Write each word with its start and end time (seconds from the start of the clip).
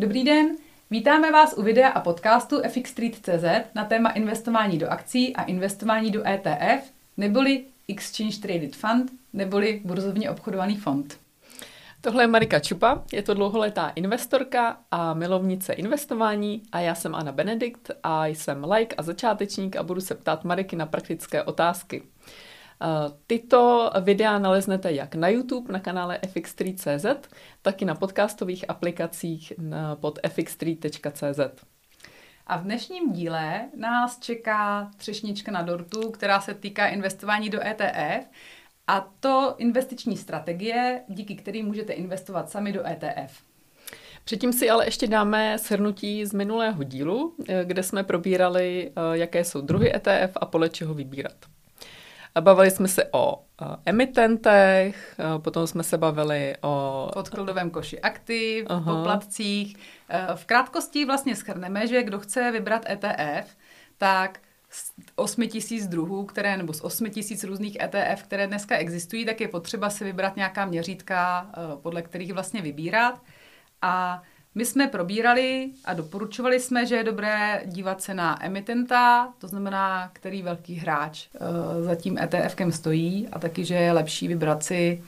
Dobrý 0.00 0.24
den, 0.24 0.56
vítáme 0.90 1.32
vás 1.32 1.54
u 1.56 1.62
videa 1.62 1.88
a 1.88 2.00
podcastu 2.00 2.62
FX 2.68 2.90
Street.cz 2.90 3.44
na 3.74 3.84
téma 3.84 4.10
investování 4.10 4.78
do 4.78 4.88
akcí 4.88 5.36
a 5.36 5.42
investování 5.42 6.10
do 6.10 6.26
ETF, 6.26 6.90
neboli 7.16 7.64
Exchange 7.88 8.36
Traded 8.36 8.76
Fund, 8.76 9.12
neboli 9.32 9.80
burzovně 9.84 10.30
obchodovaný 10.30 10.76
fond. 10.76 11.20
Tohle 12.00 12.22
je 12.22 12.26
Marika 12.26 12.60
Čupa, 12.60 13.02
je 13.12 13.22
to 13.22 13.34
dlouholetá 13.34 13.88
investorka 13.88 14.76
a 14.90 15.14
milovnice 15.14 15.72
investování 15.72 16.62
a 16.72 16.80
já 16.80 16.94
jsem 16.94 17.14
Anna 17.14 17.32
Benedikt 17.32 17.90
a 18.02 18.26
jsem 18.26 18.64
like 18.64 18.96
a 18.96 19.02
začátečník 19.02 19.76
a 19.76 19.82
budu 19.82 20.00
se 20.00 20.14
ptát 20.14 20.44
Mariky 20.44 20.76
na 20.76 20.86
praktické 20.86 21.42
otázky. 21.42 22.02
Tyto 23.26 23.90
videa 24.00 24.38
naleznete 24.38 24.92
jak 24.92 25.14
na 25.14 25.28
YouTube 25.28 25.72
na 25.72 25.80
kanále 25.80 26.18
fx3.cz, 26.22 27.28
tak 27.62 27.82
i 27.82 27.84
na 27.84 27.94
podcastových 27.94 28.70
aplikacích 28.70 29.52
pod 30.00 30.18
fx3.cz. 30.18 31.64
A 32.46 32.56
v 32.56 32.62
dnešním 32.62 33.12
díle 33.12 33.68
nás 33.76 34.18
čeká 34.18 34.90
třešnička 34.96 35.52
na 35.52 35.62
dortu, 35.62 36.10
která 36.10 36.40
se 36.40 36.54
týká 36.54 36.86
investování 36.86 37.50
do 37.50 37.60
ETF 37.66 38.26
a 38.86 39.08
to 39.20 39.54
investiční 39.58 40.16
strategie, 40.16 41.02
díky 41.08 41.34
kterým 41.34 41.66
můžete 41.66 41.92
investovat 41.92 42.50
sami 42.50 42.72
do 42.72 42.86
ETF. 42.86 43.42
Předtím 44.24 44.52
si 44.52 44.70
ale 44.70 44.86
ještě 44.86 45.06
dáme 45.06 45.58
shrnutí 45.58 46.26
z 46.26 46.32
minulého 46.32 46.82
dílu, 46.82 47.34
eh, 47.48 47.64
kde 47.64 47.82
jsme 47.82 48.04
probírali, 48.04 48.90
eh, 48.96 49.18
jaké 49.18 49.44
jsou 49.44 49.60
druhy 49.60 49.96
ETF 49.96 50.36
a 50.36 50.46
podle 50.46 50.68
čeho 50.68 50.94
vybírat. 50.94 51.49
Bavili 52.40 52.70
jsme 52.70 52.88
se 52.88 53.04
o 53.12 53.44
emitentech, 53.86 55.20
potom 55.38 55.66
jsme 55.66 55.82
se 55.82 55.98
bavili 55.98 56.54
o... 56.62 57.08
Podkladovém 57.12 57.70
koši 57.70 58.00
aktiv, 58.00 58.66
Aha. 58.68 58.94
poplatcích. 58.94 59.76
V 60.34 60.44
krátkosti 60.44 61.04
vlastně 61.04 61.36
schrneme, 61.36 61.86
že 61.86 62.02
kdo 62.02 62.18
chce 62.18 62.50
vybrat 62.50 62.90
ETF, 62.90 63.56
tak 63.98 64.38
z 64.68 64.92
8 65.16 65.48
tisíc 65.48 65.88
druhů, 65.88 66.24
které, 66.24 66.56
nebo 66.56 66.72
z 66.72 66.80
8 66.80 67.10
tisíc 67.10 67.44
různých 67.44 67.76
ETF, 67.80 68.22
které 68.22 68.46
dneska 68.46 68.76
existují, 68.76 69.24
tak 69.24 69.40
je 69.40 69.48
potřeba 69.48 69.90
si 69.90 70.04
vybrat 70.04 70.36
nějaká 70.36 70.64
měřítka, 70.64 71.50
podle 71.82 72.02
kterých 72.02 72.32
vlastně 72.32 72.62
vybírat. 72.62 73.22
A 73.82 74.22
my 74.54 74.64
jsme 74.64 74.86
probírali 74.86 75.70
a 75.84 75.94
doporučovali 75.94 76.60
jsme, 76.60 76.86
že 76.86 76.96
je 76.96 77.04
dobré 77.04 77.62
dívat 77.66 78.02
se 78.02 78.14
na 78.14 78.44
emitenta, 78.44 79.32
to 79.38 79.48
znamená, 79.48 80.10
který 80.12 80.42
velký 80.42 80.74
hráč 80.74 81.26
uh, 81.40 81.84
za 81.84 81.94
tím 81.94 82.18
ETFkem 82.18 82.72
stojí 82.72 83.28
a 83.32 83.38
taky, 83.38 83.64
že 83.64 83.74
je 83.74 83.92
lepší 83.92 84.28
vybrat 84.28 84.62
si 84.62 85.02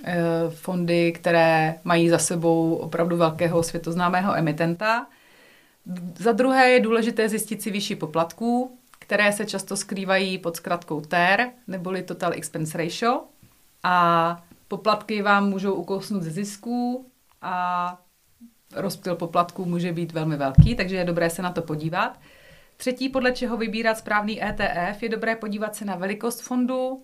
uh, 0.00 0.06
fondy, 0.50 1.12
které 1.12 1.78
mají 1.84 2.08
za 2.08 2.18
sebou 2.18 2.74
opravdu 2.74 3.16
velkého 3.16 3.62
světoznámého 3.62 4.36
emitenta. 4.36 5.06
Za 6.18 6.32
druhé 6.32 6.70
je 6.70 6.80
důležité 6.80 7.28
zjistit 7.28 7.62
si 7.62 7.70
výši 7.70 7.96
poplatků, 7.96 8.78
které 8.98 9.32
se 9.32 9.46
často 9.46 9.76
skrývají 9.76 10.38
pod 10.38 10.56
zkratkou 10.56 11.00
TER, 11.00 11.50
neboli 11.66 12.02
Total 12.02 12.32
Expense 12.32 12.78
Ratio. 12.78 13.24
A 13.82 14.42
poplatky 14.68 15.22
vám 15.22 15.48
můžou 15.48 15.72
ukousnout 15.72 16.22
ze 16.22 16.30
zisků 16.30 17.06
a 17.42 17.98
rozptyl 18.74 19.16
poplatků 19.16 19.64
může 19.64 19.92
být 19.92 20.12
velmi 20.12 20.36
velký, 20.36 20.74
takže 20.74 20.96
je 20.96 21.04
dobré 21.04 21.30
se 21.30 21.42
na 21.42 21.52
to 21.52 21.62
podívat. 21.62 22.18
Třetí, 22.76 23.08
podle 23.08 23.32
čeho 23.32 23.56
vybírat 23.56 23.98
správný 23.98 24.44
ETF, 24.44 25.02
je 25.02 25.08
dobré 25.08 25.36
podívat 25.36 25.74
se 25.74 25.84
na 25.84 25.96
velikost 25.96 26.42
fondu. 26.42 27.02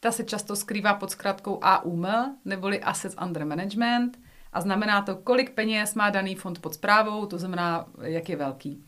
Ta 0.00 0.12
se 0.12 0.24
často 0.24 0.56
skrývá 0.56 0.94
pod 0.94 1.10
zkratkou 1.10 1.58
AUM, 1.62 2.06
neboli 2.44 2.80
Assets 2.80 3.16
Under 3.24 3.46
Management, 3.46 4.18
a 4.52 4.60
znamená 4.60 5.02
to, 5.02 5.16
kolik 5.16 5.50
peněz 5.50 5.94
má 5.94 6.10
daný 6.10 6.34
fond 6.34 6.58
pod 6.58 6.74
zprávou, 6.74 7.26
to 7.26 7.38
znamená, 7.38 7.86
jak 8.02 8.28
je 8.28 8.36
velký. 8.36 8.84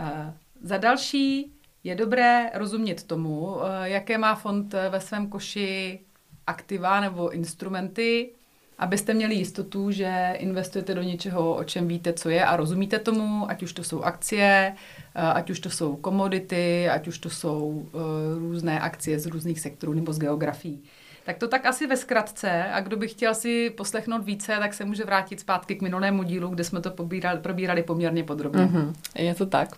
Uh, 0.00 0.32
za 0.62 0.76
další 0.76 1.54
je 1.84 1.94
dobré 1.94 2.50
rozumět 2.54 3.02
tomu, 3.02 3.40
uh, 3.40 3.62
jaké 3.82 4.18
má 4.18 4.34
fond 4.34 4.74
ve 4.90 5.00
svém 5.00 5.28
koši 5.28 6.00
aktiva 6.46 7.00
nebo 7.00 7.30
instrumenty, 7.30 8.32
abyste 8.82 9.14
měli 9.14 9.34
jistotu, 9.34 9.90
že 9.90 10.34
investujete 10.38 10.94
do 10.94 11.02
něčeho, 11.02 11.54
o 11.54 11.64
čem 11.64 11.88
víte, 11.88 12.12
co 12.12 12.30
je 12.30 12.44
a 12.44 12.56
rozumíte 12.56 12.98
tomu, 12.98 13.50
ať 13.50 13.62
už 13.62 13.72
to 13.72 13.84
jsou 13.84 14.02
akcie, 14.02 14.74
eh, 15.14 15.20
ať 15.20 15.50
už 15.50 15.60
to 15.60 15.70
jsou 15.70 15.96
komodity, 15.96 16.88
ať 16.88 17.08
už 17.08 17.18
to 17.18 17.30
jsou 17.30 17.58
uh, 17.92 18.00
různé 18.38 18.80
akcie 18.80 19.18
z 19.18 19.26
různých 19.26 19.60
sektorů 19.60 19.92
nebo 19.92 20.12
z 20.12 20.18
geografií. 20.18 20.82
Tak 21.24 21.38
to 21.38 21.48
tak 21.48 21.66
asi 21.66 21.86
ve 21.86 21.96
zkratce 21.96 22.64
a 22.64 22.80
kdo 22.80 22.96
by 22.96 23.08
chtěl 23.08 23.34
si 23.34 23.70
poslechnout 23.70 24.24
více, 24.24 24.56
tak 24.58 24.74
se 24.74 24.84
může 24.84 25.04
vrátit 25.04 25.40
zpátky 25.40 25.74
k 25.74 25.82
minulému 25.82 26.22
dílu, 26.22 26.48
kde 26.48 26.64
jsme 26.64 26.80
to 26.80 26.90
pobírali, 26.90 27.40
probírali 27.40 27.82
poměrně 27.82 28.24
podrobně. 28.24 28.64
Mm-hmm. 28.64 28.92
Je 29.18 29.34
to 29.34 29.46
tak. 29.46 29.68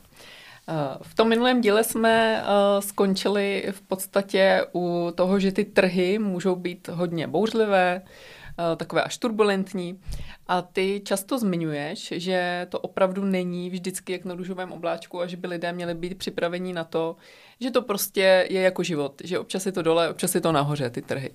Eh, 0.68 0.72
v 1.02 1.14
tom 1.14 1.28
minulém 1.28 1.60
díle 1.60 1.84
jsme 1.84 2.44
skončili 2.80 3.66
v 3.70 3.80
podstatě 3.80 4.66
u 4.74 5.12
toho, 5.14 5.38
že 5.38 5.52
ty 5.52 5.64
trhy 5.64 6.18
můžou 6.18 6.56
být 6.56 6.88
hodně 6.88 7.26
bouřlivé, 7.26 8.02
Eh, 8.02 8.43
takové 8.76 9.02
až 9.02 9.18
turbulentní. 9.18 10.00
A 10.46 10.62
ty 10.62 11.02
často 11.04 11.38
zmiňuješ, 11.38 12.12
že 12.16 12.66
to 12.70 12.80
opravdu 12.80 13.24
není 13.24 13.70
vždycky 13.70 14.12
jak 14.12 14.24
na 14.24 14.34
růžovém 14.34 14.72
obláčku 14.72 15.20
a 15.20 15.26
že 15.26 15.36
by 15.36 15.48
lidé 15.48 15.72
měli 15.72 15.94
být 15.94 16.18
připraveni 16.18 16.72
na 16.72 16.84
to, 16.84 17.16
že 17.60 17.70
to 17.70 17.82
prostě 17.82 18.46
je 18.50 18.60
jako 18.60 18.82
život, 18.82 19.22
že 19.24 19.38
občas 19.38 19.66
je 19.66 19.72
to 19.72 19.82
dole, 19.82 20.10
občas 20.10 20.34
je 20.34 20.40
to 20.40 20.52
nahoře, 20.52 20.90
ty 20.90 21.02
trhy. 21.02 21.30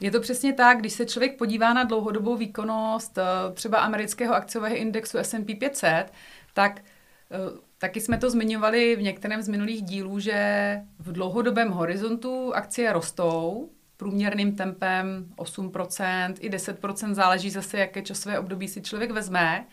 Je 0.00 0.10
to 0.10 0.20
přesně 0.20 0.52
tak, 0.52 0.78
když 0.78 0.92
se 0.92 1.06
člověk 1.06 1.38
podívá 1.38 1.72
na 1.72 1.84
dlouhodobou 1.84 2.36
výkonnost 2.36 3.18
eh, 3.18 3.22
třeba 3.54 3.78
amerického 3.78 4.34
akciového 4.34 4.76
indexu 4.76 5.18
S&P 5.18 5.54
500, 5.54 6.12
tak 6.54 6.80
eh, 7.30 7.64
Taky 7.84 8.00
jsme 8.00 8.18
to 8.18 8.30
zmiňovali 8.30 8.96
v 8.96 9.02
některém 9.02 9.42
z 9.42 9.48
minulých 9.48 9.82
dílů, 9.82 10.18
že 10.18 10.80
v 10.98 11.12
dlouhodobém 11.12 11.70
horizontu 11.70 12.54
akcie 12.54 12.92
rostou, 12.92 13.68
průměrným 13.96 14.56
tempem 14.56 15.26
8%, 15.36 16.34
i 16.40 16.50
10%, 16.50 17.14
záleží 17.14 17.50
zase, 17.50 17.78
jaké 17.78 18.02
časové 18.02 18.38
období 18.38 18.68
si 18.68 18.82
člověk 18.82 19.10
vezme, 19.10 19.66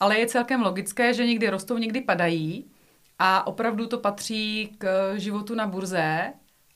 ale 0.00 0.18
je 0.18 0.26
celkem 0.26 0.62
logické, 0.62 1.14
že 1.14 1.26
někdy 1.26 1.48
rostou, 1.50 1.78
někdy 1.78 2.00
padají. 2.00 2.70
A 3.18 3.46
opravdu 3.46 3.86
to 3.86 3.98
patří 3.98 4.74
k 4.78 5.14
životu 5.16 5.54
na 5.54 5.66
burze. 5.66 6.32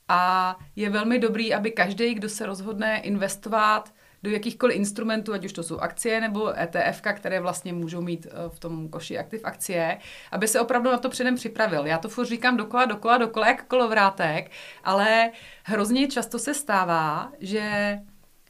A 0.08 0.56
je 0.76 0.90
velmi 0.90 1.18
dobrý, 1.18 1.54
aby 1.54 1.70
každý, 1.70 2.14
kdo 2.14 2.28
se 2.28 2.46
rozhodne 2.46 3.00
investovat 3.00 3.92
do 4.22 4.30
jakýchkoliv 4.30 4.76
instrumentů, 4.76 5.32
ať 5.32 5.44
už 5.44 5.52
to 5.52 5.62
jsou 5.62 5.78
akcie 5.78 6.20
nebo 6.20 6.58
ETF, 6.58 7.02
které 7.14 7.40
vlastně 7.40 7.72
můžou 7.72 8.00
mít 8.00 8.26
eh, 8.26 8.48
v 8.48 8.58
tom 8.58 8.88
koši 8.88 9.18
aktiv 9.18 9.40
akcie, 9.44 9.98
aby 10.32 10.48
se 10.48 10.60
opravdu 10.60 10.90
na 10.90 10.98
to 10.98 11.08
předem 11.08 11.34
připravil. 11.34 11.86
Já 11.86 11.98
to 11.98 12.08
furt 12.08 12.26
říkám 12.26 12.56
dokola, 12.56 12.84
dokola, 12.84 13.18
dokola, 13.18 13.48
jak 13.48 13.64
kolovrátek, 13.64 14.50
ale 14.84 15.30
hrozně 15.64 16.08
často 16.08 16.38
se 16.38 16.54
stává, 16.54 17.32
že 17.40 17.98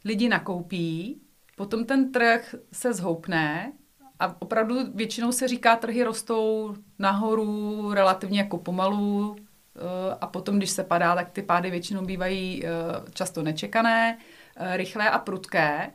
lidi 0.05 0.29
nakoupí, 0.29 1.21
potom 1.57 1.85
ten 1.85 2.13
trh 2.13 2.55
se 2.73 2.93
zhoupne 2.93 3.73
a 4.21 4.37
opravdu 4.39 4.75
většinou 4.95 5.33
se 5.33 5.49
říká, 5.49 5.77
trhy 5.77 6.05
rostou 6.05 6.75
nahoru 6.99 7.93
relativně 7.93 8.39
jako 8.39 8.59
pomalu 8.59 9.37
eh, 9.37 10.17
a 10.21 10.27
potom, 10.27 10.57
když 10.57 10.71
se 10.71 10.85
padá, 10.85 11.15
tak 11.15 11.31
ty 11.31 11.43
pády 11.43 11.71
většinou 11.71 12.05
bývají 12.05 12.65
eh, 12.65 12.69
často 13.15 13.43
nečekané 13.43 14.19
rychlé 14.59 15.11
a 15.11 15.19
prudké. 15.19 15.91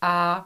A 0.00 0.44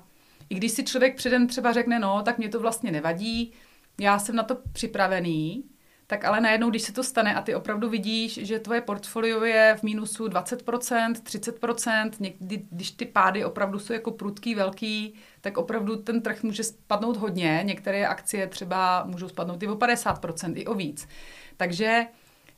i 0.49 0.54
když 0.54 0.72
si 0.72 0.84
člověk 0.84 1.16
předem 1.16 1.47
třeba 1.47 1.72
řekne, 1.72 1.99
no, 1.99 2.22
tak 2.22 2.38
mě 2.38 2.49
to 2.49 2.60
vlastně 2.60 2.93
nevadí, 2.93 3.53
já 4.00 4.19
jsem 4.19 4.37
na 4.37 4.43
to 4.43 4.59
připravený, 4.72 5.65
tak 6.06 6.25
ale 6.25 6.41
najednou, 6.41 6.71
když 6.71 6.82
se 6.82 6.93
to 6.93 7.05
stane 7.05 7.34
a 7.34 7.43
ty 7.43 7.55
opravdu 7.55 7.88
vidíš, 7.88 8.38
že 8.47 8.59
tvoje 8.59 8.81
portfolio 8.81 9.44
je 9.44 9.76
v 9.78 9.82
mínusu 9.82 10.26
20%, 10.26 11.12
30%, 11.12 12.10
někdy, 12.21 12.66
když 12.71 12.91
ty 12.91 13.05
pády 13.06 13.44
opravdu 13.44 13.78
jsou 13.78 13.93
jako 13.93 14.10
prudký, 14.10 14.55
velký, 14.55 15.15
tak 15.41 15.59
opravdu 15.59 15.97
ten 15.97 16.22
trh 16.22 16.43
může 16.43 16.65
spadnout 16.65 17.16
hodně. 17.16 17.60
Některé 17.65 18.06
akcie 18.06 18.47
třeba 18.47 19.05
můžou 19.05 19.29
spadnout 19.29 19.62
i 19.62 19.69
o 19.69 19.75
50%, 19.75 20.52
i 20.56 20.67
o 20.67 20.75
víc. 20.75 21.08
Takže 21.56 22.06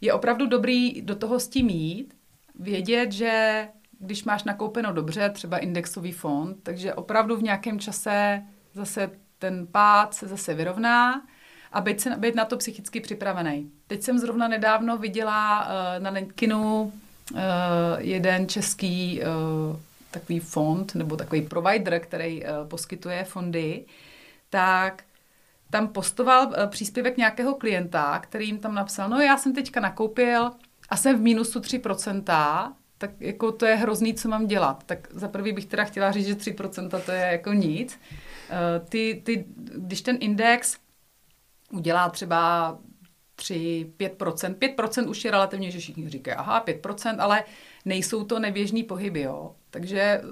je 0.00 0.12
opravdu 0.12 0.46
dobrý 0.46 1.02
do 1.02 1.16
toho 1.16 1.40
s 1.40 1.48
tím 1.48 1.68
jít, 1.68 2.14
vědět, 2.54 3.12
že 3.12 3.68
když 3.98 4.24
máš 4.24 4.44
nakoupeno 4.44 4.92
dobře, 4.92 5.30
třeba 5.30 5.58
indexový 5.58 6.12
fond, 6.12 6.56
takže 6.62 6.94
opravdu 6.94 7.36
v 7.36 7.42
nějakém 7.42 7.78
čase 7.78 8.42
zase 8.74 9.10
ten 9.38 9.66
pád 9.66 10.14
se 10.14 10.26
zase 10.26 10.54
vyrovná 10.54 11.22
a 11.72 11.80
být, 11.80 12.00
se, 12.00 12.16
být 12.16 12.34
na 12.34 12.44
to 12.44 12.56
psychicky 12.56 13.00
připravený. 13.00 13.70
Teď 13.86 14.02
jsem 14.02 14.18
zrovna 14.18 14.48
nedávno 14.48 14.98
viděla 14.98 15.66
uh, 15.66 16.02
na 16.02 16.20
kinu 16.34 16.82
uh, 16.82 17.40
jeden 17.98 18.48
český 18.48 19.20
uh, 19.20 19.76
takový 20.10 20.40
fond 20.40 20.94
nebo 20.94 21.16
takový 21.16 21.42
provider, 21.42 22.00
který 22.00 22.42
uh, 22.42 22.68
poskytuje 22.68 23.24
fondy, 23.24 23.84
tak 24.50 25.04
tam 25.70 25.88
postoval 25.88 26.52
příspěvek 26.66 27.16
nějakého 27.16 27.54
klienta, 27.54 28.18
který 28.18 28.46
jim 28.46 28.58
tam 28.58 28.74
napsal, 28.74 29.08
no 29.08 29.20
já 29.20 29.36
jsem 29.36 29.54
teďka 29.54 29.80
nakoupil 29.80 30.50
a 30.88 30.96
jsem 30.96 31.18
v 31.18 31.20
mínusu 31.20 31.60
3%, 31.60 32.72
tak 32.98 33.10
jako 33.20 33.52
to 33.52 33.66
je 33.66 33.74
hrozný, 33.74 34.14
co 34.14 34.28
mám 34.28 34.46
dělat. 34.46 34.84
Tak 34.86 35.08
za 35.10 35.28
prvý 35.28 35.52
bych 35.52 35.66
teda 35.66 35.84
chtěla 35.84 36.12
říct, 36.12 36.26
že 36.26 36.34
3% 36.34 37.00
to 37.00 37.12
je 37.12 37.20
jako 37.20 37.52
nic. 37.52 38.00
ty, 38.88 39.22
ty, 39.24 39.44
když 39.76 40.02
ten 40.02 40.16
index 40.20 40.76
udělá 41.72 42.08
třeba 42.08 42.78
3, 43.36 43.92
5%. 43.98 44.54
5% 44.54 45.08
už 45.08 45.24
je 45.24 45.30
relativně, 45.30 45.70
že 45.70 45.78
všichni 45.78 46.08
říkají, 46.08 46.36
aha, 46.36 46.64
5%, 46.66 47.16
ale 47.18 47.44
nejsou 47.84 48.24
to 48.24 48.38
neběžný 48.38 48.82
pohyby, 48.82 49.20
jo. 49.20 49.54
Takže 49.70 50.22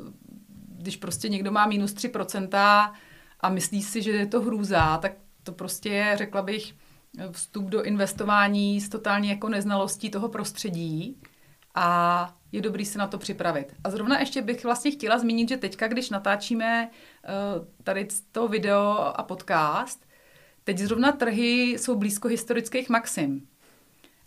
když 0.69 0.97
prostě 0.97 1.29
někdo 1.29 1.53
má 1.53 1.67
minus 1.67 1.95
3% 1.95 2.49
a 3.41 3.49
myslí 3.49 3.83
si, 3.83 4.03
že 4.03 4.11
je 4.11 4.27
to 4.27 4.41
hrůza, 4.41 4.99
tak 4.99 5.13
to 5.43 5.53
prostě 5.53 5.89
je, 5.89 6.17
řekla 6.17 6.43
bych, 6.43 6.75
vstup 7.31 7.65
do 7.65 7.83
investování 7.83 8.81
s 8.81 8.89
totální 8.89 9.29
jako 9.29 9.49
neznalostí 9.49 10.11
toho 10.11 10.29
prostředí 10.29 11.21
a 11.75 12.35
je 12.57 12.63
dobrý 12.63 12.85
se 12.85 12.99
na 12.99 13.07
to 13.07 13.19
připravit. 13.19 13.75
A 13.85 13.91
zrovna 13.91 14.21
ještě 14.21 14.43
bych 14.43 14.65
vlastně 14.65 14.91
chtěla 14.91 15.19
zmínit, 15.19 15.49
že 15.49 15.57
teďka, 15.57 15.89
když 15.89 16.11
natáčíme 16.11 16.89
uh, 16.89 17.67
tady 17.85 18.09
to 18.33 18.49
video 18.49 19.13
a 19.15 19.23
podcast, 19.23 20.07
teď 20.65 20.79
zrovna 20.79 21.13
trhy 21.13 21.71
jsou 21.79 21.97
blízko 21.97 22.29
historických 22.29 22.89
maxim. 22.89 23.47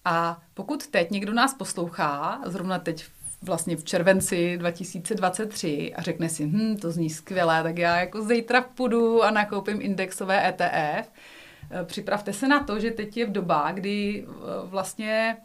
A 0.06 0.42
pokud 0.54 0.88
teď 0.88 1.12
někdo 1.12 1.34
nás 1.34 1.54
poslouchá, 1.54 2.42
zrovna 2.46 2.80
teď 2.80 3.06
vlastně 3.42 3.76
v 3.76 3.84
červenci 3.84 4.58
2023 4.58 5.94
a 5.96 6.02
řekne 6.02 6.30
si, 6.30 6.46
hm, 6.46 6.78
to 6.78 6.92
zní 6.92 7.10
skvěle, 7.10 7.64
tak 7.64 7.78
já 7.78 8.00
jako 8.00 8.22
zítra 8.24 8.62
půjdu 8.62 9.24
a 9.24 9.32
nakoupím 9.32 9.82
indexové 9.82 10.50
ETF, 10.50 11.12
eh, 11.72 11.86
připravte 11.86 12.34
se 12.34 12.48
na 12.48 12.64
to, 12.64 12.80
že 12.80 12.92
teď 12.92 13.18
je 13.18 13.26
v 13.26 13.32
doba, 13.32 13.72
kdy 13.72 14.26
eh, 14.28 14.32
vlastně 14.64 15.38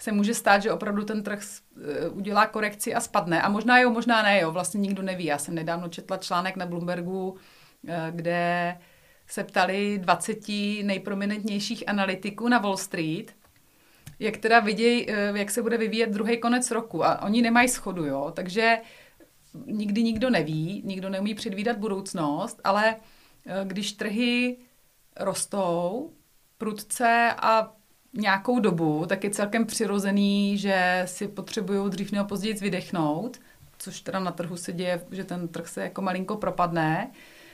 se 0.00 0.12
může 0.12 0.34
stát, 0.34 0.62
že 0.62 0.72
opravdu 0.72 1.04
ten 1.04 1.22
trh 1.22 1.42
eh, 1.42 2.08
udělá 2.08 2.46
korekci 2.46 2.94
a 2.94 3.00
spadne. 3.00 3.42
A 3.42 3.48
možná 3.48 3.78
jo, 3.78 3.90
možná 3.90 4.22
ne, 4.22 4.40
jo, 4.40 4.52
vlastně 4.52 4.80
nikdo 4.80 5.02
neví. 5.02 5.24
Já 5.24 5.38
jsem 5.38 5.54
nedávno 5.54 5.88
četla 5.88 6.16
článek 6.16 6.56
na 6.56 6.66
Bloombergu, 6.66 7.36
kde 8.10 8.76
se 9.30 9.44
ptali 9.44 9.98
20 9.98 10.38
nejprominentnějších 10.82 11.88
analytiků 11.88 12.48
na 12.48 12.58
Wall 12.58 12.76
Street, 12.76 13.34
jak 14.18 14.36
teda 14.36 14.60
vidějí, 14.60 15.10
eh, 15.10 15.32
jak 15.34 15.50
se 15.50 15.62
bude 15.62 15.78
vyvíjet 15.78 16.10
druhý 16.10 16.38
konec 16.38 16.70
roku. 16.70 17.04
A 17.04 17.22
oni 17.22 17.42
nemají 17.42 17.68
schodu, 17.68 18.04
jo, 18.04 18.32
takže 18.36 18.78
nikdy 19.66 20.02
nikdo 20.02 20.30
neví, 20.30 20.82
nikdo 20.84 21.08
neumí 21.08 21.34
předvídat 21.34 21.76
budoucnost, 21.76 22.60
ale 22.64 22.96
eh, 23.46 23.64
když 23.64 23.92
trhy 23.92 24.56
rostou 25.16 26.12
prudce 26.58 27.34
a 27.42 27.76
nějakou 28.12 28.60
dobu, 28.60 29.04
tak 29.08 29.24
je 29.24 29.30
celkem 29.30 29.66
přirozený, 29.66 30.58
že 30.58 31.02
si 31.06 31.28
potřebují 31.28 31.90
dřív 31.90 32.12
nebo 32.12 32.28
později 32.28 32.54
vydechnout, 32.54 33.40
což 33.78 34.00
teda 34.00 34.20
na 34.20 34.30
trhu 34.30 34.56
se 34.56 34.72
děje, 34.72 35.00
že 35.10 35.24
ten 35.24 35.48
trh 35.48 35.68
se 35.68 35.82
jako 35.82 36.02
malinko 36.02 36.36
propadne. 36.36 37.10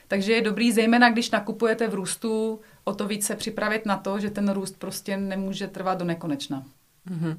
Takže 0.08 0.32
je 0.32 0.42
dobrý, 0.42 0.72
zejména 0.72 1.10
když 1.10 1.30
nakupujete 1.30 1.88
v 1.88 1.94
růstu, 1.94 2.60
o 2.84 2.94
to 2.94 3.06
více 3.06 3.36
připravit 3.36 3.86
na 3.86 3.96
to, 3.96 4.20
že 4.20 4.30
ten 4.30 4.48
růst 4.48 4.78
prostě 4.78 5.16
nemůže 5.16 5.66
trvat 5.66 5.98
do 5.98 6.04
nekonečna. 6.04 6.64
Mm-hmm. 7.10 7.36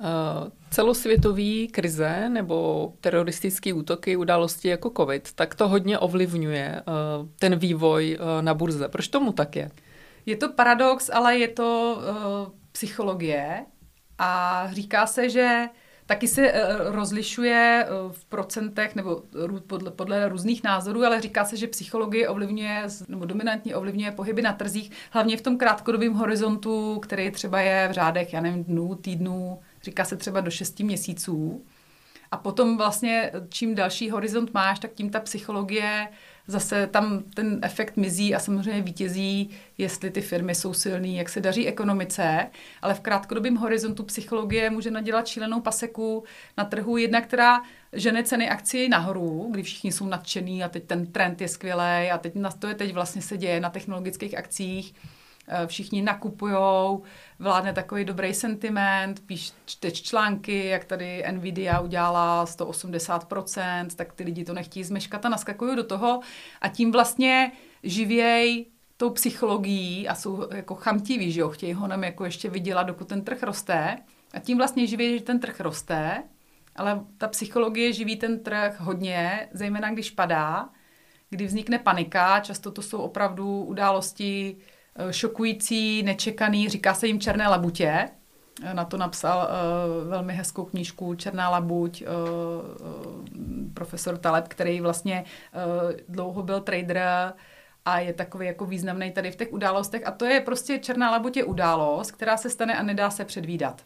Uh, 0.00 0.48
celosvětový 0.70 1.68
krize 1.68 2.28
nebo 2.28 2.92
teroristické 3.00 3.74
útoky, 3.74 4.16
události 4.16 4.68
jako 4.68 4.92
COVID, 4.96 5.32
tak 5.32 5.54
to 5.54 5.68
hodně 5.68 5.98
ovlivňuje 5.98 6.82
uh, 6.86 7.28
ten 7.38 7.56
vývoj 7.56 8.18
uh, 8.20 8.42
na 8.42 8.54
burze. 8.54 8.88
Proč 8.88 9.08
tomu 9.08 9.32
tak 9.32 9.56
je? 9.56 9.70
Je 10.26 10.36
to 10.36 10.52
paradox, 10.52 11.10
ale 11.12 11.38
je 11.38 11.48
to 11.48 11.98
uh, 11.98 12.52
psychologie 12.72 13.66
a 14.18 14.68
říká 14.72 15.06
se, 15.06 15.30
že 15.30 15.68
Taky 16.06 16.28
se 16.28 16.52
eh, 16.52 16.62
rozlišuje 16.78 17.86
eh, 17.86 17.88
v 18.12 18.24
procentech 18.24 18.94
nebo 18.94 19.22
podle, 19.66 19.90
podle 19.90 20.28
různých 20.28 20.64
názorů, 20.64 21.04
ale 21.04 21.20
říká 21.20 21.44
se, 21.44 21.56
že 21.56 21.66
psychologie 21.66 22.28
ovlivňuje, 22.28 22.82
nebo 23.08 23.24
dominantně 23.24 23.76
ovlivňuje 23.76 24.12
pohyby 24.12 24.42
na 24.42 24.52
trzích, 24.52 24.90
hlavně 25.10 25.36
v 25.36 25.42
tom 25.42 25.58
krátkodobém 25.58 26.12
horizontu, 26.12 26.98
který 26.98 27.30
třeba 27.30 27.60
je 27.60 27.88
v 27.88 27.92
řádech, 27.92 28.32
já 28.32 28.40
nevím, 28.40 28.64
dnů, 28.64 28.94
týdnů, 28.94 29.60
říká 29.82 30.04
se 30.04 30.16
třeba 30.16 30.40
do 30.40 30.50
6 30.50 30.80
měsíců. 30.80 31.64
A 32.30 32.36
potom 32.36 32.76
vlastně, 32.76 33.32
čím 33.48 33.74
další 33.74 34.10
horizont 34.10 34.54
máš, 34.54 34.78
tak 34.78 34.92
tím 34.92 35.10
ta 35.10 35.20
psychologie 35.20 36.08
zase 36.46 36.86
tam 36.86 37.22
ten 37.34 37.58
efekt 37.62 37.96
mizí 37.96 38.34
a 38.34 38.38
samozřejmě 38.38 38.82
vítězí, 38.82 39.50
jestli 39.78 40.10
ty 40.10 40.20
firmy 40.20 40.54
jsou 40.54 40.74
silný, 40.74 41.16
jak 41.16 41.28
se 41.28 41.40
daří 41.40 41.68
ekonomice, 41.68 42.46
ale 42.82 42.94
v 42.94 43.00
krátkodobém 43.00 43.56
horizontu 43.56 44.02
psychologie 44.02 44.70
může 44.70 44.90
nadělat 44.90 45.26
šílenou 45.26 45.60
paseku 45.60 46.24
na 46.58 46.64
trhu, 46.64 46.96
jedna, 46.96 47.20
která 47.20 47.62
žene 47.92 48.22
ceny 48.24 48.48
akcí 48.48 48.88
nahoru, 48.88 49.48
kdy 49.50 49.62
všichni 49.62 49.92
jsou 49.92 50.06
nadšený 50.06 50.64
a 50.64 50.68
teď 50.68 50.84
ten 50.84 51.06
trend 51.06 51.40
je 51.40 51.48
skvělý 51.48 52.10
a 52.12 52.18
teď 52.18 52.32
to 52.58 52.66
je 52.66 52.74
teď 52.74 52.94
vlastně 52.94 53.22
se 53.22 53.36
děje 53.36 53.60
na 53.60 53.70
technologických 53.70 54.38
akcích, 54.38 54.94
všichni 55.66 56.02
nakupujou, 56.02 57.02
vládne 57.38 57.72
takový 57.72 58.04
dobrý 58.04 58.34
sentiment, 58.34 59.26
píš, 59.26 59.52
čteš 59.64 60.02
články, 60.02 60.66
jak 60.66 60.84
tady 60.84 61.24
Nvidia 61.30 61.80
udělala 61.80 62.44
180%, 62.44 63.86
tak 63.96 64.12
ty 64.12 64.24
lidi 64.24 64.44
to 64.44 64.54
nechtějí 64.54 64.84
zmeškat 64.84 65.26
a 65.26 65.28
naskakují 65.28 65.76
do 65.76 65.84
toho 65.84 66.20
a 66.60 66.68
tím 66.68 66.92
vlastně 66.92 67.52
živěj 67.82 68.66
tou 68.96 69.10
psychologií 69.10 70.08
a 70.08 70.14
jsou 70.14 70.48
jako 70.54 70.74
chamtiví, 70.74 71.32
že 71.32 71.40
jo, 71.40 71.48
chtějí 71.48 71.72
ho 71.72 71.86
nám 71.86 72.04
jako 72.04 72.24
ještě 72.24 72.50
vydělat, 72.50 72.82
dokud 72.82 73.08
ten 73.08 73.24
trh 73.24 73.42
roste. 73.42 73.98
A 74.34 74.38
tím 74.38 74.58
vlastně 74.58 74.86
živí, 74.86 75.18
že 75.18 75.24
ten 75.24 75.40
trh 75.40 75.60
roste, 75.60 76.22
ale 76.76 77.00
ta 77.18 77.28
psychologie 77.28 77.92
živí 77.92 78.16
ten 78.16 78.42
trh 78.42 78.80
hodně, 78.80 79.48
zejména 79.52 79.90
když 79.90 80.10
padá, 80.10 80.68
kdy 81.30 81.46
vznikne 81.46 81.78
panika, 81.78 82.40
často 82.40 82.70
to 82.70 82.82
jsou 82.82 82.98
opravdu 82.98 83.64
události, 83.64 84.56
Eh, 84.56 84.81
šokující, 85.10 86.02
nečekaný, 86.02 86.68
říká 86.68 86.94
se 86.94 87.06
jim 87.06 87.20
Černé 87.20 87.48
labutě. 87.48 88.08
Eh, 88.62 88.74
na 88.74 88.84
to 88.84 88.96
napsal 88.96 89.48
uh, 89.48 90.08
velmi 90.08 90.32
hezkou 90.32 90.64
knížku 90.64 91.14
Černá 91.14 91.48
labuť, 91.48 92.02
uh, 92.02 92.08
uh, 92.86 93.72
profesor 93.74 94.18
Taleb, 94.18 94.48
který 94.48 94.80
vlastně 94.80 95.24
uh, 95.24 95.92
dlouho 96.08 96.42
byl 96.42 96.60
trader 96.60 97.32
a 97.84 97.98
je 97.98 98.12
takový 98.12 98.46
jako 98.46 98.66
významný 98.66 99.12
tady 99.12 99.30
v 99.30 99.36
těch 99.36 99.52
událostech. 99.52 100.06
A 100.06 100.10
to 100.10 100.24
je 100.24 100.40
prostě 100.40 100.78
Černá 100.78 101.10
labuť 101.10 101.36
je 101.36 101.44
událost, 101.44 102.10
která 102.10 102.36
se 102.36 102.50
stane 102.50 102.78
a 102.78 102.82
nedá 102.82 103.10
se 103.10 103.24
předvídat. 103.24 103.82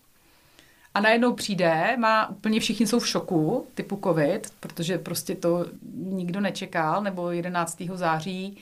A 0.94 1.00
najednou 1.00 1.32
přijde, 1.32 1.96
má 1.98 2.30
úplně 2.30 2.60
všichni 2.60 2.86
jsou 2.86 2.98
v 2.98 3.08
šoku, 3.08 3.66
typu 3.74 4.00
covid, 4.04 4.52
protože 4.60 4.98
prostě 4.98 5.34
to 5.34 5.66
nikdo 5.94 6.40
nečekal, 6.40 7.02
nebo 7.02 7.30
11. 7.30 7.82
září. 7.94 8.56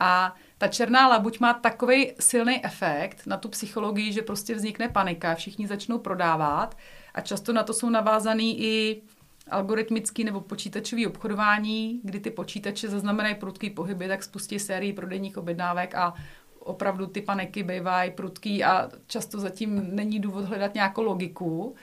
A 0.00 0.34
ta 0.58 0.68
černá 0.68 1.08
labuť 1.08 1.40
má 1.40 1.54
takový 1.54 2.12
silný 2.20 2.64
efekt 2.64 3.26
na 3.26 3.36
tu 3.36 3.48
psychologii, 3.48 4.12
že 4.12 4.22
prostě 4.22 4.54
vznikne 4.54 4.88
panika, 4.88 5.34
všichni 5.34 5.66
začnou 5.66 5.98
prodávat 5.98 6.76
a 7.14 7.20
často 7.20 7.52
na 7.52 7.62
to 7.62 7.74
jsou 7.74 7.90
navázaný 7.90 8.62
i 8.62 9.02
algoritmický 9.50 10.24
nebo 10.24 10.40
počítačový 10.40 11.06
obchodování, 11.06 12.00
kdy 12.04 12.20
ty 12.20 12.30
počítače 12.30 12.88
zaznamenají 12.88 13.34
prudký 13.34 13.70
pohyby, 13.70 14.08
tak 14.08 14.22
spustí 14.22 14.58
sérii 14.58 14.92
prodejních 14.92 15.38
objednávek 15.38 15.94
a 15.94 16.14
opravdu 16.58 17.06
ty 17.06 17.20
paniky 17.20 17.62
bývají 17.62 18.10
prudký 18.10 18.64
a 18.64 18.90
často 19.06 19.40
zatím 19.40 19.96
není 19.96 20.20
důvod 20.20 20.44
hledat 20.44 20.74
nějakou 20.74 21.02
logiku, 21.02 21.74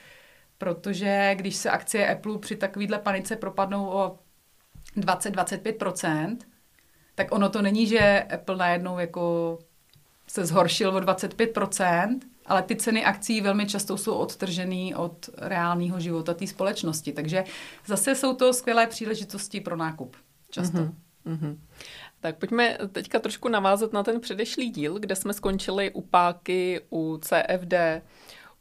protože 0.58 1.34
když 1.34 1.56
se 1.56 1.70
akcie 1.70 2.14
Apple 2.14 2.38
při 2.38 2.56
takovýhle 2.56 2.98
panice 2.98 3.36
propadnou 3.36 3.86
o 3.86 4.18
20-25%, 4.96 6.36
tak 7.14 7.32
ono 7.32 7.48
to 7.48 7.62
není, 7.62 7.86
že 7.86 8.22
Apple 8.34 8.56
najednou 8.56 8.98
jako 8.98 9.58
se 10.26 10.46
zhoršil 10.46 10.96
o 10.96 11.00
25%, 11.00 12.20
ale 12.46 12.62
ty 12.62 12.76
ceny 12.76 13.04
akcí 13.04 13.40
velmi 13.40 13.66
často 13.66 13.96
jsou 13.96 14.14
odtržený 14.14 14.94
od 14.94 15.30
reálného 15.38 16.00
života 16.00 16.34
té 16.34 16.46
společnosti. 16.46 17.12
Takže 17.12 17.44
zase 17.86 18.14
jsou 18.14 18.34
to 18.34 18.52
skvělé 18.52 18.86
příležitosti 18.86 19.60
pro 19.60 19.76
nákup. 19.76 20.16
Často. 20.50 20.78
Mm-hmm. 20.78 20.94
Mm-hmm. 21.26 21.58
Tak 22.20 22.36
pojďme 22.38 22.78
teďka 22.92 23.18
trošku 23.18 23.48
navázat 23.48 23.92
na 23.92 24.02
ten 24.02 24.20
předešlý 24.20 24.70
díl, 24.70 24.98
kde 24.98 25.16
jsme 25.16 25.32
skončili 25.32 25.90
u 25.90 26.00
páky, 26.00 26.80
u 26.90 27.18
CFD, 27.22 27.74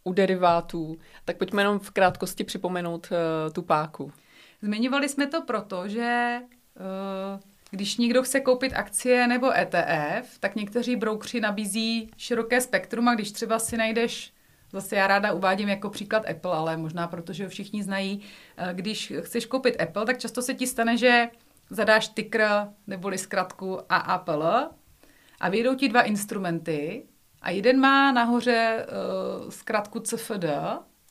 u 0.04 0.14
derivátů. 0.14 0.98
Tak 1.26 1.38
pojďme 1.38 1.62
jenom 1.62 1.80
v 1.80 1.92
krátkosti 1.92 2.44
připomenout 2.44 3.08
uh, 3.12 3.54
tu 3.54 3.62
páku. 3.62 4.12
Zmiňovali 4.62 5.10
jsme 5.10 5.28
to 5.28 5.42
proto, 5.42 5.88
že 5.88 6.40
uh, 6.76 7.40
když 7.74 7.98
někdo 7.98 8.24
chce 8.24 8.40
koupit 8.40 8.74
akcie 8.74 9.28
nebo 9.28 9.52
ETF, 9.58 10.40
tak 10.40 10.56
někteří 10.56 10.96
broukři 10.96 11.40
nabízí 11.40 12.12
široké 12.18 12.62
spektrum 12.62 13.08
a 13.08 13.16
když 13.16 13.32
třeba 13.32 13.60
si 13.60 13.78
najdeš 13.78 14.34
Zase 14.72 14.96
já 14.96 15.08
ráda 15.08 15.34
uvádím 15.34 15.70
jako 15.70 15.90
příklad 15.90 16.30
Apple, 16.30 16.52
ale 16.52 16.78
možná 16.78 17.08
protože 17.08 17.44
ho 17.44 17.50
všichni 17.50 17.84
znají. 17.84 18.22
Eh, 18.58 18.74
když 18.74 19.14
chceš 19.22 19.46
koupit 19.46 19.82
Apple, 19.82 20.06
tak 20.06 20.18
často 20.18 20.42
se 20.42 20.54
ti 20.54 20.68
stane, 20.68 20.98
že 20.98 21.30
zadáš 21.70 22.08
ticker 22.08 22.50
neboli 22.88 23.18
zkratku 23.18 23.80
AAPL 23.90 24.44
a 25.40 25.50
vyjdou 25.50 25.76
ti 25.76 25.90
dva 25.90 26.02
instrumenty 26.02 27.06
a 27.42 27.50
jeden 27.50 27.80
má 27.80 28.12
nahoře 28.12 28.86
uh, 29.44 29.50
zkratku 29.50 30.00
CFD, 30.00 30.46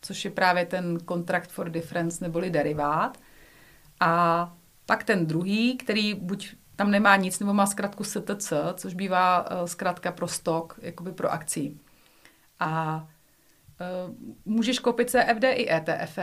což 0.00 0.24
je 0.24 0.30
právě 0.30 0.66
ten 0.66 0.98
Contract 1.08 1.50
for 1.50 1.70
Difference 1.70 2.24
neboli 2.24 2.50
derivát. 2.50 3.18
A 4.00 4.54
pak 4.92 5.04
ten 5.04 5.26
druhý, 5.26 5.76
který 5.76 6.14
buď 6.14 6.54
tam 6.76 6.90
nemá 6.90 7.16
nic, 7.16 7.40
nebo 7.40 7.54
má 7.54 7.66
zkrátku 7.66 8.04
STC, 8.04 8.52
což 8.74 8.94
bývá 8.94 9.50
uh, 9.50 9.66
zkrátka 9.66 10.12
pro 10.12 10.28
stok, 10.28 10.78
jakoby 10.82 11.12
pro 11.12 11.32
akcí. 11.32 11.80
A 12.60 13.02
uh, 14.06 14.14
můžeš 14.44 14.78
koupit 14.78 15.10
CFD 15.10 15.44
i 15.44 15.72
ETF 15.72 16.18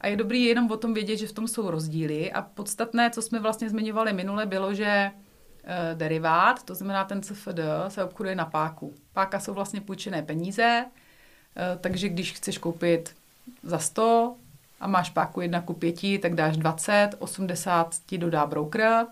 a 0.00 0.06
je 0.06 0.16
dobrý 0.16 0.44
jenom 0.44 0.70
o 0.70 0.76
tom 0.76 0.94
vědět, 0.94 1.16
že 1.16 1.26
v 1.26 1.32
tom 1.32 1.48
jsou 1.48 1.70
rozdíly 1.70 2.32
a 2.32 2.42
podstatné, 2.42 3.10
co 3.10 3.22
jsme 3.22 3.40
vlastně 3.40 3.70
zmiňovali 3.70 4.12
minule, 4.12 4.46
bylo, 4.46 4.74
že 4.74 5.10
uh, 5.10 5.98
derivát, 5.98 6.62
to 6.62 6.74
znamená 6.74 7.04
ten 7.04 7.22
CFD, 7.22 7.58
se 7.88 8.04
obchoduje 8.04 8.34
na 8.34 8.44
páku. 8.44 8.94
Páka 9.12 9.40
jsou 9.40 9.54
vlastně 9.54 9.80
půjčené 9.80 10.22
peníze, 10.22 10.84
takže 11.80 12.08
když 12.08 12.32
chceš 12.32 12.58
koupit 12.58 13.14
za 13.62 13.78
100 13.78 14.36
a 14.82 14.86
máš 14.86 15.10
páku 15.10 15.40
1 15.40 15.60
ku 15.60 15.74
5, 15.74 16.18
tak 16.18 16.34
dáš 16.34 16.56
20, 16.56 17.10
80 17.18 17.94
ti 18.06 18.18
dodá 18.18 18.46
broker, 18.46 19.06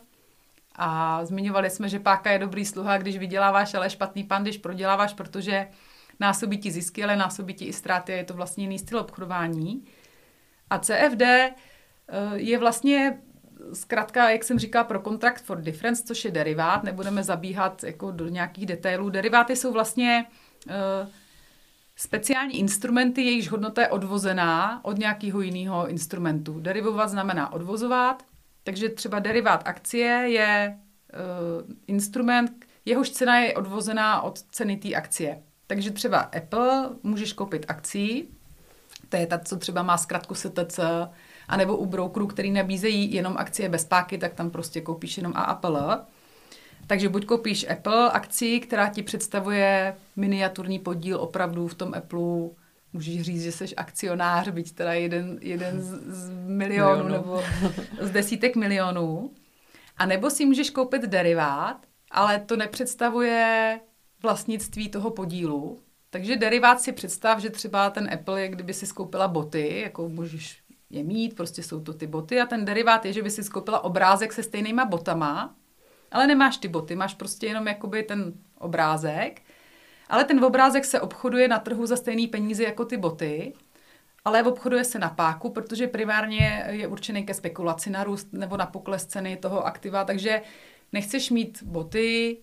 a 0.83 1.21
zmiňovali 1.25 1.71
jsme, 1.71 1.89
že 1.89 1.99
páka 1.99 2.31
je 2.31 2.39
dobrý 2.39 2.65
sluha, 2.65 2.99
když 2.99 3.19
vyděláváš, 3.19 3.75
ale 3.75 3.91
špatný 3.91 4.25
pan, 4.25 4.43
když 4.43 4.59
proděláváš, 4.59 5.13
protože 5.13 5.69
násobí 6.21 6.59
ti 6.59 6.71
zisky, 6.71 7.05
ale 7.05 7.17
násobí 7.17 7.55
ti 7.55 7.65
i 7.65 7.73
ztráty 7.73 8.13
a 8.13 8.17
je 8.17 8.25
to 8.25 8.35
vlastně 8.35 8.65
jiný 8.65 8.79
styl 8.79 8.99
obchodování. 8.99 9.85
A 10.71 10.79
CFD 10.79 11.23
eh, 11.23 11.55
je 12.35 12.59
vlastně 12.59 13.19
zkrátka, 13.73 14.31
jak 14.31 14.45
jsem 14.45 14.59
říkala, 14.59 14.85
pro 14.85 15.03
Contract 15.03 15.45
for 15.45 15.61
Difference, 15.61 16.05
což 16.05 16.25
je 16.25 16.31
derivát, 16.31 16.85
nebudeme 16.85 17.23
zabíhat 17.23 17.85
jako 17.85 18.11
do 18.11 18.29
nějakých 18.29 18.67
detailů. 18.67 19.11
Deriváty 19.11 19.57
jsou 19.57 19.73
vlastně 19.73 20.27
uh, 20.67 20.73
speciální 22.01 22.59
instrumenty, 22.59 23.23
jejichž 23.23 23.49
hodnota 23.49 23.83
je 23.83 23.89
odvozená 23.89 24.85
od 24.85 24.99
nějakého 24.99 25.41
jiného 25.41 25.89
instrumentu. 25.89 26.61
Derivovat 26.61 27.11
znamená 27.11 27.53
odvozovat 27.53 28.23
takže 28.65 28.89
třeba 28.89 29.19
derivát 29.19 29.63
akcie 29.65 30.09
je 30.09 30.79
uh, 30.79 31.71
instrument, 31.87 32.67
jehož 32.85 33.11
cena 33.11 33.39
je 33.39 33.55
odvozená 33.55 34.23
od 34.23 34.39
ceny 34.39 34.77
té 34.77 34.95
akcie. 34.95 35.43
Takže 35.67 35.91
třeba 35.91 36.19
Apple 36.19 36.91
můžeš 37.03 37.33
koupit 37.33 37.67
akcí, 37.69 38.29
to 39.09 39.17
je 39.17 39.27
ta, 39.27 39.39
co 39.39 39.57
třeba 39.57 39.83
má 39.83 39.99
zkratku 39.99 40.35
STC, 40.35 40.81
anebo 41.49 41.77
u 41.77 41.87
brokerů, 41.87 42.27
který 42.27 42.51
nabízejí 42.51 43.15
jenom 43.15 43.37
akcie 43.37 43.69
bez 43.69 43.85
páky, 43.85 44.19
tak 44.19 44.35
tam 44.35 44.51
prostě 44.51 44.81
koupíš 44.81 45.17
jenom 45.17 45.33
Apple. 45.37 45.99
Takže 46.87 47.09
buď 47.09 47.27
koupíš 47.27 47.67
Apple 47.71 48.11
akci, 48.11 48.61
která 48.61 48.89
ti 48.89 49.03
představuje 49.03 49.97
miniaturní 50.17 50.79
podíl 50.79 51.21
opravdu 51.21 51.69
v 51.69 51.75
tom 51.75 51.95
Apple 51.95 52.51
můžeš 52.93 53.23
říct, 53.23 53.43
že 53.43 53.53
jsi 53.53 53.77
akcionář, 53.77 54.49
byť 54.49 54.73
teda 54.73 54.93
jeden, 54.93 55.39
jeden 55.43 55.81
z, 55.81 55.87
z 56.07 56.31
milionů 56.31 57.05
Milionu. 57.05 57.09
nebo 57.09 57.43
z 58.01 58.11
desítek 58.11 58.57
milionů. 58.57 59.31
A 59.97 60.07
nebo 60.07 60.31
si 60.31 60.47
můžeš 60.47 60.71
koupit 60.71 61.03
derivát, 61.03 61.87
ale 62.11 62.41
to 62.41 62.57
nepředstavuje 62.57 63.81
vlastnictví 64.23 64.89
toho 64.89 65.11
podílu. 65.11 65.79
Takže 66.11 66.37
derivát 66.37 66.81
si 66.81 66.93
představ, 66.93 67.39
že 67.39 67.51
třeba 67.51 67.91
ten 67.91 68.11
Apple 68.13 68.43
je, 68.43 68.49
kdyby 68.49 68.75
si 68.75 68.87
skoupila 68.87 69.29
boty, 69.29 69.81
jako 69.81 70.09
můžeš 70.09 70.63
je 70.91 71.05
mít, 71.05 71.37
prostě 71.37 71.63
jsou 71.63 71.81
to 71.81 71.93
ty 71.93 72.07
boty 72.07 72.41
a 72.41 72.47
ten 72.47 72.65
derivát 72.65 73.05
je, 73.05 73.13
že 73.13 73.23
by 73.23 73.31
si 73.31 73.45
skoupila 73.45 73.85
obrázek 73.85 74.33
se 74.33 74.43
stejnýma 74.43 74.85
botama, 74.85 75.55
ale 76.11 76.27
nemáš 76.27 76.57
ty 76.57 76.69
boty, 76.69 76.97
máš 76.97 77.15
prostě 77.15 77.47
jenom 77.47 77.67
jakoby 77.67 78.03
ten 78.03 78.33
obrázek. 78.59 79.43
Ale 80.09 80.25
ten 80.25 80.45
obrázek 80.45 80.85
se 80.85 81.01
obchoduje 81.01 81.49
na 81.49 81.59
trhu 81.59 81.87
za 81.87 81.97
stejný 81.97 82.27
peníze 82.27 82.65
jako 82.65 82.85
ty 82.85 82.97
boty, 82.97 83.53
ale 84.25 84.43
obchoduje 84.43 84.85
se 84.85 84.99
na 84.99 85.09
páku, 85.09 85.51
protože 85.51 85.87
primárně 85.87 86.65
je 86.71 86.87
určený 86.87 87.27
ke 87.27 87.35
spekulaci 87.35 87.91
na 87.91 88.05
růst 88.05 88.29
nebo 88.33 88.57
na 88.57 88.67
pokles 88.67 89.07
ceny 89.07 89.37
toho 89.37 89.67
aktiva, 89.67 90.05
takže 90.05 90.43
nechceš 90.93 91.31
mít 91.31 91.63
boty, 91.63 92.37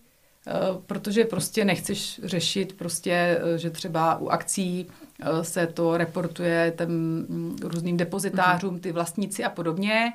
eh, 0.46 0.52
protože 0.86 1.24
prostě 1.24 1.64
nechceš 1.64 2.20
řešit 2.24 2.76
prostě, 2.78 3.40
eh, 3.54 3.58
že 3.58 3.70
třeba 3.70 4.16
u 4.16 4.28
akcí 4.28 4.86
eh, 5.20 5.44
se 5.44 5.66
to 5.66 5.96
reportuje 5.96 6.72
těm 6.78 6.90
mm, 6.90 7.56
různým 7.62 7.96
depozitářům, 7.96 8.80
ty 8.80 8.92
vlastníci 8.92 9.44
a 9.44 9.50
podobně 9.50 10.12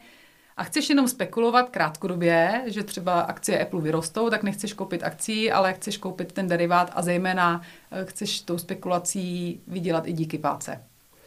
a 0.57 0.63
chceš 0.63 0.89
jenom 0.89 1.07
spekulovat 1.07 1.69
krátkodobě, 1.69 2.63
že 2.65 2.83
třeba 2.83 3.21
akcie 3.21 3.61
Apple 3.61 3.81
vyrostou, 3.81 4.29
tak 4.29 4.43
nechceš 4.43 4.73
koupit 4.73 5.03
akcí, 5.03 5.51
ale 5.51 5.73
chceš 5.73 5.97
koupit 5.97 6.31
ten 6.31 6.47
derivát 6.47 6.91
a 6.95 7.01
zejména 7.01 7.61
eh, 7.91 8.05
chceš 8.05 8.41
tou 8.41 8.57
spekulací 8.57 9.61
vydělat 9.67 10.07
i 10.07 10.13
díky 10.13 10.37
páce 10.37 10.83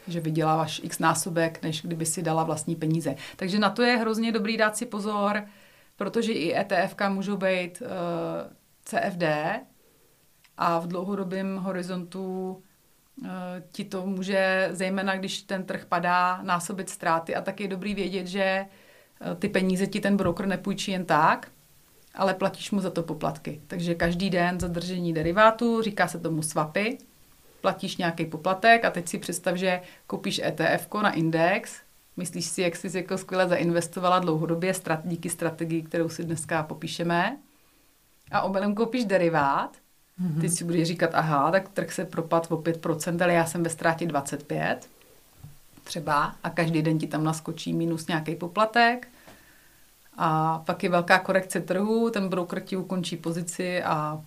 že 0.09 0.21
vyděláváš 0.21 0.81
x 0.85 0.99
násobek, 0.99 1.63
než 1.63 1.83
kdyby 1.83 2.07
si 2.07 2.23
dala 2.23 2.45
vlastní 2.45 2.77
peníze. 2.77 3.15
Takže 3.37 3.59
na 3.59 3.71
to 3.71 3.83
je 3.83 3.97
hrozně 3.97 4.33
dobrý 4.33 4.57
dát 4.57 4.77
si 4.77 4.87
pozor, 4.87 5.45
protože 5.97 6.33
i 6.33 6.55
ETF 6.55 6.95
můžou 7.09 7.37
být 7.37 7.83
uh, 7.83 7.87
eh, 7.87 8.51
CFD 8.85 9.23
a 10.57 10.79
v 10.79 10.87
dlouhodobém 10.87 11.57
horizontu 11.57 12.51
uh, 12.51 13.29
ti 13.73 13.85
to 13.85 14.07
může, 14.07 14.69
zejména 14.73 15.17
když 15.17 15.43
ten 15.43 15.65
trh 15.65 15.85
padá, 15.85 16.43
násobit 16.43 16.91
ztráty 16.91 17.35
a 17.35 17.41
tak 17.41 17.61
je 17.61 17.69
dobrý 17.69 17.95
vědět, 17.95 18.27
že 18.27 18.67
Eh, 18.67 18.86
ty 19.39 19.49
peníze 19.49 19.87
ti 19.87 20.01
ten 20.01 20.17
broker 20.17 20.47
nepůjčí 20.47 20.91
jen 20.91 21.05
tak, 21.05 21.49
ale 22.15 22.35
platíš 22.35 22.71
mu 22.71 22.81
za 22.81 22.91
to 22.91 23.03
poplatky. 23.03 23.61
Takže 23.67 23.95
každý 23.95 24.31
den 24.31 24.61
za 24.61 24.69
držení 24.69 25.13
derivátu, 25.13 25.83
říká 25.83 26.09
se 26.09 26.19
tomu 26.19 26.43
swapy, 26.43 26.99
platíš 27.61 27.97
nějaký 27.97 28.27
poplatek 28.27 28.85
a 28.85 28.91
teď 28.91 29.09
si 29.09 29.19
představ, 29.19 29.57
že 29.57 29.81
koupíš 30.07 30.39
ETF 30.45 30.89
na 31.03 31.13
index, 31.13 31.81
myslíš 32.17 32.45
si, 32.47 32.63
jak 32.63 32.77
jsi 32.77 32.97
jako 32.99 33.19
skvěle 33.19 33.49
zainvestovala 33.49 34.19
dlouhodobě 34.19 34.75
strat, 34.75 35.01
díky 35.05 35.31
strategii, 35.31 35.83
kterou 35.83 36.09
si 36.09 36.25
dneska 36.25 36.63
popíšeme 36.63 37.37
a 38.31 38.43
obelem 38.43 38.75
koupíš 38.75 39.05
derivát, 39.05 39.77
mm-hmm. 40.21 40.41
ty 40.41 40.49
si 40.49 40.65
budeš 40.65 40.89
říkat, 40.89 41.11
aha, 41.15 41.51
tak 41.51 41.69
trh 41.69 41.93
se 41.93 42.05
propad 42.05 42.47
o 42.51 42.57
5%, 42.57 43.23
ale 43.23 43.33
já 43.33 43.47
jsem 43.47 43.63
ve 43.63 43.71
ztrátě 43.71 44.07
25% 44.07 44.79
třeba 45.87 46.37
a 46.43 46.51
každý 46.51 46.83
den 46.83 46.99
ti 46.99 47.07
tam 47.07 47.25
naskočí 47.25 47.73
minus 47.73 48.07
nějaký 48.07 48.35
poplatek 48.35 49.09
a 50.17 50.59
pak 50.67 50.83
je 50.83 50.91
velká 50.91 51.19
korekce 51.19 51.61
trhu, 51.61 52.11
ten 52.11 52.29
broker 52.29 52.61
ti 52.61 52.77
ukončí 52.77 53.17
pozici 53.17 53.83
a... 53.83 54.23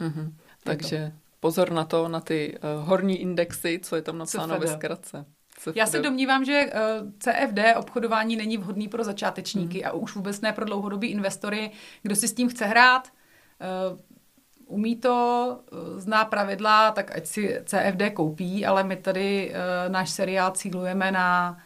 Mm-hmm. 0.00 0.32
Takže 0.64 1.12
to. 1.14 1.20
pozor 1.40 1.70
na 1.70 1.84
to, 1.84 2.08
na 2.08 2.20
ty 2.20 2.58
uh, 2.58 2.88
horní 2.88 3.20
indexy, 3.20 3.80
co 3.82 3.96
je 3.96 4.02
tam 4.02 4.18
napsáno 4.18 4.58
ve 4.58 4.66
zkratce. 4.66 5.24
CFD. 5.58 5.76
Já 5.76 5.86
se 5.86 6.00
domnívám, 6.00 6.44
že 6.44 6.66
uh, 6.66 6.72
eh, 6.72 7.12
CFD 7.18 7.76
obchodování 7.76 8.36
není 8.36 8.56
vhodný 8.56 8.88
pro 8.88 9.04
začátečníky 9.04 9.78
mm. 9.78 9.86
a 9.86 9.92
už 9.92 10.14
vůbec 10.14 10.40
ne 10.40 10.52
pro 10.52 10.64
dlouhodobý 10.64 11.08
investory. 11.08 11.70
Kdo 12.02 12.16
si 12.16 12.28
s 12.28 12.32
tím 12.32 12.48
chce 12.48 12.66
hrát, 12.66 13.08
uh, 13.90 13.98
umí 14.68 14.96
to, 14.96 15.58
eh, 15.72 16.00
zná 16.00 16.24
pravidla, 16.24 16.90
tak 16.90 17.16
ať 17.16 17.26
si 17.26 17.60
CFD 17.64 18.10
koupí, 18.10 18.66
ale 18.66 18.84
my 18.84 18.96
tady 18.96 19.50
uh, 19.50 19.92
náš 19.92 20.10
seriál 20.10 20.50
cílujeme 20.50 21.12
na 21.12 21.58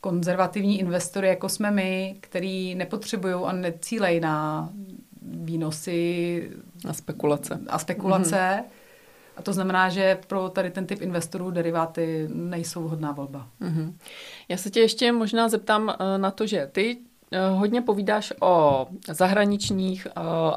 konzervativní 0.00 0.80
investory, 0.80 1.28
jako 1.28 1.48
jsme 1.48 1.70
my, 1.70 2.16
který 2.20 2.74
nepotřebují 2.74 3.34
a 3.34 3.52
necílejí 3.52 4.20
na 4.20 4.68
výnosy 5.22 6.50
a 6.88 6.92
spekulace. 6.92 7.60
A 7.68 7.78
spekulace. 7.78 8.36
Mm-hmm. 8.36 8.64
A 9.36 9.42
to 9.42 9.52
znamená, 9.52 9.88
že 9.88 10.18
pro 10.26 10.48
tady 10.48 10.70
ten 10.70 10.86
typ 10.86 11.02
investorů 11.02 11.50
deriváty 11.50 12.28
nejsou 12.34 12.82
vhodná 12.82 13.12
volba. 13.12 13.46
Mm-hmm. 13.60 13.92
Já 14.48 14.56
se 14.56 14.70
tě 14.70 14.80
ještě 14.80 15.12
možná 15.12 15.48
zeptám 15.48 15.82
uh, 15.82 16.18
na 16.18 16.30
to, 16.30 16.46
že 16.46 16.68
ty 16.72 16.98
hodně 17.50 17.82
povídáš 17.82 18.32
o 18.40 18.86
zahraničních 19.08 20.06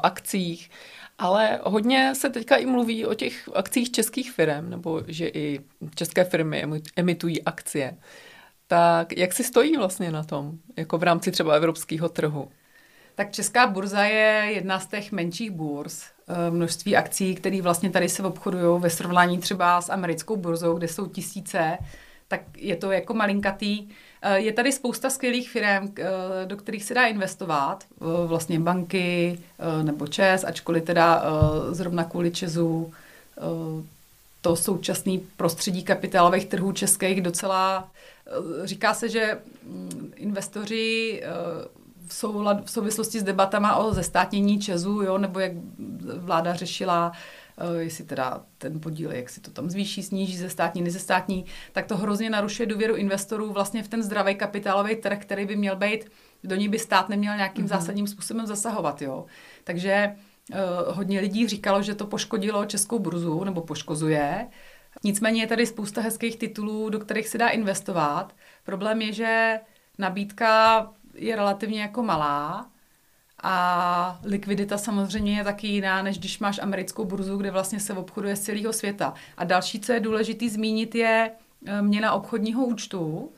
akcích, 0.02 0.70
ale 1.18 1.60
hodně 1.62 2.14
se 2.14 2.30
teďka 2.30 2.56
i 2.56 2.66
mluví 2.66 3.06
o 3.06 3.14
těch 3.14 3.48
akcích 3.54 3.90
českých 3.90 4.32
firm, 4.32 4.70
nebo 4.70 5.02
že 5.06 5.28
i 5.28 5.60
české 5.94 6.24
firmy 6.24 6.64
emitují 6.96 7.42
akcie. 7.42 7.96
Tak 8.66 9.16
jak 9.16 9.32
si 9.32 9.44
stojí 9.44 9.76
vlastně 9.76 10.12
na 10.12 10.24
tom, 10.24 10.52
jako 10.76 10.98
v 10.98 11.02
rámci 11.02 11.30
třeba 11.30 11.54
evropského 11.54 12.08
trhu? 12.08 12.48
Tak 13.14 13.32
Česká 13.32 13.66
burza 13.66 14.04
je 14.04 14.52
jedna 14.52 14.80
z 14.80 14.86
těch 14.86 15.12
menších 15.12 15.50
burz. 15.50 16.04
Eh, 16.28 16.50
množství 16.50 16.96
akcí, 16.96 17.34
které 17.34 17.62
vlastně 17.62 17.90
tady 17.90 18.08
se 18.08 18.22
obchodují 18.22 18.80
ve 18.80 18.90
srovnání 18.90 19.38
třeba 19.38 19.80
s 19.80 19.90
americkou 19.90 20.36
burzou, 20.36 20.78
kde 20.78 20.88
jsou 20.88 21.06
tisíce, 21.06 21.78
tak 22.28 22.40
je 22.56 22.76
to 22.76 22.92
jako 22.92 23.14
malinkatý. 23.14 23.88
Eh, 24.22 24.38
je 24.38 24.52
tady 24.52 24.72
spousta 24.72 25.10
skvělých 25.10 25.50
firm, 25.50 25.94
eh, 25.98 26.04
do 26.46 26.56
kterých 26.56 26.84
se 26.84 26.94
dá 26.94 27.06
investovat, 27.06 27.84
vlastně 28.26 28.60
banky 28.60 29.38
nebo 29.82 30.06
ČES, 30.06 30.44
ačkoliv 30.44 30.84
teda 30.84 31.24
zrovna 31.70 32.04
kvůli 32.04 32.30
ČESu 32.30 32.92
to 34.40 34.56
současné 34.56 35.12
prostředí 35.36 35.82
kapitálových 35.82 36.46
trhů 36.46 36.72
českých 36.72 37.20
docela 37.20 37.88
říká 38.64 38.94
se, 38.94 39.08
že 39.08 39.38
mm, 39.62 40.12
investoři 40.16 41.22
v, 42.08 42.14
soulad, 42.14 42.64
v 42.64 42.70
souvislosti 42.70 43.20
s 43.20 43.22
debatama 43.22 43.76
o 43.76 43.94
zestátnění 43.94 44.60
Česu, 44.60 45.02
jo, 45.02 45.18
nebo 45.18 45.40
jak 45.40 45.52
vláda 46.16 46.54
řešila 46.54 47.12
jestli 47.78 48.04
teda 48.04 48.44
ten 48.58 48.80
podíl, 48.80 49.12
jak 49.12 49.30
si 49.30 49.40
to 49.40 49.50
tam 49.50 49.70
zvýší, 49.70 50.02
sníží 50.02 50.36
ze 50.36 50.50
státní, 50.50 50.82
nezestátní, 50.82 51.44
tak 51.72 51.86
to 51.86 51.96
hrozně 51.96 52.30
narušuje 52.30 52.66
důvěru 52.66 52.96
investorů 52.96 53.52
vlastně 53.52 53.82
v 53.82 53.88
ten 53.88 54.02
zdravý 54.02 54.34
kapitálový 54.34 54.96
trh, 54.96 55.18
který 55.18 55.46
by 55.46 55.56
měl 55.56 55.76
být 55.76 56.10
do 56.44 56.56
ní 56.56 56.68
by 56.68 56.78
stát 56.78 57.08
neměl 57.08 57.36
nějakým 57.36 57.64
mm-hmm. 57.64 57.68
zásadním 57.68 58.06
způsobem 58.06 58.46
zasahovat. 58.46 59.02
Jo? 59.02 59.26
Takže 59.64 60.16
uh, 60.50 60.56
hodně 60.96 61.20
lidí 61.20 61.48
říkalo, 61.48 61.82
že 61.82 61.94
to 61.94 62.06
poškodilo 62.06 62.64
českou 62.64 62.98
burzu, 62.98 63.44
nebo 63.44 63.60
poškozuje. 63.60 64.46
Nicméně 65.04 65.42
je 65.42 65.46
tady 65.46 65.66
spousta 65.66 66.00
hezkých 66.00 66.36
titulů, 66.36 66.90
do 66.90 66.98
kterých 66.98 67.28
se 67.28 67.38
dá 67.38 67.48
investovat. 67.48 68.36
Problém 68.64 69.02
je, 69.02 69.12
že 69.12 69.60
nabídka 69.98 70.86
je 71.14 71.36
relativně 71.36 71.80
jako 71.80 72.02
malá 72.02 72.70
a 73.42 74.20
likvidita 74.24 74.78
samozřejmě 74.78 75.36
je 75.36 75.44
taky 75.44 75.66
jiná, 75.66 76.02
než 76.02 76.18
když 76.18 76.38
máš 76.38 76.58
americkou 76.58 77.04
burzu, 77.04 77.36
kde 77.36 77.50
vlastně 77.50 77.80
se 77.80 77.92
obchoduje 77.92 78.36
z 78.36 78.40
celého 78.40 78.72
světa. 78.72 79.14
A 79.36 79.44
další, 79.44 79.80
co 79.80 79.92
je 79.92 80.00
důležité 80.00 80.48
zmínit, 80.48 80.94
je 80.94 81.30
eh, 81.66 81.82
měna 81.82 82.12
obchodního 82.12 82.64
účtu, 82.64 83.30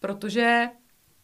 protože 0.00 0.68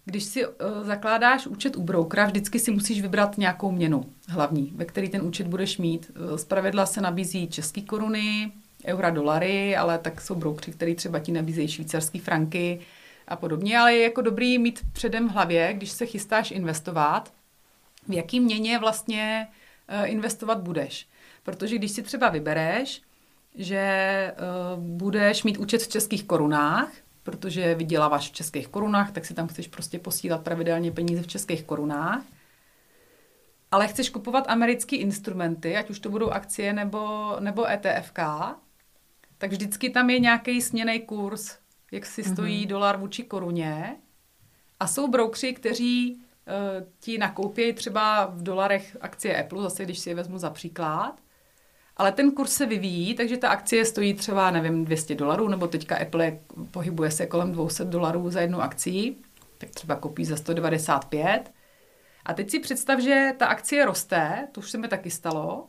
když 0.08 0.24
si 0.24 0.46
uh, 0.46 0.52
zakládáš 0.82 1.46
účet 1.46 1.76
u 1.76 1.82
broukera, 1.82 2.26
vždycky 2.26 2.58
si 2.58 2.70
musíš 2.70 3.02
vybrat 3.02 3.38
nějakou 3.38 3.72
měnu 3.72 4.04
hlavní, 4.28 4.72
ve 4.74 4.84
který 4.84 5.08
ten 5.08 5.22
účet 5.22 5.46
budeš 5.46 5.78
mít. 5.78 6.10
Z 6.36 6.44
pravidla 6.44 6.86
se 6.86 7.00
nabízí 7.00 7.48
české 7.48 7.80
koruny, 7.80 8.52
eura, 8.84 9.10
dolary, 9.10 9.76
ale 9.76 9.98
tak 9.98 10.20
jsou 10.20 10.34
broukři, 10.34 10.72
který 10.72 10.94
třeba 10.94 11.18
ti 11.18 11.32
nabízejí 11.32 11.68
švýcarský 11.68 12.18
franky 12.18 12.80
a 13.28 13.36
podobně, 13.36 13.78
ale 13.78 13.94
je 13.94 14.02
jako 14.02 14.20
dobrý 14.20 14.58
mít 14.58 14.80
předem 14.92 15.28
v 15.28 15.32
hlavě, 15.32 15.74
když 15.74 15.90
se 15.90 16.06
chystáš 16.06 16.50
investovat, 16.50 17.32
v 18.08 18.12
jaký 18.12 18.40
měně 18.40 18.78
vlastně 18.78 19.48
uh, 20.02 20.10
investovat 20.10 20.58
budeš. 20.58 21.08
Protože 21.42 21.78
když 21.78 21.90
si 21.90 22.02
třeba 22.02 22.28
vybereš, 22.28 23.02
že 23.54 24.32
uh, 24.76 24.82
budeš 24.82 25.42
mít 25.42 25.58
účet 25.58 25.82
v 25.82 25.88
českých 25.88 26.24
korunách, 26.24 26.92
protože 27.22 27.74
vyděláváš 27.74 28.30
v 28.30 28.32
českých 28.32 28.68
korunách, 28.68 29.12
tak 29.12 29.24
si 29.24 29.34
tam 29.34 29.48
chceš 29.48 29.66
prostě 29.66 29.98
posílat 29.98 30.42
pravidelně 30.42 30.92
peníze 30.92 31.22
v 31.22 31.26
českých 31.26 31.64
korunách. 31.64 32.22
Ale 33.70 33.88
chceš 33.88 34.10
kupovat 34.10 34.44
americké 34.48 34.96
instrumenty, 34.96 35.76
ať 35.76 35.90
už 35.90 36.00
to 36.00 36.10
budou 36.10 36.30
akcie 36.30 36.72
nebo, 36.72 37.36
nebo 37.40 37.70
ETFK, 37.70 38.18
tak 39.38 39.50
vždycky 39.50 39.90
tam 39.90 40.10
je 40.10 40.18
nějaký 40.18 40.62
směný 40.62 41.00
kurz, 41.00 41.58
jak 41.92 42.06
si 42.06 42.24
stojí 42.24 42.64
mm-hmm. 42.64 42.68
dolar 42.68 42.96
vůči 42.96 43.22
koruně. 43.22 43.96
A 44.80 44.86
jsou 44.86 45.08
broukři, 45.08 45.52
kteří 45.52 46.22
ti 47.00 47.18
nakoupí 47.18 47.72
třeba 47.72 48.26
v 48.26 48.42
dolarech 48.42 48.96
akcie 49.00 49.40
Apple, 49.40 49.62
zase 49.62 49.84
když 49.84 49.98
si 49.98 50.08
je 50.08 50.14
vezmu 50.14 50.38
za 50.38 50.50
příklad, 50.50 51.20
ale 51.96 52.12
ten 52.12 52.30
kurz 52.30 52.52
se 52.52 52.66
vyvíjí, 52.66 53.14
takže 53.14 53.36
ta 53.36 53.48
akcie 53.48 53.84
stojí 53.84 54.14
třeba, 54.14 54.50
nevím, 54.50 54.84
200 54.84 55.14
dolarů, 55.14 55.48
nebo 55.48 55.66
teďka 55.66 55.96
Apple 55.96 56.38
pohybuje 56.70 57.10
se 57.10 57.26
kolem 57.26 57.52
200 57.52 57.84
dolarů 57.84 58.30
za 58.30 58.40
jednu 58.40 58.62
akci, 58.62 59.16
tak 59.58 59.70
třeba 59.70 59.96
koupí 59.96 60.24
za 60.24 60.36
195. 60.36 61.52
A 62.24 62.34
teď 62.34 62.50
si 62.50 62.60
představ, 62.60 63.00
že 63.00 63.32
ta 63.38 63.46
akcie 63.46 63.84
roste, 63.84 64.48
to 64.52 64.60
už 64.60 64.70
se 64.70 64.78
mi 64.78 64.88
taky 64.88 65.10
stalo, 65.10 65.68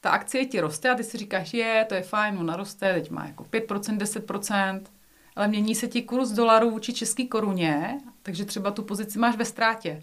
ta 0.00 0.10
akcie 0.10 0.46
ti 0.46 0.60
roste 0.60 0.90
a 0.90 0.94
ty 0.94 1.04
si 1.04 1.18
říkáš, 1.18 1.54
je, 1.54 1.84
to 1.88 1.94
je 1.94 2.02
fajn, 2.02 2.38
ona 2.38 2.56
roste, 2.56 2.94
teď 2.94 3.10
má 3.10 3.26
jako 3.26 3.44
5%, 3.44 3.98
10%, 3.98 4.82
ale 5.36 5.48
mění 5.48 5.74
se 5.74 5.88
ti 5.88 6.02
kurz 6.02 6.30
dolarů 6.30 6.70
vůči 6.70 6.92
české 6.92 7.26
koruně, 7.26 8.00
takže 8.22 8.44
třeba 8.44 8.70
tu 8.70 8.82
pozici 8.82 9.18
máš 9.18 9.36
ve 9.36 9.44
ztrátě. 9.44 10.02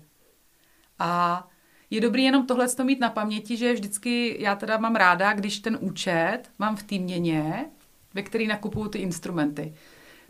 A 0.99 1.47
je 1.89 2.01
dobrý 2.01 2.23
jenom 2.23 2.45
tohle 2.47 2.67
mít 2.83 2.99
na 2.99 3.09
paměti, 3.09 3.57
že 3.57 3.73
vždycky, 3.73 4.37
já 4.39 4.55
teda 4.55 4.77
mám 4.77 4.95
ráda, 4.95 5.33
když 5.33 5.59
ten 5.59 5.77
účet 5.81 6.41
mám 6.59 6.75
v 6.75 6.83
té 6.83 6.95
měně, 6.95 7.65
ve 8.13 8.21
který 8.23 8.47
nakupuju 8.47 8.87
ty 8.87 8.99
instrumenty. 8.99 9.75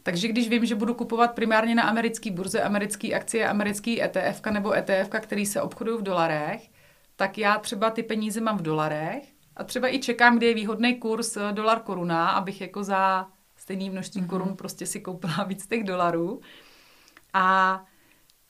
Takže 0.04 0.28
když 0.28 0.50
vím, 0.50 0.66
že 0.66 0.76
budu 0.76 0.94
kupovat 0.94 1.36
primárně 1.36 1.76
na 1.76 1.84
americké 1.84 2.32
burze 2.32 2.62
americké 2.62 3.14
akcie, 3.14 3.48
americký 3.48 4.04
ETF 4.04 4.46
nebo 4.52 4.74
ETF, 4.74 5.10
který 5.20 5.46
se 5.46 5.62
obchodují 5.62 5.98
v 6.00 6.04
dolarech, 6.04 6.70
tak 7.16 7.38
já 7.38 7.58
třeba 7.58 7.90
ty 7.90 8.04
peníze 8.04 8.42
mám 8.42 8.58
v 8.58 8.62
dolarech 8.62 9.24
a 9.56 9.64
třeba 9.64 9.94
i 9.94 10.00
čekám, 10.00 10.38
kdy 10.38 10.46
je 10.46 10.54
výhodný 10.54 10.96
kurz 10.96 11.38
eh, 11.38 11.52
dolar 11.52 11.80
koruna, 11.80 12.30
abych 12.30 12.62
jako 12.62 12.84
za 12.84 13.28
stejné 13.72 13.90
množství 13.90 14.22
mm-hmm. 14.22 14.28
korun 14.28 14.56
prostě 14.56 14.86
si 14.86 15.00
koupila 15.00 15.44
víc 15.48 15.68
těch 15.68 15.84
dolarů. 15.84 16.42
A 17.34 17.86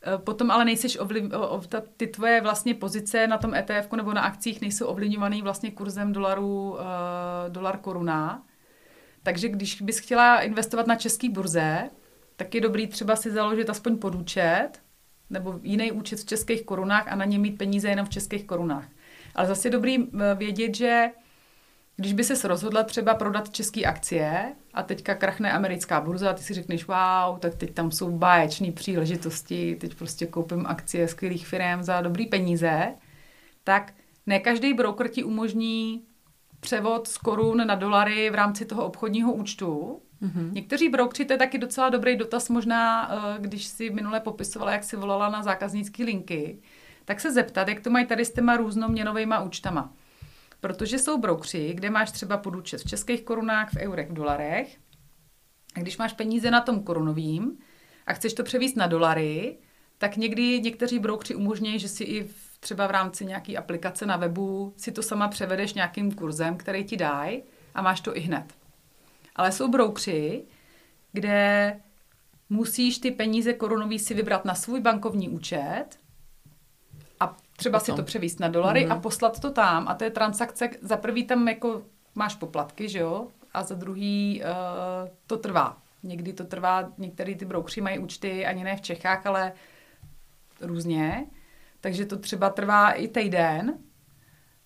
Eh, 0.03 0.17
potom 0.17 0.51
ale 0.51 0.65
nejseš 0.65 0.97
ovliv, 0.97 1.23
ta, 1.67 1.81
ty 1.97 2.07
tvoje 2.07 2.41
vlastně 2.41 2.73
pozice 2.73 3.27
na 3.27 3.37
tom 3.37 3.53
ETF 3.53 3.91
nebo 3.91 4.13
na 4.13 4.21
akcích 4.21 4.61
nejsou 4.61 4.85
ovlivňovaný 4.85 5.41
vlastně 5.41 5.71
kurzem 5.71 6.13
dolaru, 6.13 6.71
uh, 6.71 6.77
dolar 7.49 7.77
koruna. 7.77 8.43
Takže 9.23 9.49
když 9.49 9.81
bys 9.81 9.99
chtěla 9.99 10.41
investovat 10.41 10.87
na 10.87 10.95
český 10.95 11.29
burze, 11.29 11.89
tak 12.35 12.55
je 12.55 12.61
dobrý 12.61 12.87
třeba 12.87 13.15
si 13.15 13.31
založit 13.31 13.69
aspoň 13.69 13.97
podúčet 13.97 14.69
nebo 15.29 15.59
jiný 15.63 15.91
účet 15.91 16.19
v 16.19 16.25
českých 16.25 16.65
korunách 16.65 17.07
a 17.07 17.15
na 17.15 17.25
ně 17.25 17.39
mít 17.39 17.57
peníze 17.57 17.89
jenom 17.89 18.05
v 18.05 18.09
českých 18.09 18.45
korunách. 18.45 18.87
Ale 19.35 19.47
zase 19.47 19.67
je 19.67 19.71
dobrý 19.71 19.97
eh, 19.97 20.35
vědět, 20.35 20.75
že 20.75 21.09
když 22.01 22.13
by 22.13 22.23
se 22.23 22.47
rozhodla 22.47 22.83
třeba 22.83 23.13
prodat 23.13 23.49
české 23.49 23.83
akcie 23.83 24.55
a 24.73 24.83
teďka 24.83 25.15
krachne 25.15 25.51
americká 25.51 26.01
burza 26.01 26.29
a 26.29 26.33
ty 26.33 26.43
si 26.43 26.53
řekneš, 26.53 26.87
wow, 26.87 27.39
tak 27.39 27.55
teď 27.55 27.73
tam 27.73 27.91
jsou 27.91 28.11
báječné 28.11 28.71
příležitosti, 28.71 29.77
teď 29.81 29.95
prostě 29.95 30.25
koupím 30.25 30.65
akcie 30.67 31.07
skvělých 31.07 31.47
firm 31.47 31.83
za 31.83 32.01
dobrý 32.01 32.25
peníze, 32.25 32.93
tak 33.63 33.93
ne 34.25 34.39
každý 34.39 34.73
broker 34.73 35.07
ti 35.07 35.23
umožní 35.23 36.01
převod 36.59 37.07
z 37.07 37.17
korun 37.17 37.67
na 37.67 37.75
dolary 37.75 38.29
v 38.29 38.35
rámci 38.35 38.65
toho 38.65 38.85
obchodního 38.85 39.33
účtu. 39.33 40.01
Mm-hmm. 40.21 40.51
Někteří 40.51 40.89
broukři, 40.89 41.25
to 41.25 41.33
je 41.33 41.37
taky 41.37 41.57
docela 41.57 41.89
dobrý 41.89 42.15
dotaz 42.15 42.49
možná, 42.49 43.11
eh, 43.11 43.17
když 43.39 43.65
si 43.65 43.89
minule 43.89 44.19
popisovala, 44.19 44.71
jak 44.71 44.83
si 44.83 44.95
volala 44.95 45.29
na 45.29 45.43
zákaznické 45.43 46.03
linky, 46.03 46.59
tak 47.05 47.19
se 47.19 47.31
zeptat, 47.31 47.67
jak 47.67 47.79
to 47.79 47.89
mají 47.89 48.05
tady 48.05 48.25
s 48.25 48.33
těma 48.33 48.57
různoměnovými 48.57 49.35
účtama. 49.45 49.93
Protože 50.61 50.99
jsou 50.99 51.17
broukři, 51.17 51.73
kde 51.73 51.89
máš 51.89 52.11
třeba 52.11 52.37
podúčet 52.37 52.81
v 52.81 52.89
českých 52.89 53.23
korunách, 53.23 53.73
v 53.73 53.77
eurech, 53.77 54.09
v 54.09 54.13
dolarech. 54.13 54.77
A 55.75 55.79
když 55.79 55.97
máš 55.97 56.13
peníze 56.13 56.51
na 56.51 56.61
tom 56.61 56.83
korunovým 56.83 57.57
a 58.07 58.13
chceš 58.13 58.33
to 58.33 58.43
převíst 58.43 58.75
na 58.75 58.87
dolary, 58.87 59.57
tak 59.97 60.17
někdy 60.17 60.61
někteří 60.61 60.99
broukři 60.99 61.35
umožňují, 61.35 61.79
že 61.79 61.87
si 61.87 62.03
i 62.03 62.23
v, 62.23 62.57
třeba 62.59 62.87
v 62.87 62.91
rámci 62.91 63.25
nějaké 63.25 63.57
aplikace 63.57 64.05
na 64.05 64.17
webu 64.17 64.73
si 64.77 64.91
to 64.91 65.03
sama 65.03 65.27
převedeš 65.27 65.73
nějakým 65.73 66.11
kurzem, 66.11 66.57
který 66.57 66.83
ti 66.83 66.97
dají 66.97 67.43
a 67.75 67.81
máš 67.81 68.01
to 68.01 68.17
i 68.17 68.19
hned. 68.19 68.45
Ale 69.35 69.51
jsou 69.51 69.71
broukři, 69.71 70.43
kde 71.11 71.79
musíš 72.49 72.97
ty 72.97 73.11
peníze 73.11 73.53
korunový 73.53 73.99
si 73.99 74.13
vybrat 74.13 74.45
na 74.45 74.55
svůj 74.55 74.81
bankovní 74.81 75.29
účet 75.29 75.85
třeba 77.61 77.79
Potom. 77.79 77.95
si 77.95 78.01
to 78.01 78.05
převíst 78.05 78.39
na 78.39 78.47
dolary 78.47 78.85
mm-hmm. 78.85 78.91
a 78.91 78.99
poslat 78.99 79.39
to 79.39 79.51
tam. 79.51 79.87
A 79.87 79.93
to 79.95 80.03
je 80.03 80.09
transakce, 80.09 80.69
za 80.81 80.97
prvý 80.97 81.23
tam 81.23 81.47
jako 81.47 81.81
máš 82.15 82.35
poplatky, 82.35 82.89
že 82.89 82.99
jo? 82.99 83.27
A 83.53 83.63
za 83.63 83.75
druhý 83.75 84.41
uh, 84.43 85.09
to 85.27 85.37
trvá. 85.37 85.77
Někdy 86.03 86.33
to 86.33 86.43
trvá, 86.43 86.91
některý 86.97 87.35
ty 87.35 87.45
broukři 87.45 87.81
mají 87.81 87.99
účty 87.99 88.45
ani 88.45 88.63
ne 88.63 88.75
v 88.75 88.81
Čechách, 88.81 89.25
ale 89.25 89.53
různě. 90.61 91.25
Takže 91.81 92.05
to 92.05 92.17
třeba 92.17 92.49
trvá 92.49 92.91
i 92.91 93.07
týden. 93.07 93.77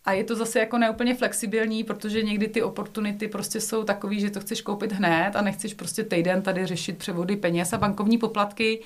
A 0.05 0.11
je 0.11 0.23
to 0.23 0.35
zase 0.35 0.59
jako 0.59 0.77
neúplně 0.77 1.15
flexibilní, 1.15 1.83
protože 1.83 2.23
někdy 2.23 2.47
ty 2.47 2.63
oportunity 2.63 3.27
prostě 3.27 3.61
jsou 3.61 3.83
takový, 3.83 4.19
že 4.19 4.29
to 4.29 4.39
chceš 4.39 4.61
koupit 4.61 4.91
hned 4.91 5.35
a 5.35 5.41
nechceš 5.41 5.73
prostě 5.73 6.03
týden 6.03 6.41
tady 6.41 6.65
řešit 6.65 6.97
převody 6.97 7.35
peněz 7.35 7.73
a 7.73 7.77
bankovní 7.77 8.17
poplatky. 8.17 8.83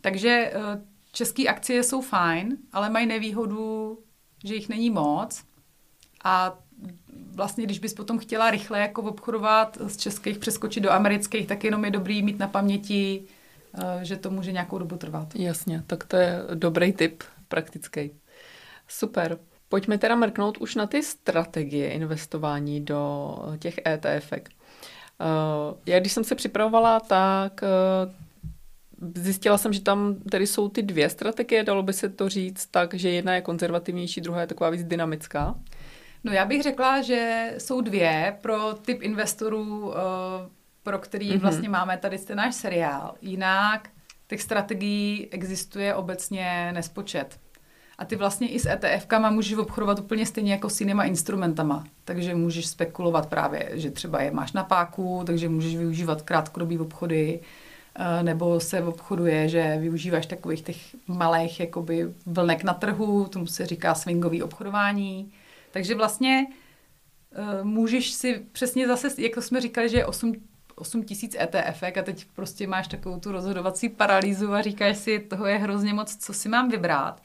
Takže 0.00 0.52
uh, 0.56 0.93
České 1.14 1.48
akcie 1.48 1.82
jsou 1.82 2.00
fajn, 2.00 2.56
ale 2.72 2.90
mají 2.90 3.06
nevýhodu, 3.06 3.98
že 4.44 4.54
jich 4.54 4.68
není 4.68 4.90
moc. 4.90 5.44
A 6.24 6.58
vlastně, 7.34 7.64
když 7.64 7.78
bys 7.78 7.94
potom 7.94 8.18
chtěla 8.18 8.50
rychle 8.50 8.80
jako 8.80 9.02
obchodovat 9.02 9.78
z 9.86 9.96
českých, 9.96 10.38
přeskočit 10.38 10.82
do 10.82 10.92
amerických, 10.92 11.46
tak 11.46 11.64
jenom 11.64 11.84
je 11.84 11.90
dobrý 11.90 12.22
mít 12.22 12.38
na 12.38 12.48
paměti, 12.48 13.24
eh, 13.78 14.04
že 14.04 14.16
to 14.16 14.30
může 14.30 14.52
nějakou 14.52 14.78
dobu 14.78 14.96
trvat. 14.96 15.34
Jasně, 15.34 15.82
tak 15.86 16.04
to 16.04 16.16
je 16.16 16.42
dobrý 16.54 16.92
tip, 16.92 17.22
praktický. 17.48 18.10
Super. 18.88 19.38
Pojďme 19.68 19.98
teda 19.98 20.16
mrknout 20.16 20.58
už 20.58 20.74
na 20.74 20.86
ty 20.86 21.02
strategie 21.02 21.90
investování 21.90 22.80
do 22.80 23.36
těch 23.58 23.80
ETF. 23.86 24.32
Eh, 24.32 24.42
já 25.86 26.00
když 26.00 26.12
jsem 26.12 26.24
se 26.24 26.34
připravovala, 26.34 27.00
tak 27.00 27.62
eh, 27.62 28.23
Zjistila 29.14 29.58
jsem, 29.58 29.72
že 29.72 29.80
tam 29.80 30.14
tady 30.30 30.46
jsou 30.46 30.68
ty 30.68 30.82
dvě 30.82 31.08
strategie, 31.08 31.64
dalo 31.64 31.82
by 31.82 31.92
se 31.92 32.08
to 32.08 32.28
říct 32.28 32.66
tak, 32.66 32.94
že 32.94 33.10
jedna 33.10 33.34
je 33.34 33.40
konzervativnější, 33.40 34.20
druhá 34.20 34.40
je 34.40 34.46
taková 34.46 34.70
víc 34.70 34.84
dynamická. 34.84 35.54
No 36.24 36.32
já 36.32 36.44
bych 36.44 36.62
řekla, 36.62 37.02
že 37.02 37.52
jsou 37.58 37.80
dvě 37.80 38.36
pro 38.40 38.74
typ 38.74 39.02
investorů, 39.02 39.94
eh, 39.96 40.00
pro 40.82 40.98
který 40.98 41.32
mm-hmm. 41.32 41.40
vlastně 41.40 41.68
máme 41.68 41.96
tady 41.96 42.18
ten 42.18 42.36
náš 42.36 42.54
seriál. 42.54 43.14
Jinak 43.22 43.88
těch 44.26 44.42
strategií 44.42 45.28
existuje 45.30 45.94
obecně 45.94 46.70
nespočet. 46.72 47.38
A 47.98 48.04
ty 48.04 48.16
vlastně 48.16 48.48
i 48.48 48.58
s 48.58 48.66
ETF-kama 48.66 49.30
můžeš 49.30 49.58
obchodovat 49.58 49.98
úplně 49.98 50.26
stejně 50.26 50.52
jako 50.52 50.70
s 50.70 50.80
jinýma 50.80 51.04
instrumentama. 51.04 51.84
Takže 52.04 52.34
můžeš 52.34 52.66
spekulovat 52.66 53.28
právě, 53.28 53.70
že 53.72 53.90
třeba 53.90 54.22
je 54.22 54.30
máš 54.30 54.52
na 54.52 54.64
páku, 54.64 55.22
takže 55.26 55.48
můžeš 55.48 55.76
využívat 55.76 56.22
krátkodobý 56.22 56.78
obchody, 56.78 57.40
nebo 58.22 58.60
se 58.60 58.82
obchoduje, 58.82 59.48
že 59.48 59.76
využíváš 59.80 60.26
takových 60.26 60.62
těch 60.62 60.76
malých 61.06 61.60
jakoby 61.60 62.08
vlnek 62.26 62.64
na 62.64 62.74
trhu, 62.74 63.26
tomu 63.26 63.46
se 63.46 63.66
říká 63.66 63.94
swingový 63.94 64.42
obchodování. 64.42 65.32
Takže 65.70 65.94
vlastně 65.94 66.46
uh, 67.38 67.64
můžeš 67.64 68.10
si 68.10 68.42
přesně 68.52 68.86
zase, 68.86 69.08
jak 69.18 69.36
jsme 69.36 69.60
říkali, 69.60 69.88
že 69.88 69.96
je 69.96 70.06
8 70.06 70.34
8 70.76 71.02
tisíc 71.02 71.36
ETF 71.40 71.82
a 71.82 72.02
teď 72.02 72.26
prostě 72.34 72.66
máš 72.66 72.88
takovou 72.88 73.20
tu 73.20 73.32
rozhodovací 73.32 73.88
paralýzu 73.88 74.52
a 74.52 74.62
říkáš 74.62 74.96
si, 74.96 75.18
toho 75.18 75.46
je 75.46 75.58
hrozně 75.58 75.94
moc, 75.94 76.16
co 76.16 76.34
si 76.34 76.48
mám 76.48 76.68
vybrat. 76.68 77.22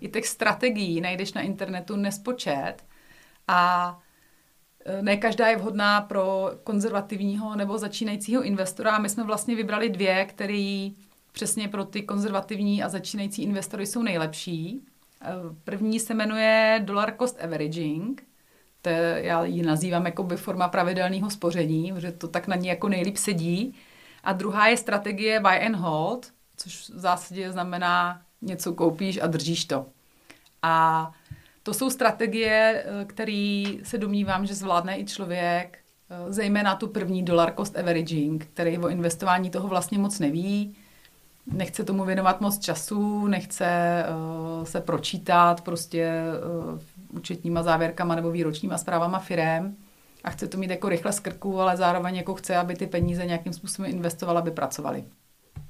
I 0.00 0.08
těch 0.08 0.26
strategií 0.26 1.00
najdeš 1.00 1.32
na 1.32 1.40
internetu 1.40 1.96
nespočet 1.96 2.74
a 3.48 4.00
ne 5.00 5.16
každá 5.16 5.48
je 5.48 5.56
vhodná 5.56 6.00
pro 6.00 6.50
konzervativního 6.64 7.56
nebo 7.56 7.78
začínajícího 7.78 8.42
investora. 8.42 8.98
My 8.98 9.08
jsme 9.08 9.24
vlastně 9.24 9.56
vybrali 9.56 9.88
dvě, 9.90 10.24
které 10.24 10.90
přesně 11.32 11.68
pro 11.68 11.84
ty 11.84 12.02
konzervativní 12.02 12.82
a 12.82 12.88
začínající 12.88 13.42
investory 13.42 13.86
jsou 13.86 14.02
nejlepší. 14.02 14.80
E, 15.22 15.32
první 15.64 16.00
se 16.00 16.14
jmenuje 16.14 16.80
Dollar 16.84 17.14
Cost 17.18 17.42
Averaging 17.42 18.28
to 18.82 18.88
je, 18.88 19.20
já 19.24 19.44
ji 19.44 19.62
nazývám 19.62 20.06
jako 20.06 20.22
by 20.22 20.36
forma 20.36 20.68
pravidelného 20.68 21.30
spoření, 21.30 21.92
že 21.98 22.12
to 22.12 22.28
tak 22.28 22.48
na 22.48 22.56
ní 22.56 22.68
jako 22.68 22.88
nejlíp 22.88 23.16
sedí. 23.16 23.74
A 24.24 24.32
druhá 24.32 24.66
je 24.66 24.76
strategie 24.76 25.40
buy 25.40 25.66
and 25.66 25.74
hold, 25.74 26.32
což 26.56 26.90
v 26.90 26.98
zásadě 26.98 27.52
znamená 27.52 28.22
něco 28.42 28.72
koupíš 28.72 29.18
a 29.22 29.26
držíš 29.26 29.64
to. 29.64 29.86
A 30.62 31.12
to 31.68 31.74
jsou 31.74 31.90
strategie, 31.90 32.84
eh, 32.86 33.04
které 33.04 33.64
se 33.82 33.98
domnívám, 33.98 34.46
že 34.46 34.54
zvládne 34.54 35.00
i 35.00 35.04
člověk, 35.04 35.78
eh, 36.10 36.32
zejména 36.32 36.74
tu 36.74 36.88
první 36.88 37.22
dollar 37.22 37.54
cost 37.56 37.78
averaging, 37.78 38.46
který 38.46 38.78
o 38.78 38.88
investování 38.88 39.50
toho 39.50 39.68
vlastně 39.68 39.98
moc 39.98 40.18
neví, 40.18 40.76
nechce 41.46 41.84
tomu 41.84 42.04
věnovat 42.04 42.40
moc 42.40 42.58
času, 42.58 43.26
nechce 43.26 44.04
uh, 44.04 44.64
se 44.64 44.80
pročítat 44.80 45.60
prostě 45.60 46.12
uh, 46.72 46.78
účetníma 47.18 47.62
závěrkama 47.62 48.14
nebo 48.14 48.30
výročníma 48.30 48.78
zprávama 48.78 49.18
firem 49.18 49.76
a 50.24 50.30
chce 50.30 50.48
to 50.48 50.58
mít 50.58 50.70
jako 50.70 50.88
rychle 50.88 51.12
z 51.12 51.20
krku, 51.20 51.60
ale 51.60 51.76
zároveň 51.76 52.16
jako 52.16 52.34
chce, 52.34 52.56
aby 52.56 52.74
ty 52.74 52.86
peníze 52.86 53.26
nějakým 53.26 53.52
způsobem 53.52 53.90
investovala, 53.90 54.40
aby 54.40 54.50
pracovaly. 54.50 55.04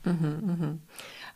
Uh-huh, 0.04 0.40
uh-huh. 0.40 0.78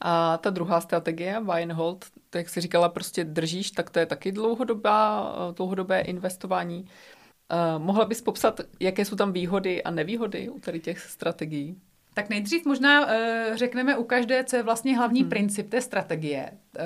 A 0.01 0.38
ta 0.38 0.51
druhá 0.51 0.81
strategie, 0.81 1.40
buy 1.40 1.62
and 1.62 1.72
hold, 1.72 2.05
to 2.33 2.38
jak 2.38 2.49
jsi 2.49 2.61
říkala, 2.61 2.88
prostě 2.88 3.25
držíš, 3.25 3.71
tak 3.71 3.90
to 3.90 3.99
je 3.99 4.07
taky 4.07 4.33
dlouhodobá, 4.33 5.35
dlouhodobé 5.57 6.01
investování. 6.01 6.85
Uh, 6.85 7.83
mohla 7.83 8.05
bys 8.05 8.23
popsat, 8.23 8.61
jaké 8.81 9.05
jsou 9.05 9.16
tam 9.16 9.33
výhody 9.33 9.83
a 9.83 9.90
nevýhody 9.90 10.49
u 10.49 10.61
tady 10.61 10.81
těch 10.81 11.01
strategií? 11.01 11.81
Tak 12.14 12.29
nejdřív 12.29 12.64
možná 12.64 13.07
uh, 13.07 13.12
řekneme 13.55 13.97
u 13.97 14.05
každé, 14.05 14.45
co 14.45 14.57
je 14.57 14.62
vlastně 14.62 14.97
hlavní 14.97 15.21
hmm. 15.21 15.31
princip 15.31 15.71
té 15.71 15.81
strategie. 15.81 16.51
Uh, 16.79 16.85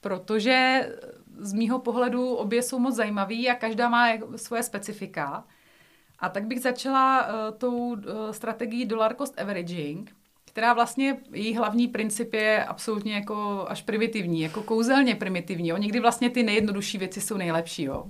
protože 0.00 0.88
z 1.38 1.52
mýho 1.52 1.78
pohledu 1.78 2.34
obě 2.34 2.62
jsou 2.62 2.78
moc 2.78 2.94
zajímavý 2.94 3.48
a 3.48 3.54
každá 3.54 3.88
má 3.88 4.08
svoje 4.36 4.62
specifika. 4.62 5.44
A 6.18 6.28
tak 6.28 6.44
bych 6.44 6.60
začala 6.60 7.26
uh, 7.26 7.58
tou 7.58 7.92
uh, 7.92 7.96
strategií 8.30 8.84
dollar 8.84 9.14
cost 9.14 9.40
averaging, 9.40 10.16
která 10.56 10.72
vlastně, 10.72 11.16
její 11.32 11.56
hlavní 11.56 11.88
princip 11.88 12.34
je 12.34 12.64
absolutně 12.64 13.14
jako 13.14 13.66
až 13.68 13.82
primitivní, 13.82 14.40
jako 14.40 14.62
kouzelně 14.62 15.14
primitivní. 15.14 15.68
Jo. 15.68 15.76
Někdy 15.76 16.00
vlastně 16.00 16.30
ty 16.30 16.42
nejjednodušší 16.42 16.98
věci 16.98 17.20
jsou 17.20 17.36
nejlepší. 17.36 17.82
Jo. 17.82 18.06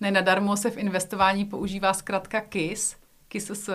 Nenadarmo 0.00 0.56
se 0.56 0.70
v 0.70 0.78
investování 0.78 1.44
používá 1.44 1.94
zkrátka 1.94 2.40
KISS, 2.40 2.96
KISS, 3.28 3.70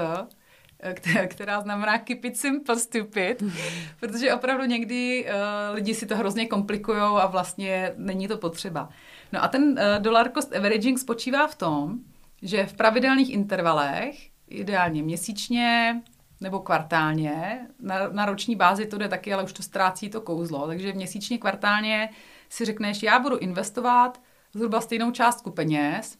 která 1.27 1.61
znamená 1.61 1.97
keep 1.97 2.25
it 2.25 2.37
simple, 2.37 2.79
stupid, 2.79 3.43
protože 3.99 4.33
opravdu 4.33 4.65
někdy 4.65 5.25
uh, 5.25 5.75
lidi 5.75 5.93
si 5.93 6.05
to 6.05 6.17
hrozně 6.17 6.45
komplikují 6.45 6.97
a 6.97 7.27
vlastně 7.27 7.93
není 7.97 8.27
to 8.27 8.37
potřeba. 8.37 8.89
No 9.31 9.43
a 9.43 9.47
ten 9.47 9.63
uh, 9.63 10.03
dollar 10.03 10.31
cost 10.31 10.55
averaging 10.55 10.99
spočívá 10.99 11.47
v 11.47 11.55
tom, 11.55 11.99
že 12.41 12.65
v 12.65 12.73
pravidelných 12.73 13.29
intervalech, 13.29 14.15
ideálně 14.47 15.03
měsíčně 15.03 16.01
nebo 16.41 16.59
kvartálně, 16.59 17.67
na, 17.79 18.07
na 18.07 18.25
roční 18.25 18.55
bázi 18.55 18.85
to 18.85 18.97
jde 18.97 19.07
taky, 19.07 19.33
ale 19.33 19.43
už 19.43 19.53
to 19.53 19.63
ztrácí 19.63 20.09
to 20.09 20.21
kouzlo, 20.21 20.67
takže 20.67 20.93
měsíčně, 20.93 21.37
kvartálně 21.37 22.09
si 22.49 22.65
řekneš, 22.65 23.03
já 23.03 23.19
budu 23.19 23.37
investovat 23.37 24.21
zhruba 24.53 24.81
stejnou 24.81 25.11
částku 25.11 25.51
peněz 25.51 26.17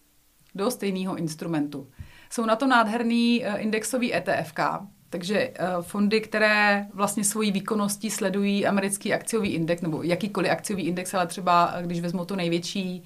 do 0.56 0.72
stejného 0.72 1.16
instrumentu. 1.16 1.92
Jsou 2.30 2.46
na 2.46 2.56
to 2.56 2.68
nádherný 2.68 3.46
eh, 3.46 3.58
indexový 3.58 4.16
ETFK, 4.16 4.60
takže 5.10 5.40
eh, 5.40 5.68
fondy, 5.82 6.22
které 6.22 6.88
vlastně 6.94 7.24
svojí 7.24 7.52
výkonností 7.52 8.10
sledují 8.10 8.66
americký 8.66 9.14
akciový 9.14 9.50
index, 9.50 9.82
nebo 9.82 10.04
jakýkoliv 10.04 10.52
akciový 10.52 10.84
index, 10.84 11.14
ale 11.14 11.28
třeba 11.28 11.74
eh, 11.76 11.84
když 11.84 12.00
vezmu 12.00 12.26
to 12.26 12.36
největší 12.36 13.04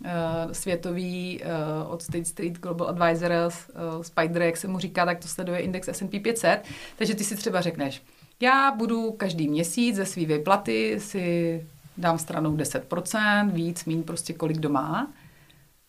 uh, 0.00 0.52
světový 0.52 1.40
uh, 1.42 1.92
od 1.92 2.02
State 2.02 2.26
Street 2.26 2.58
Global 2.58 2.88
Advisors, 2.88 3.68
uh, 3.96 4.02
Spider, 4.02 4.42
jak 4.42 4.56
se 4.56 4.68
mu 4.68 4.78
říká, 4.78 5.04
tak 5.06 5.18
to 5.18 5.28
sleduje 5.28 5.58
index 5.58 5.88
S&P 5.88 6.20
500. 6.20 6.64
Takže 6.96 7.14
ty 7.14 7.24
si 7.24 7.36
třeba 7.36 7.60
řekneš, 7.60 8.02
já 8.40 8.70
budu 8.70 9.12
každý 9.12 9.48
měsíc 9.48 9.96
ze 9.96 10.06
své 10.06 10.24
výplaty 10.24 11.00
si 11.00 11.66
dám 11.98 12.18
stranou 12.18 12.56
10%, 12.56 13.50
víc, 13.50 13.84
mín, 13.84 14.02
prostě 14.02 14.32
kolik 14.32 14.58
doma. 14.58 15.12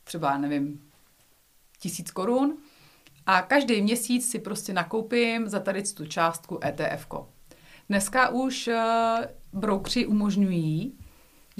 Třeba, 0.03 0.37
nevím, 0.37 0.81
tisíc 1.79 2.11
korun 2.11 2.57
a 3.25 3.41
každý 3.41 3.81
měsíc 3.81 4.31
si 4.31 4.39
prostě 4.39 4.73
nakoupím 4.73 5.47
za 5.47 5.59
tady 5.59 5.83
tu 5.83 6.05
částku 6.05 6.59
ETF. 6.65 7.07
-ko. 7.07 7.25
Dneska 7.89 8.29
už 8.29 8.67
uh, 8.67 9.25
broukři 9.53 10.05
umožňují, 10.05 10.93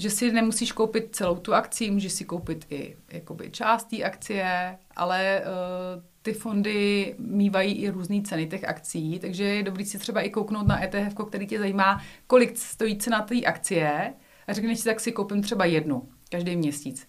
že 0.02 0.10
si 0.10 0.32
nemusíš 0.32 0.72
koupit 0.72 1.16
celou 1.16 1.36
tu 1.36 1.54
akci, 1.54 1.92
můžeš 1.92 2.14
si 2.14 2.26
koupit 2.26 2.66
i 2.70 2.98
jakoby 3.12 3.52
část 3.52 3.84
té 3.84 4.04
akcie, 4.04 4.78
ale 4.96 5.42
uh, 5.42 6.04
ty 6.22 6.34
fondy 6.34 7.16
mývají 7.20 7.74
i 7.74 7.90
různé 7.90 8.22
ceny 8.22 8.48
těch 8.48 8.64
akcí, 8.64 9.20
takže 9.20 9.44
je 9.44 9.64
dobrý 9.64 9.86
si 9.86 10.00
třeba 10.00 10.22
i 10.22 10.30
kouknout 10.30 10.68
na 10.68 10.84
ETF, 10.84 11.16
který 11.28 11.48
tě 11.48 11.60
zajímá, 11.60 12.02
kolik 12.28 12.58
stojí 12.58 12.98
cena 12.98 13.22
té 13.22 13.42
akcie 13.42 14.14
a 14.48 14.54
řekneš 14.54 14.80
si, 14.80 14.86
tak 14.86 15.00
si 15.00 15.12
koupím 15.12 15.42
třeba 15.42 15.66
jednu 15.66 16.10
každý 16.30 16.56
měsíc. 16.56 17.08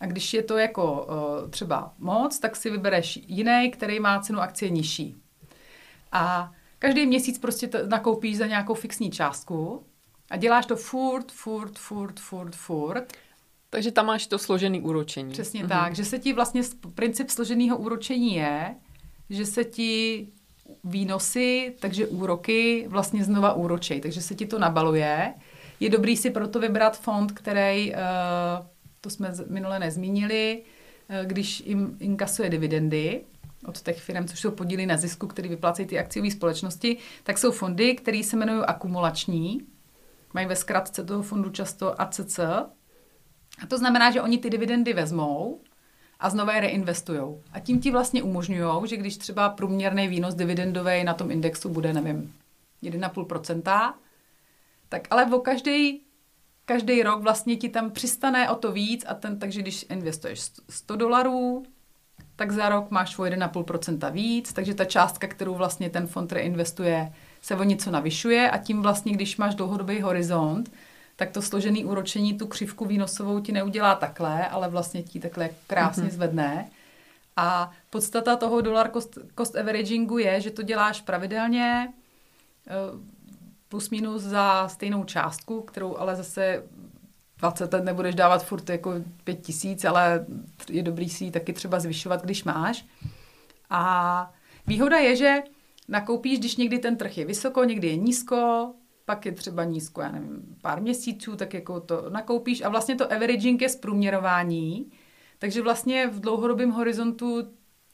A 0.00 0.06
když 0.06 0.34
je 0.34 0.42
to 0.42 0.58
jako 0.58 1.06
uh, 1.06 1.50
třeba 1.50 1.94
moc, 1.98 2.38
tak 2.38 2.56
si 2.56 2.70
vybereš 2.70 3.18
jiný, 3.26 3.70
který 3.70 4.00
má 4.00 4.20
cenu 4.20 4.40
akcie 4.40 4.70
nižší. 4.70 5.16
A 6.12 6.52
každý 6.78 7.06
měsíc 7.06 7.38
prostě 7.38 7.68
to 7.68 7.86
nakoupíš 7.86 8.36
za 8.36 8.46
nějakou 8.46 8.74
fixní 8.74 9.10
částku 9.10 9.86
a 10.30 10.36
děláš 10.36 10.66
to 10.66 10.76
furt, 10.76 11.32
furt, 11.32 11.78
furt, 11.78 12.20
furt, 12.20 12.56
furt. 12.56 13.12
Takže 13.70 13.90
tam 13.90 14.06
máš 14.06 14.26
to 14.26 14.38
složený 14.38 14.80
úročení. 14.80 15.32
Přesně 15.32 15.60
mhm. 15.60 15.68
tak, 15.68 15.94
že 15.94 16.04
se 16.04 16.18
ti 16.18 16.32
vlastně 16.32 16.62
princip 16.94 17.30
složeného 17.30 17.78
úročení 17.78 18.34
je, 18.34 18.74
že 19.30 19.46
se 19.46 19.64
ti 19.64 20.28
výnosy, 20.84 21.74
takže 21.80 22.06
úroky 22.06 22.84
vlastně 22.88 23.24
znova 23.24 23.52
úročej, 23.52 24.00
takže 24.00 24.22
se 24.22 24.34
ti 24.34 24.46
to 24.46 24.58
nabaluje. 24.58 25.34
Je 25.80 25.90
dobrý 25.90 26.16
si 26.16 26.30
proto 26.30 26.60
vybrat 26.60 27.00
fond, 27.00 27.32
který 27.32 27.92
uh, 27.92 27.98
to 29.00 29.10
jsme 29.10 29.32
minule 29.48 29.78
nezmínili, 29.78 30.62
eh, 31.08 31.24
když 31.26 31.60
jim 31.66 31.96
inkasuje 32.00 32.50
dividendy 32.50 33.20
od 33.66 33.82
těch 33.82 34.00
firm, 34.00 34.28
což 34.28 34.40
jsou 34.40 34.50
podíly 34.50 34.86
na 34.86 34.96
zisku, 34.96 35.26
který 35.26 35.48
vyplácejí 35.48 35.88
ty 35.88 35.98
akciové 35.98 36.30
společnosti, 36.30 36.96
tak 37.22 37.38
jsou 37.38 37.52
fondy, 37.52 37.94
které 37.94 38.22
se 38.24 38.36
jmenují 38.36 38.64
akumulační. 38.64 39.60
Mají 40.34 40.46
ve 40.46 40.56
zkratce 40.56 41.04
toho 41.04 41.22
fondu 41.22 41.50
často 41.50 42.00
ACC. 42.00 42.38
A 43.62 43.66
to 43.68 43.78
znamená, 43.78 44.10
že 44.10 44.22
oni 44.22 44.38
ty 44.38 44.50
dividendy 44.50 44.92
vezmou 44.92 45.60
a 46.20 46.30
znovu 46.30 46.50
je 46.50 46.60
reinvestují. 46.60 47.20
A 47.52 47.60
tím 47.60 47.80
ti 47.80 47.90
vlastně 47.90 48.22
umožňují, 48.22 48.88
že 48.88 48.96
když 48.96 49.16
třeba 49.16 49.48
průměrný 49.48 50.08
výnos 50.08 50.34
dividendový 50.34 51.04
na 51.04 51.14
tom 51.14 51.30
indexu 51.30 51.68
bude, 51.68 51.92
nevím, 51.92 52.34
1,5%, 52.82 53.94
tak 54.88 55.08
ale 55.10 55.26
o 55.26 55.38
každý 55.38 56.02
každý 56.64 57.02
rok 57.02 57.22
vlastně 57.22 57.56
ti 57.56 57.68
tam 57.68 57.90
přistane 57.90 58.50
o 58.50 58.54
to 58.54 58.72
víc 58.72 59.04
a 59.08 59.14
ten, 59.14 59.38
takže 59.38 59.60
když 59.60 59.86
investuješ 59.90 60.40
100 60.70 60.96
dolarů, 60.96 61.62
tak 62.36 62.52
za 62.52 62.68
rok 62.68 62.90
máš 62.90 63.18
o 63.18 63.22
1,5% 63.22 64.12
víc, 64.12 64.52
takže 64.52 64.74
ta 64.74 64.84
částka, 64.84 65.26
kterou 65.26 65.54
vlastně 65.54 65.90
ten 65.90 66.06
fond 66.06 66.32
reinvestuje, 66.32 67.12
se 67.42 67.56
o 67.56 67.62
něco 67.62 67.90
navyšuje 67.90 68.50
a 68.50 68.58
tím 68.58 68.82
vlastně, 68.82 69.12
když 69.12 69.36
máš 69.36 69.54
dlouhodobý 69.54 70.00
horizont, 70.00 70.72
tak 71.16 71.30
to 71.30 71.42
složený 71.42 71.84
úročení 71.84 72.38
tu 72.38 72.46
křivku 72.46 72.84
výnosovou 72.84 73.40
ti 73.40 73.52
neudělá 73.52 73.94
takhle, 73.94 74.48
ale 74.48 74.68
vlastně 74.68 75.02
ti 75.02 75.20
takhle 75.20 75.50
krásně 75.66 76.02
mm-hmm. 76.02 76.10
zvedne. 76.10 76.70
A 77.36 77.70
podstata 77.90 78.36
toho 78.36 78.60
dollar 78.60 78.90
cost, 78.92 79.18
cost 79.38 79.56
averagingu 79.56 80.18
je, 80.18 80.40
že 80.40 80.50
to 80.50 80.62
děláš 80.62 81.00
pravidelně, 81.00 81.92
eh, 82.68 82.72
plus 83.68 83.90
minus 83.90 84.22
za 84.22 84.68
stejnou 84.68 85.04
částku, 85.04 85.60
kterou 85.60 85.96
ale 85.96 86.16
zase 86.16 86.62
20 87.38 87.72
let 87.72 87.84
nebudeš 87.84 88.14
dávat 88.14 88.44
furt 88.44 88.70
jako 88.70 88.94
5 89.24 89.34
tisíc, 89.34 89.84
ale 89.84 90.26
je 90.70 90.82
dobrý 90.82 91.08
si 91.08 91.24
ji 91.24 91.30
taky 91.30 91.52
třeba 91.52 91.80
zvyšovat, 91.80 92.22
když 92.22 92.44
máš. 92.44 92.84
A 93.70 94.32
výhoda 94.66 94.98
je, 94.98 95.16
že 95.16 95.42
nakoupíš, 95.92 96.38
když 96.38 96.56
někdy 96.56 96.78
ten 96.78 96.96
trh 96.96 97.18
je 97.18 97.24
vysoko, 97.24 97.64
někdy 97.64 97.88
je 97.88 97.96
nízko, 97.96 98.70
pak 99.04 99.26
je 99.26 99.32
třeba 99.32 99.64
nízko, 99.64 100.00
já 100.00 100.10
nevím, 100.10 100.56
pár 100.62 100.82
měsíců, 100.82 101.36
tak 101.36 101.54
jako 101.54 101.80
to 101.80 102.10
nakoupíš 102.10 102.62
a 102.62 102.68
vlastně 102.68 102.94
to 102.96 103.12
averaging 103.12 103.62
je 103.62 103.68
zprůměrování, 103.68 104.92
takže 105.38 105.62
vlastně 105.62 106.06
v 106.06 106.20
dlouhodobém 106.20 106.70
horizontu 106.70 107.42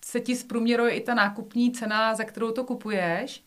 se 0.04 0.20
ti 0.20 0.36
zprůměruje 0.36 0.92
i 0.92 1.00
ta 1.00 1.14
nákupní 1.14 1.72
cena, 1.72 2.14
za 2.14 2.24
kterou 2.24 2.50
to 2.50 2.64
kupuješ 2.64 3.44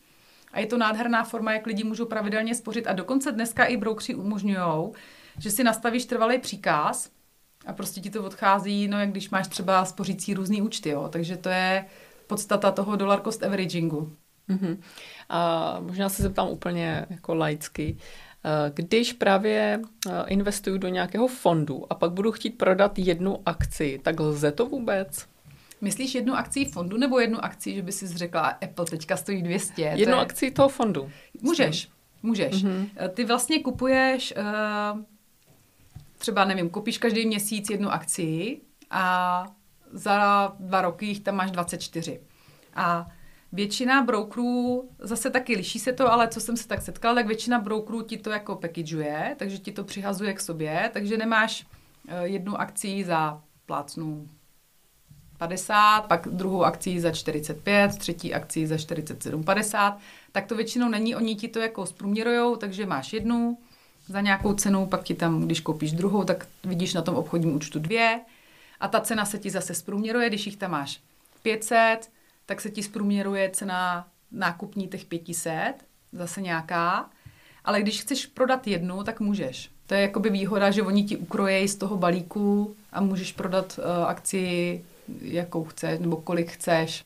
a 0.52 0.60
je 0.60 0.66
to 0.66 0.78
nádherná 0.78 1.24
forma, 1.24 1.52
jak 1.52 1.66
lidi 1.66 1.84
můžou 1.84 2.06
pravidelně 2.06 2.54
spořit 2.54 2.86
a 2.86 2.92
dokonce 2.92 3.32
dneska 3.32 3.64
i 3.64 3.76
broukři 3.76 4.14
umožňují, 4.14 4.92
že 5.38 5.50
si 5.50 5.64
nastavíš 5.64 6.04
trvalý 6.04 6.38
příkaz 6.38 7.10
a 7.66 7.72
prostě 7.72 8.00
ti 8.00 8.10
to 8.10 8.24
odchází, 8.24 8.88
no 8.88 9.00
jak 9.00 9.10
když 9.10 9.30
máš 9.30 9.48
třeba 9.48 9.84
spořící 9.84 10.34
různý 10.34 10.62
účty, 10.62 10.88
jo. 10.88 11.08
takže 11.12 11.36
to 11.36 11.48
je 11.48 11.86
podstata 12.26 12.70
toho 12.70 12.96
dollar 12.96 13.20
cost 13.20 13.42
averagingu. 13.42 14.12
Mm-hmm. 14.48 14.78
A 15.28 15.80
možná 15.80 16.08
se 16.08 16.22
zeptám 16.22 16.48
úplně 16.48 17.06
jako 17.10 17.34
laicky. 17.34 17.96
Eh, 18.44 18.72
když 18.74 19.12
právě 19.12 19.80
eh, 20.08 20.24
investuju 20.26 20.78
do 20.78 20.88
nějakého 20.88 21.28
fondu 21.28 21.86
a 21.90 21.94
pak 21.94 22.12
budu 22.12 22.32
chtít 22.32 22.50
prodat 22.50 22.98
jednu 22.98 23.38
akci, 23.46 24.00
tak 24.02 24.20
lze 24.20 24.52
to 24.52 24.66
vůbec? 24.66 25.26
Myslíš 25.80 26.14
jednu 26.14 26.34
akci 26.34 26.64
fondu 26.64 26.96
nebo 26.96 27.20
jednu 27.20 27.44
akci, 27.44 27.74
že 27.74 27.82
by 27.82 27.92
si 27.92 28.08
řekla, 28.08 28.46
Apple 28.46 28.84
teďka 28.84 29.16
stojí 29.16 29.42
200? 29.42 29.82
Jednu 29.82 30.14
je... 30.14 30.20
akci 30.20 30.50
toho 30.50 30.68
fondu. 30.68 31.10
Můžeš, 31.40 31.88
můžeš. 32.22 32.64
Mm-hmm. 32.64 32.88
Ty 33.14 33.24
vlastně 33.24 33.62
kupuješ, 33.62 34.34
třeba 36.18 36.44
nevím, 36.44 36.70
koupíš 36.70 36.98
každý 36.98 37.26
měsíc 37.26 37.70
jednu 37.70 37.92
akci 37.92 38.60
a 38.90 39.46
za 39.92 40.48
dva 40.60 40.82
roky 40.82 41.06
jich 41.06 41.20
tam 41.20 41.36
máš 41.36 41.50
24. 41.50 42.20
A 42.74 43.10
Většina 43.52 44.02
brokerů, 44.02 44.88
zase 44.98 45.30
taky 45.30 45.56
liší 45.56 45.78
se 45.78 45.92
to, 45.92 46.12
ale 46.12 46.28
co 46.28 46.40
jsem 46.40 46.56
se 46.56 46.68
tak 46.68 46.82
setkala, 46.82 47.14
tak 47.14 47.26
většina 47.26 47.58
brokerů 47.58 48.02
ti 48.02 48.16
to 48.18 48.30
jako 48.30 48.56
packageuje, 48.56 49.36
takže 49.38 49.58
ti 49.58 49.72
to 49.72 49.84
přihazuje 49.84 50.32
k 50.32 50.40
sobě, 50.40 50.90
takže 50.92 51.16
nemáš 51.16 51.66
eh, 52.08 52.26
jednu 52.26 52.60
akci 52.60 53.04
za 53.04 53.42
plácnu 53.66 54.28
50, 55.38 56.00
pak 56.00 56.28
druhou 56.28 56.64
akci 56.64 57.00
za 57.00 57.12
45, 57.12 57.98
třetí 57.98 58.34
akci 58.34 58.66
za 58.66 58.76
47,50, 58.76 59.96
tak 60.32 60.46
to 60.46 60.54
většinou 60.54 60.88
není, 60.88 61.16
oni 61.16 61.34
ti 61.34 61.48
to 61.48 61.58
jako 61.58 61.86
zprůměrujou, 61.86 62.56
takže 62.56 62.86
máš 62.86 63.12
jednu 63.12 63.58
za 64.08 64.20
nějakou 64.20 64.54
cenu, 64.54 64.86
pak 64.86 65.02
ti 65.02 65.14
tam, 65.14 65.40
když 65.40 65.60
koupíš 65.60 65.92
druhou, 65.92 66.24
tak 66.24 66.46
vidíš 66.64 66.94
na 66.94 67.02
tom 67.02 67.14
obchodním 67.14 67.56
účtu 67.56 67.78
dvě. 67.78 68.20
A 68.80 68.88
ta 68.88 69.00
cena 69.00 69.24
se 69.24 69.38
ti 69.38 69.50
zase 69.50 69.74
zprůměruje, 69.74 70.28
když 70.28 70.46
jich 70.46 70.56
tam 70.56 70.70
máš 70.70 71.00
500, 71.42 72.10
tak 72.52 72.60
se 72.60 72.70
ti 72.70 72.82
zprůměruje 72.82 73.50
cena 73.50 74.08
nákupní 74.32 74.88
těch 74.88 75.04
500, 75.04 75.74
zase 76.12 76.40
nějaká. 76.40 77.10
Ale 77.64 77.82
když 77.82 78.02
chceš 78.02 78.26
prodat 78.26 78.66
jednu, 78.66 79.04
tak 79.04 79.20
můžeš. 79.20 79.70
To 79.86 79.94
je 79.94 80.00
jakoby 80.00 80.30
výhoda, 80.30 80.70
že 80.70 80.82
oni 80.82 81.04
ti 81.04 81.16
ukrojejí 81.16 81.68
z 81.68 81.76
toho 81.76 81.96
balíku 81.96 82.76
a 82.92 83.00
můžeš 83.00 83.32
prodat 83.32 83.78
uh, 83.78 84.04
akci, 84.06 84.84
jakou 85.20 85.64
chceš, 85.64 85.98
nebo 85.98 86.16
kolik 86.16 86.50
chceš. 86.50 87.04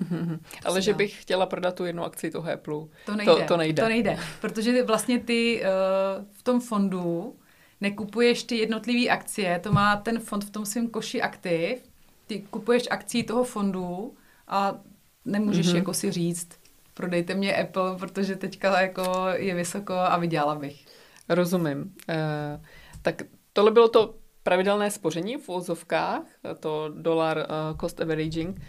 Mm-hmm. 0.00 0.38
Ale 0.64 0.82
že 0.82 0.94
bych 0.94 1.22
chtěla 1.22 1.46
prodat 1.46 1.74
tu 1.74 1.84
jednu 1.84 2.04
akci 2.04 2.30
toho 2.30 2.52
Apple, 2.52 2.80
to 3.06 3.16
nejde. 3.16 3.32
To, 3.32 3.44
to 3.46 3.56
nejde. 3.56 3.82
To 3.82 3.88
nejde, 3.88 4.18
protože 4.40 4.82
vlastně 4.82 5.18
ty 5.18 5.62
uh, 5.62 6.24
v 6.32 6.42
tom 6.42 6.60
fondu 6.60 7.36
nekupuješ 7.80 8.42
ty 8.42 8.56
jednotlivé 8.56 9.08
akcie, 9.08 9.58
to 9.58 9.72
má 9.72 9.96
ten 9.96 10.20
fond 10.20 10.44
v 10.44 10.50
tom 10.50 10.66
svém 10.66 10.88
koši 10.88 11.22
aktiv, 11.22 11.78
ty 12.26 12.40
kupuješ 12.50 12.82
akcí 12.90 13.22
toho 13.22 13.44
fondu 13.44 14.14
a 14.48 14.80
nemůžeš 15.24 15.66
mm-hmm. 15.66 15.76
jako 15.76 15.94
si 15.94 16.10
říct, 16.10 16.48
prodejte 16.94 17.34
mě 17.34 17.56
Apple, 17.56 17.96
protože 17.96 18.36
teďka 18.36 18.80
jako 18.80 19.26
je 19.32 19.54
vysoko 19.54 19.94
a 19.94 20.18
vydělala 20.18 20.54
bych. 20.54 20.86
Rozumím. 21.28 21.94
E, 22.08 22.60
tak 23.02 23.22
tohle 23.52 23.70
bylo 23.70 23.88
to 23.88 24.14
pravidelné 24.44 24.90
spoření 24.90 25.36
v 25.36 25.48
úzovkách, 25.48 26.22
to 26.60 26.88
dolar 26.88 27.38
uh, 27.38 27.78
cost 27.78 28.00
averaging. 28.00 28.60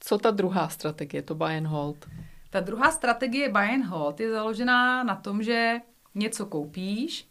Co 0.00 0.18
ta 0.18 0.30
druhá 0.30 0.68
strategie, 0.68 1.22
to 1.22 1.34
buy 1.34 1.56
and 1.56 1.66
hold? 1.66 2.08
Ta 2.50 2.60
druhá 2.60 2.90
strategie 2.90 3.48
buy 3.48 3.74
and 3.74 3.84
hold 3.84 4.20
je 4.20 4.30
založená 4.30 5.02
na 5.02 5.16
tom, 5.16 5.42
že 5.42 5.80
něco 6.14 6.46
koupíš 6.46 7.28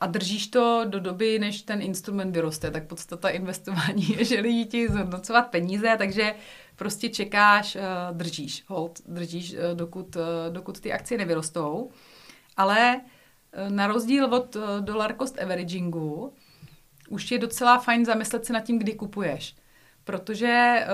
a 0.00 0.06
držíš 0.06 0.46
to 0.46 0.84
do 0.88 1.00
doby, 1.00 1.38
než 1.38 1.62
ten 1.62 1.82
instrument 1.82 2.34
vyroste. 2.34 2.70
Tak 2.70 2.86
podstata 2.86 3.28
investování 3.28 4.08
je, 4.18 4.24
že 4.24 4.40
lidi 4.40 4.64
ti 4.64 4.88
zhodnocovat 4.88 5.50
peníze, 5.50 5.94
takže 5.98 6.34
prostě 6.76 7.08
čekáš, 7.08 7.76
eh, 7.76 7.82
držíš, 8.12 8.64
hold, 8.68 9.00
držíš, 9.06 9.54
eh, 9.54 9.74
dokud, 9.74 10.16
eh, 10.16 10.50
dokud 10.50 10.80
ty 10.80 10.92
akcie 10.92 11.18
nevyrostou. 11.18 11.90
Ale 12.56 13.00
na 13.68 13.86
rozdíl 13.86 14.34
od 14.34 14.56
dollar 14.80 15.14
cost 15.18 15.38
averagingu, 15.38 16.32
už 17.08 17.30
je 17.30 17.38
docela 17.38 17.78
fajn 17.78 18.04
zamyslet 18.04 18.44
se 18.44 18.52
nad 18.52 18.60
tím, 18.60 18.78
kdy 18.78 18.92
kupuješ. 18.92 19.56
Protože 20.04 20.86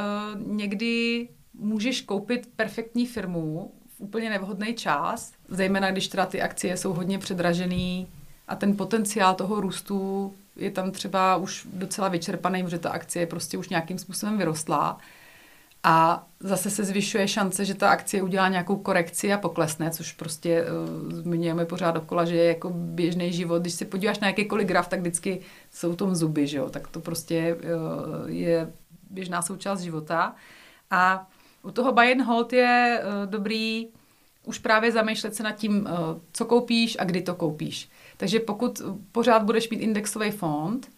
někdy 0.47 1.29
můžeš 1.55 2.01
koupit 2.01 2.49
perfektní 2.57 3.07
firmu 3.07 3.73
v 3.97 4.01
úplně 4.01 4.31
nevhodný 4.31 4.75
čas, 4.75 5.33
zejména 5.49 5.90
když 5.90 6.09
teda 6.09 6.27
ty 6.27 6.43
akcie 6.43 6.77
jsou 6.77 6.93
hodně 6.93 7.19
předražený 7.19 8.09
a 8.49 8.57
ten 8.57 8.77
potenciál 8.77 9.35
toho 9.35 9.61
růstu 9.61 10.33
je 10.57 10.71
tam 10.71 10.90
třeba 10.90 11.37
už 11.37 11.66
docela 11.73 12.09
vyčerpaný, 12.09 12.62
protože 12.62 12.79
ta 12.79 12.90
akcie 12.90 13.27
prostě 13.27 13.59
už 13.59 13.69
nějakým 13.69 13.99
způsobem 13.99 14.38
vyrostla. 14.38 14.99
A 15.83 16.27
zase 16.40 16.71
se 16.71 16.85
zvyšuje 16.85 17.29
šance, 17.29 17.64
že 17.64 17.75
ta 17.75 17.90
akcie 17.90 18.23
udělá 18.23 18.49
nějakou 18.49 18.77
korekci 18.77 19.33
a 19.33 19.38
poklesne, 19.38 19.90
což 19.90 20.12
prostě 20.12 20.64
uh, 20.64 21.12
zmiňujeme 21.12 21.64
pořád 21.64 21.90
dokola, 21.90 22.25
že 22.25 22.37
je 22.37 22.45
jako 22.45 22.71
běžný 22.71 23.33
život. 23.33 23.62
Když 23.62 23.75
se 23.75 23.85
podíváš 23.85 24.19
na 24.19 24.27
jakýkoliv 24.29 24.66
graf, 24.66 24.88
tak 24.88 25.01
vždycky 25.01 25.40
jsou 25.71 25.95
tom 25.95 26.14
zuby, 26.14 26.47
že 26.47 26.59
jo? 26.59 26.71
Tak 26.71 26.88
to 26.88 27.01
prostě 27.01 27.57
uh, 27.57 28.31
je 28.31 28.73
běžná 29.11 29.43
součást 29.43 29.81
života. 29.81 30.35
A 30.90 31.29
u 31.62 31.71
toho 31.71 31.93
buy 31.93 32.12
and 32.12 32.21
hold 32.21 32.53
je 32.53 33.03
uh, 33.03 33.31
dobrý 33.31 33.88
už 34.45 34.59
právě 34.59 34.93
zamýšlet 34.93 35.35
se 35.35 35.43
nad 35.43 35.53
tím, 35.53 35.81
uh, 35.81 35.88
co 36.33 36.45
koupíš 36.45 36.97
a 37.01 37.05
kdy 37.05 37.23
to 37.23 37.35
koupíš. 37.35 37.90
Takže 38.16 38.40
pokud 38.40 38.83
pořád 39.12 39.43
budeš 39.43 39.71
mít 39.71 39.81
indexový 39.81 40.31
fond, 40.31 40.88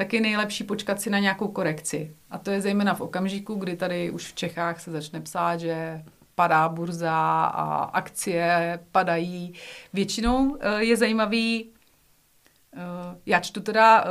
tak 0.00 0.12
je 0.12 0.20
nejlepší 0.20 0.64
počkat 0.64 1.00
si 1.00 1.10
na 1.10 1.18
nějakou 1.18 1.48
korekci. 1.48 2.14
A 2.30 2.38
to 2.38 2.50
je 2.50 2.60
zejména 2.60 2.94
v 2.94 3.00
okamžiku, 3.00 3.54
kdy 3.54 3.76
tady 3.76 4.10
už 4.10 4.32
v 4.32 4.34
Čechách 4.34 4.80
se 4.80 4.90
začne 4.90 5.20
psát, 5.20 5.60
že 5.60 6.02
padá 6.34 6.68
burza 6.68 7.44
a 7.44 7.82
akcie 7.82 8.78
padají. 8.92 9.54
Většinou 9.92 10.56
eh, 10.60 10.84
je 10.84 10.96
zajímavý, 10.96 11.70
eh, 12.76 12.80
já 13.26 13.40
čtu 13.40 13.60
teda 13.60 14.04
eh, 14.04 14.08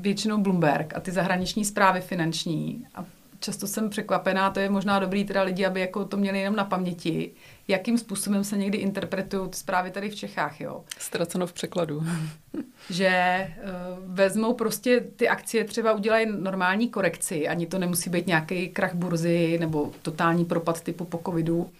většinou 0.00 0.38
Bloomberg 0.38 0.96
a 0.96 1.00
ty 1.00 1.10
zahraniční 1.10 1.64
zprávy 1.64 2.00
finanční 2.00 2.86
a 2.94 3.04
často 3.40 3.66
jsem 3.66 3.90
překvapená, 3.90 4.50
to 4.50 4.60
je 4.60 4.70
možná 4.70 4.98
dobrý 4.98 5.24
teda 5.24 5.42
lidi, 5.42 5.66
aby 5.66 5.80
jako 5.80 6.04
to 6.04 6.16
měli 6.16 6.38
jenom 6.38 6.56
na 6.56 6.64
paměti, 6.64 7.30
jakým 7.68 7.98
způsobem 7.98 8.44
se 8.44 8.56
někdy 8.56 8.78
interpretují 8.78 9.50
ty 9.50 9.56
zprávy 9.56 9.90
tady 9.90 10.10
v 10.10 10.14
Čechách, 10.14 10.60
jo. 10.60 10.84
Ztraceno 10.98 11.46
v 11.46 11.52
překladu. 11.52 12.02
že 12.90 13.46
uh, 13.58 14.14
vezmou 14.14 14.54
prostě 14.54 15.00
ty 15.00 15.28
akcie, 15.28 15.64
třeba 15.64 15.92
udělají 15.92 16.26
normální 16.38 16.88
korekci, 16.88 17.48
ani 17.48 17.66
to 17.66 17.78
nemusí 17.78 18.10
být 18.10 18.26
nějaký 18.26 18.68
krach 18.68 18.94
burzy 18.94 19.58
nebo 19.60 19.92
totální 20.02 20.44
propad 20.44 20.80
typu 20.80 21.04
po 21.04 21.20
covidu. 21.26 21.70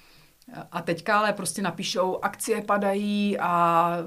A 0.73 0.83
teďka 0.83 1.19
ale 1.19 1.33
prostě 1.33 1.63
napíšou, 1.63 2.19
akcie 2.23 2.63
padají 2.63 3.39
a 3.39 3.99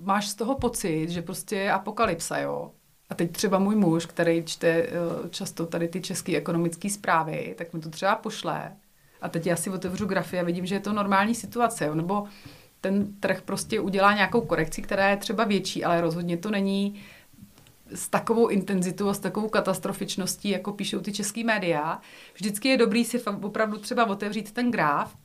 máš 0.00 0.28
z 0.28 0.34
toho 0.34 0.54
pocit, 0.54 1.10
že 1.10 1.22
prostě 1.22 1.56
je 1.56 1.72
apokalypsa, 1.72 2.38
jo. 2.38 2.70
A 3.10 3.14
teď 3.14 3.32
třeba 3.32 3.58
můj 3.58 3.76
muž, 3.76 4.06
který 4.06 4.44
čte 4.44 4.68
eh, 4.68 4.88
často 5.30 5.66
tady 5.66 5.88
ty 5.88 6.00
české 6.00 6.36
ekonomické 6.36 6.90
zprávy, 6.90 7.54
tak 7.58 7.72
mi 7.72 7.80
to 7.80 7.90
třeba 7.90 8.16
pošle. 8.16 8.72
A 9.22 9.28
teď 9.28 9.46
já 9.46 9.56
si 9.56 9.70
otevřu 9.70 10.06
grafy 10.06 10.40
a 10.40 10.44
vidím, 10.44 10.66
že 10.66 10.74
je 10.74 10.80
to 10.80 10.92
normální 10.92 11.34
situace. 11.34 11.94
Nebo 11.94 12.24
ten 12.80 13.14
trh 13.20 13.42
prostě 13.42 13.80
udělá 13.80 14.14
nějakou 14.14 14.40
korekci, 14.40 14.82
která 14.82 15.08
je 15.08 15.16
třeba 15.16 15.44
větší, 15.44 15.84
ale 15.84 16.00
rozhodně 16.00 16.36
to 16.36 16.50
není 16.50 17.00
s 17.94 18.08
takovou 18.08 18.46
intenzitou 18.46 19.08
a 19.08 19.14
s 19.14 19.18
takovou 19.18 19.48
katastrofičností, 19.48 20.48
jako 20.48 20.72
píšou 20.72 21.00
ty 21.00 21.12
české 21.12 21.44
média. 21.44 22.00
Vždycky 22.34 22.68
je 22.68 22.76
dobrý 22.76 23.04
si 23.04 23.22
opravdu 23.22 23.78
třeba 23.78 24.06
otevřít 24.06 24.52
ten 24.52 24.70
graf 24.70 25.16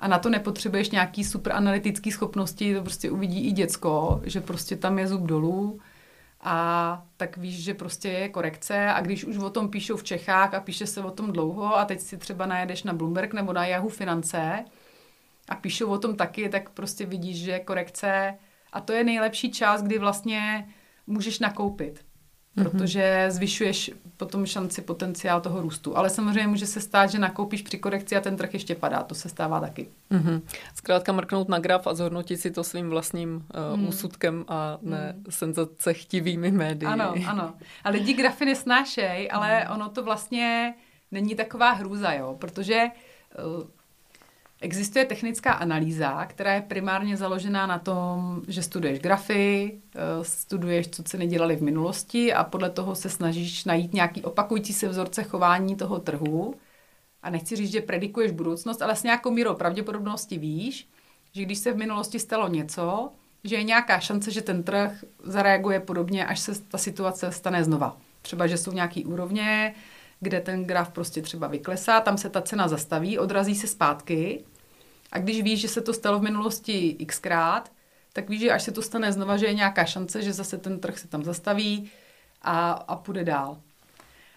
a 0.00 0.08
na 0.08 0.18
to 0.18 0.28
nepotřebuješ 0.28 0.90
nějaký 0.90 1.24
super 1.24 1.52
analytický 1.52 2.12
schopnosti, 2.12 2.74
to 2.74 2.82
prostě 2.82 3.10
uvidí 3.10 3.46
i 3.48 3.52
děcko, 3.52 4.20
že 4.24 4.40
prostě 4.40 4.76
tam 4.76 4.98
je 4.98 5.08
zub 5.08 5.20
dolů 5.20 5.80
a 6.42 7.06
tak 7.16 7.36
víš, 7.36 7.64
že 7.64 7.74
prostě 7.74 8.08
je 8.08 8.28
korekce 8.28 8.86
a 8.86 9.00
když 9.00 9.24
už 9.24 9.36
o 9.36 9.50
tom 9.50 9.68
píšou 9.68 9.96
v 9.96 10.04
Čechách 10.04 10.54
a 10.54 10.60
píše 10.60 10.86
se 10.86 11.00
o 11.00 11.10
tom 11.10 11.32
dlouho 11.32 11.76
a 11.76 11.84
teď 11.84 12.00
si 12.00 12.16
třeba 12.16 12.46
najedeš 12.46 12.82
na 12.82 12.92
Bloomberg 12.92 13.32
nebo 13.32 13.52
na 13.52 13.66
Yahoo 13.66 13.88
Finance 13.88 14.64
a 15.48 15.54
píšou 15.54 15.90
o 15.90 15.98
tom 15.98 16.16
taky, 16.16 16.48
tak 16.48 16.70
prostě 16.70 17.06
vidíš, 17.06 17.36
že 17.36 17.50
je 17.50 17.60
korekce 17.60 18.34
a 18.72 18.80
to 18.80 18.92
je 18.92 19.04
nejlepší 19.04 19.52
čas, 19.52 19.82
kdy 19.82 19.98
vlastně 19.98 20.68
můžeš 21.06 21.38
nakoupit. 21.38 22.04
Mm-hmm. 22.56 22.70
protože 22.70 23.26
zvyšuješ 23.28 23.90
potom 24.16 24.46
šanci 24.46 24.82
potenciál 24.82 25.40
toho 25.40 25.60
růstu. 25.60 25.96
Ale 25.96 26.10
samozřejmě 26.10 26.46
může 26.46 26.66
se 26.66 26.80
stát, 26.80 27.10
že 27.10 27.18
nakoupíš 27.18 27.62
při 27.62 27.78
korekci 27.78 28.16
a 28.16 28.20
ten 28.20 28.36
trh 28.36 28.54
ještě 28.54 28.74
padá. 28.74 29.02
To 29.02 29.14
se 29.14 29.28
stává 29.28 29.60
taky. 29.60 29.88
Mm-hmm. 30.10 30.42
Zkrátka 30.74 31.12
mrknout 31.12 31.48
na 31.48 31.58
graf 31.58 31.86
a 31.86 31.94
zhodnotit 31.94 32.36
si 32.36 32.50
to 32.50 32.64
svým 32.64 32.90
vlastním 32.90 33.34
uh, 33.34 33.76
mm. 33.76 33.88
úsudkem 33.88 34.44
a 34.48 34.78
ne 34.82 35.14
mm. 35.16 35.24
senzace 35.30 35.94
chtivými 35.94 36.50
médii. 36.50 36.88
Ano, 36.88 37.14
ano. 37.26 37.54
A 37.84 37.90
lidi 37.90 38.12
grafy 38.12 38.44
nesnášej, 38.44 39.28
ale 39.32 39.68
ono 39.68 39.88
to 39.88 40.02
vlastně 40.02 40.74
není 41.10 41.34
taková 41.34 41.70
hrůza, 41.70 42.12
jo, 42.12 42.36
protože 42.38 42.82
uh, 43.44 43.64
Existuje 44.62 45.04
technická 45.04 45.52
analýza, 45.52 46.24
která 46.24 46.54
je 46.54 46.60
primárně 46.60 47.16
založená 47.16 47.66
na 47.66 47.78
tom, 47.78 48.42
že 48.48 48.62
studuješ 48.62 48.98
grafy, 48.98 49.80
eh, 49.94 50.24
studuješ, 50.24 50.88
co 50.88 51.02
se 51.06 51.18
nedělali 51.18 51.56
v 51.56 51.62
minulosti 51.62 52.32
a 52.32 52.44
podle 52.44 52.70
toho 52.70 52.94
se 52.94 53.08
snažíš 53.08 53.64
najít 53.64 53.92
nějaký 53.92 54.22
opakující 54.22 54.72
se 54.72 54.88
vzorce 54.88 55.22
chování 55.22 55.76
toho 55.76 55.98
trhu. 55.98 56.54
A 57.22 57.30
nechci 57.30 57.56
říct, 57.56 57.72
že 57.72 57.80
predikuješ 57.80 58.32
budoucnost, 58.32 58.82
ale 58.82 58.96
s 58.96 59.02
nějakou 59.02 59.30
mírou 59.30 59.54
pravděpodobnosti 59.54 60.38
víš, 60.38 60.88
že 61.32 61.42
když 61.42 61.58
se 61.58 61.72
v 61.72 61.76
minulosti 61.76 62.18
stalo 62.18 62.48
něco, 62.48 63.12
že 63.44 63.56
je 63.56 63.62
nějaká 63.62 64.00
šance, 64.00 64.30
že 64.30 64.42
ten 64.42 64.62
trh 64.62 65.04
zareaguje 65.24 65.80
podobně, 65.80 66.26
až 66.26 66.40
se 66.40 66.62
ta 66.62 66.78
situace 66.78 67.32
stane 67.32 67.64
znova. 67.64 67.96
Třeba, 68.22 68.46
že 68.46 68.56
jsou 68.58 68.72
nějaké 68.72 69.00
úrovně, 69.04 69.74
kde 70.20 70.40
ten 70.40 70.64
graf 70.64 70.90
prostě 70.90 71.22
třeba 71.22 71.46
vyklesá, 71.46 72.00
tam 72.00 72.18
se 72.18 72.30
ta 72.30 72.42
cena 72.42 72.68
zastaví, 72.68 73.18
odrazí 73.18 73.54
se 73.54 73.66
zpátky 73.66 74.44
a 75.12 75.18
když 75.18 75.42
víš, 75.42 75.60
že 75.60 75.68
se 75.68 75.80
to 75.80 75.92
stalo 75.92 76.18
v 76.18 76.22
minulosti 76.22 76.96
xkrát, 77.06 77.72
tak 78.12 78.28
víš, 78.28 78.40
že 78.40 78.50
až 78.50 78.62
se 78.62 78.72
to 78.72 78.82
stane 78.82 79.12
znova, 79.12 79.36
že 79.36 79.46
je 79.46 79.54
nějaká 79.54 79.84
šance, 79.84 80.22
že 80.22 80.32
zase 80.32 80.58
ten 80.58 80.80
trh 80.80 80.98
se 80.98 81.08
tam 81.08 81.24
zastaví 81.24 81.90
a, 82.42 82.70
a 82.72 82.96
půjde 82.96 83.24
dál. 83.24 83.60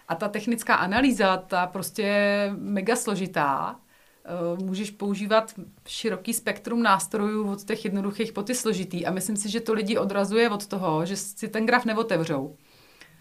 A 0.08 0.14
ta 0.14 0.28
technická 0.28 0.74
analýza, 0.74 1.36
ta 1.36 1.66
prostě 1.66 2.02
je 2.02 2.52
mega 2.56 2.96
složitá. 2.96 3.76
Eh, 4.24 4.64
můžeš 4.64 4.90
používat 4.90 5.54
široký 5.86 6.34
spektrum 6.34 6.82
nástrojů 6.82 7.50
od 7.50 7.64
těch 7.64 7.84
jednoduchých 7.84 8.32
po 8.32 8.42
ty 8.42 8.54
složitý 8.54 9.06
a 9.06 9.10
myslím 9.10 9.36
si, 9.36 9.50
že 9.50 9.60
to 9.60 9.72
lidi 9.72 9.98
odrazuje 9.98 10.50
od 10.50 10.66
toho, 10.66 11.06
že 11.06 11.16
si 11.16 11.48
ten 11.48 11.66
graf 11.66 11.84
neotevřou. 11.84 12.56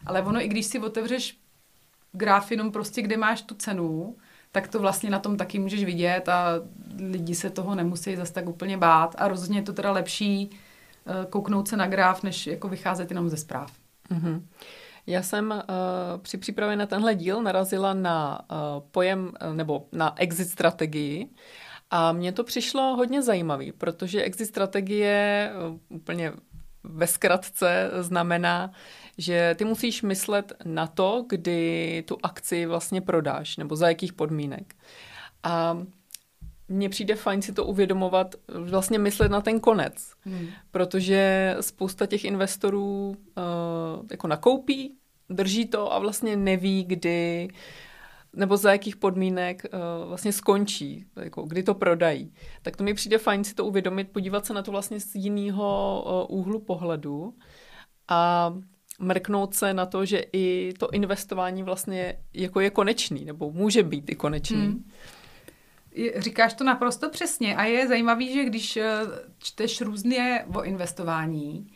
Ale 0.06 0.22
ono, 0.22 0.42
i 0.42 0.48
když 0.48 0.66
si 0.66 0.80
otevřeš 0.80 1.38
graf 2.12 2.52
jenom 2.52 2.72
prostě, 2.72 3.02
kde 3.02 3.18
máš 3.18 3.42
tu 3.42 3.56
cenu, 3.56 4.16
tak 4.56 4.68
to 4.68 4.80
vlastně 4.80 5.10
na 5.10 5.20
tom 5.20 5.38
taky 5.38 5.60
můžeš 5.60 5.84
vidět 5.84 6.30
a 6.30 6.48
lidi 6.98 7.36
se 7.36 7.50
toho 7.50 7.76
nemusí 7.76 8.16
zase 8.16 8.34
tak 8.34 8.50
úplně 8.50 8.78
bát 8.78 9.16
a 9.18 9.28
rozhodně 9.28 9.60
je 9.60 9.64
to 9.64 9.74
teda 9.74 9.92
lepší 9.92 10.50
eh, 10.50 11.26
kouknout 11.30 11.68
se 11.68 11.78
na 11.78 11.88
graf, 11.88 12.24
než 12.24 12.48
jako 12.48 12.70
vycházet 12.70 13.12
jenom 13.12 13.30
ze 13.30 13.38
zpráv. 13.38 13.72
Mm-hmm. 14.12 14.42
Já 15.08 15.22
jsem 15.22 15.52
uh, 15.52 16.22
při 16.22 16.38
přípravě 16.38 16.76
na 16.76 16.86
tenhle 16.86 17.16
díl 17.16 17.44
narazila 17.44 17.94
na 17.94 18.42
uh, 18.52 18.58
pojem 18.92 19.32
nebo 19.54 19.88
na 19.92 20.14
exit 20.18 20.50
strategii 20.50 21.30
a 21.92 22.12
mně 22.12 22.32
to 22.32 22.44
přišlo 22.44 22.96
hodně 22.96 23.22
zajímavý, 23.22 23.72
protože 23.72 24.24
exit 24.24 24.46
strategie 24.46 25.52
uh, 25.70 25.78
úplně 25.90 26.34
ve 26.84 27.08
zkratce 27.08 27.92
znamená, 28.00 28.72
že 29.18 29.56
ty 29.58 29.66
musíš 29.66 30.02
myslet 30.02 30.54
na 30.66 30.88
to, 30.88 31.26
kdy 31.30 32.04
tu 32.08 32.18
akci 32.24 32.66
vlastně 32.66 33.02
prodáš, 33.02 33.58
nebo 33.58 33.76
za 33.76 33.88
jakých 33.88 34.14
podmínek. 34.14 34.76
A 35.44 35.84
mně 36.68 36.90
přijde 36.90 37.16
fajn 37.16 37.42
si 37.42 37.54
to 37.54 37.66
uvědomovat, 37.66 38.36
vlastně 38.48 39.00
myslet 39.00 39.32
na 39.32 39.42
ten 39.42 39.60
konec, 39.60 40.14
hmm. 40.22 40.48
protože 40.72 41.56
spousta 41.62 42.06
těch 42.06 42.26
investorů 42.26 43.16
uh, 43.38 44.06
jako 44.12 44.28
nakoupí, 44.28 44.96
drží 45.30 45.66
to 45.66 45.94
a 45.94 46.00
vlastně 46.00 46.36
neví, 46.36 46.84
kdy 46.84 47.48
nebo 48.34 48.58
za 48.58 48.72
jakých 48.72 48.96
podmínek 48.96 49.64
uh, 49.66 50.08
vlastně 50.08 50.32
skončí, 50.34 51.06
jako 51.16 51.42
kdy 51.42 51.64
to 51.64 51.74
prodají. 51.74 52.34
Tak 52.62 52.76
to 52.76 52.84
mi 52.84 52.94
přijde 52.94 53.18
fajn 53.18 53.44
si 53.44 53.54
to 53.54 53.66
uvědomit, 53.66 54.12
podívat 54.12 54.46
se 54.46 54.54
na 54.54 54.62
to 54.62 54.72
vlastně 54.72 55.00
z 55.00 55.16
jiného 55.16 56.04
uh, 56.30 56.40
úhlu 56.40 56.60
pohledu 56.60 57.34
a 58.08 58.54
mrknout 59.00 59.56
se 59.56 59.74
na 59.74 59.86
to, 59.86 60.06
že 60.06 60.26
i 60.34 60.74
to 60.80 60.90
investování 60.90 61.64
vlastně 61.64 62.18
jako 62.34 62.60
je 62.60 62.70
konečný, 62.70 63.26
nebo 63.26 63.52
může 63.52 63.84
být 63.84 64.10
i 64.10 64.16
konečný. 64.16 64.58
Hmm. 64.58 64.92
Říkáš 66.16 66.54
to 66.54 66.64
naprosto 66.64 67.10
přesně 67.10 67.56
a 67.56 67.64
je 67.64 67.88
zajímavý, 67.88 68.34
že 68.34 68.46
když 68.46 68.78
eh, 68.78 69.00
čteš 69.40 69.82
různě 69.82 70.46
o 70.56 70.64
investování, 70.64 71.68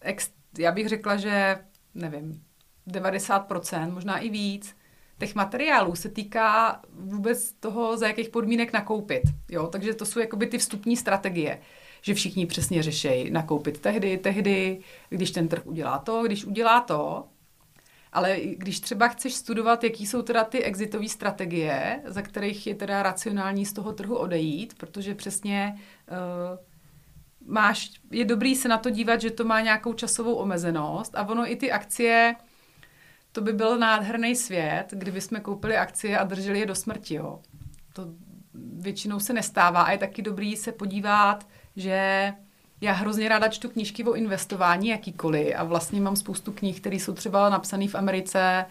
ex, 0.00 0.30
já 0.58 0.72
bych 0.72 0.88
řekla, 0.88 1.16
že 1.16 1.58
nevím, 1.94 2.42
90%, 2.88 3.92
možná 3.92 4.18
i 4.18 4.28
víc, 4.28 4.76
těch 5.18 5.34
materiálů 5.34 5.94
se 5.94 6.08
týká 6.08 6.80
vůbec 6.92 7.52
toho, 7.52 7.96
za 7.96 8.06
jakých 8.06 8.28
podmínek 8.28 8.72
nakoupit. 8.72 9.22
Jo? 9.50 9.66
Takže 9.66 9.94
to 9.94 10.06
jsou 10.06 10.20
jakoby 10.20 10.46
ty 10.46 10.58
vstupní 10.58 10.96
strategie 10.96 11.60
že 12.02 12.14
všichni 12.14 12.46
přesně 12.46 12.82
řešejí 12.82 13.30
nakoupit 13.30 13.80
tehdy, 13.80 14.18
tehdy, 14.18 14.80
když 15.08 15.30
ten 15.30 15.48
trh 15.48 15.66
udělá 15.66 15.98
to, 15.98 16.22
když 16.22 16.44
udělá 16.44 16.80
to. 16.80 17.24
Ale 18.12 18.36
když 18.40 18.80
třeba 18.80 19.08
chceš 19.08 19.34
studovat, 19.34 19.84
jaký 19.84 20.06
jsou 20.06 20.22
teda 20.22 20.44
ty 20.44 20.62
exitové 20.64 21.08
strategie, 21.08 22.00
za 22.04 22.22
kterých 22.22 22.66
je 22.66 22.74
teda 22.74 23.02
racionální 23.02 23.66
z 23.66 23.72
toho 23.72 23.92
trhu 23.92 24.16
odejít, 24.16 24.74
protože 24.78 25.14
přesně 25.14 25.74
uh, 25.76 26.58
máš, 27.46 27.90
je 28.10 28.24
dobrý 28.24 28.56
se 28.56 28.68
na 28.68 28.78
to 28.78 28.90
dívat, 28.90 29.20
že 29.20 29.30
to 29.30 29.44
má 29.44 29.60
nějakou 29.60 29.92
časovou 29.92 30.34
omezenost 30.34 31.14
a 31.14 31.28
ono 31.28 31.52
i 31.52 31.56
ty 31.56 31.72
akcie, 31.72 32.34
to 33.32 33.40
by 33.40 33.52
byl 33.52 33.78
nádherný 33.78 34.36
svět, 34.36 34.86
kdyby 34.90 35.20
jsme 35.20 35.40
koupili 35.40 35.76
akcie 35.76 36.18
a 36.18 36.24
drželi 36.24 36.60
je 36.60 36.66
do 36.66 36.74
smrti. 36.74 37.14
Jo. 37.14 37.40
To 37.92 38.06
většinou 38.54 39.20
se 39.20 39.32
nestává 39.32 39.82
a 39.82 39.92
je 39.92 39.98
taky 39.98 40.22
dobrý 40.22 40.56
se 40.56 40.72
podívat, 40.72 41.46
že 41.80 42.32
já 42.80 42.92
hrozně 42.92 43.28
ráda 43.28 43.48
čtu 43.48 43.68
knížky 43.68 44.04
o 44.04 44.14
investování 44.14 44.88
jakýkoliv 44.88 45.54
a 45.56 45.64
vlastně 45.64 46.00
mám 46.00 46.16
spoustu 46.16 46.52
knih, 46.52 46.80
které 46.80 46.96
jsou 46.96 47.12
třeba 47.12 47.48
napsané 47.48 47.88
v 47.88 47.94
Americe 47.94 48.66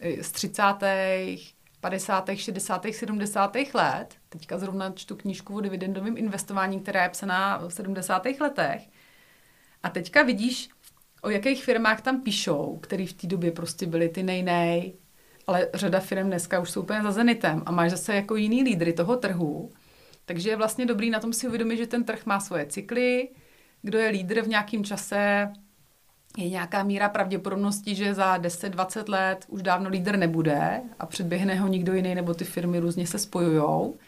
eh, 0.00 0.22
z 0.22 0.32
30. 0.32 0.62
50., 1.80 2.30
60., 2.34 2.86
70. 2.92 3.56
let. 3.74 4.14
Teďka 4.28 4.58
zrovna 4.58 4.90
čtu 4.90 5.16
knížku 5.16 5.54
o 5.54 5.60
dividendovém 5.60 6.16
investování, 6.16 6.80
která 6.80 7.02
je 7.02 7.08
psaná 7.08 7.58
v 7.58 7.70
70. 7.70 8.26
letech. 8.40 8.82
A 9.82 9.90
teďka 9.90 10.22
vidíš, 10.22 10.68
o 11.22 11.30
jakých 11.30 11.64
firmách 11.64 12.00
tam 12.00 12.20
píšou, 12.20 12.78
které 12.82 13.06
v 13.06 13.12
té 13.12 13.26
době 13.26 13.50
prostě 13.52 13.86
byly 13.86 14.08
ty 14.08 14.22
nejnej, 14.22 14.92
ale 15.46 15.68
řada 15.74 16.00
firm 16.00 16.26
dneska 16.26 16.60
už 16.60 16.70
jsou 16.70 16.82
úplně 16.82 17.02
za 17.02 17.12
zenitem 17.12 17.62
a 17.66 17.70
máš 17.72 17.90
zase 17.90 18.14
jako 18.14 18.36
jiný 18.36 18.62
lídry 18.62 18.92
toho 18.92 19.16
trhu, 19.16 19.70
takže 20.24 20.50
je 20.50 20.56
vlastně 20.56 20.86
dobrý 20.86 21.10
na 21.10 21.20
tom 21.20 21.32
si 21.32 21.48
uvědomit, 21.48 21.76
že 21.76 21.86
ten 21.86 22.04
trh 22.04 22.26
má 22.26 22.40
svoje 22.40 22.66
cykly, 22.66 23.28
kdo 23.82 23.98
je 23.98 24.08
lídr 24.08 24.42
v 24.42 24.48
nějakém 24.48 24.84
čase, 24.84 25.52
je 26.36 26.48
nějaká 26.48 26.82
míra 26.82 27.08
pravděpodobnosti, 27.08 27.94
že 27.94 28.14
za 28.14 28.38
10-20 28.38 29.08
let 29.08 29.44
už 29.48 29.62
dávno 29.62 29.90
lídr 29.90 30.16
nebude 30.16 30.82
a 30.98 31.06
předběhne 31.06 31.54
ho 31.54 31.68
nikdo 31.68 31.94
jiný, 31.94 32.14
nebo 32.14 32.34
ty 32.34 32.44
firmy 32.44 32.78
různě 32.78 33.06
se 33.06 33.18
spojujou. 33.18 33.98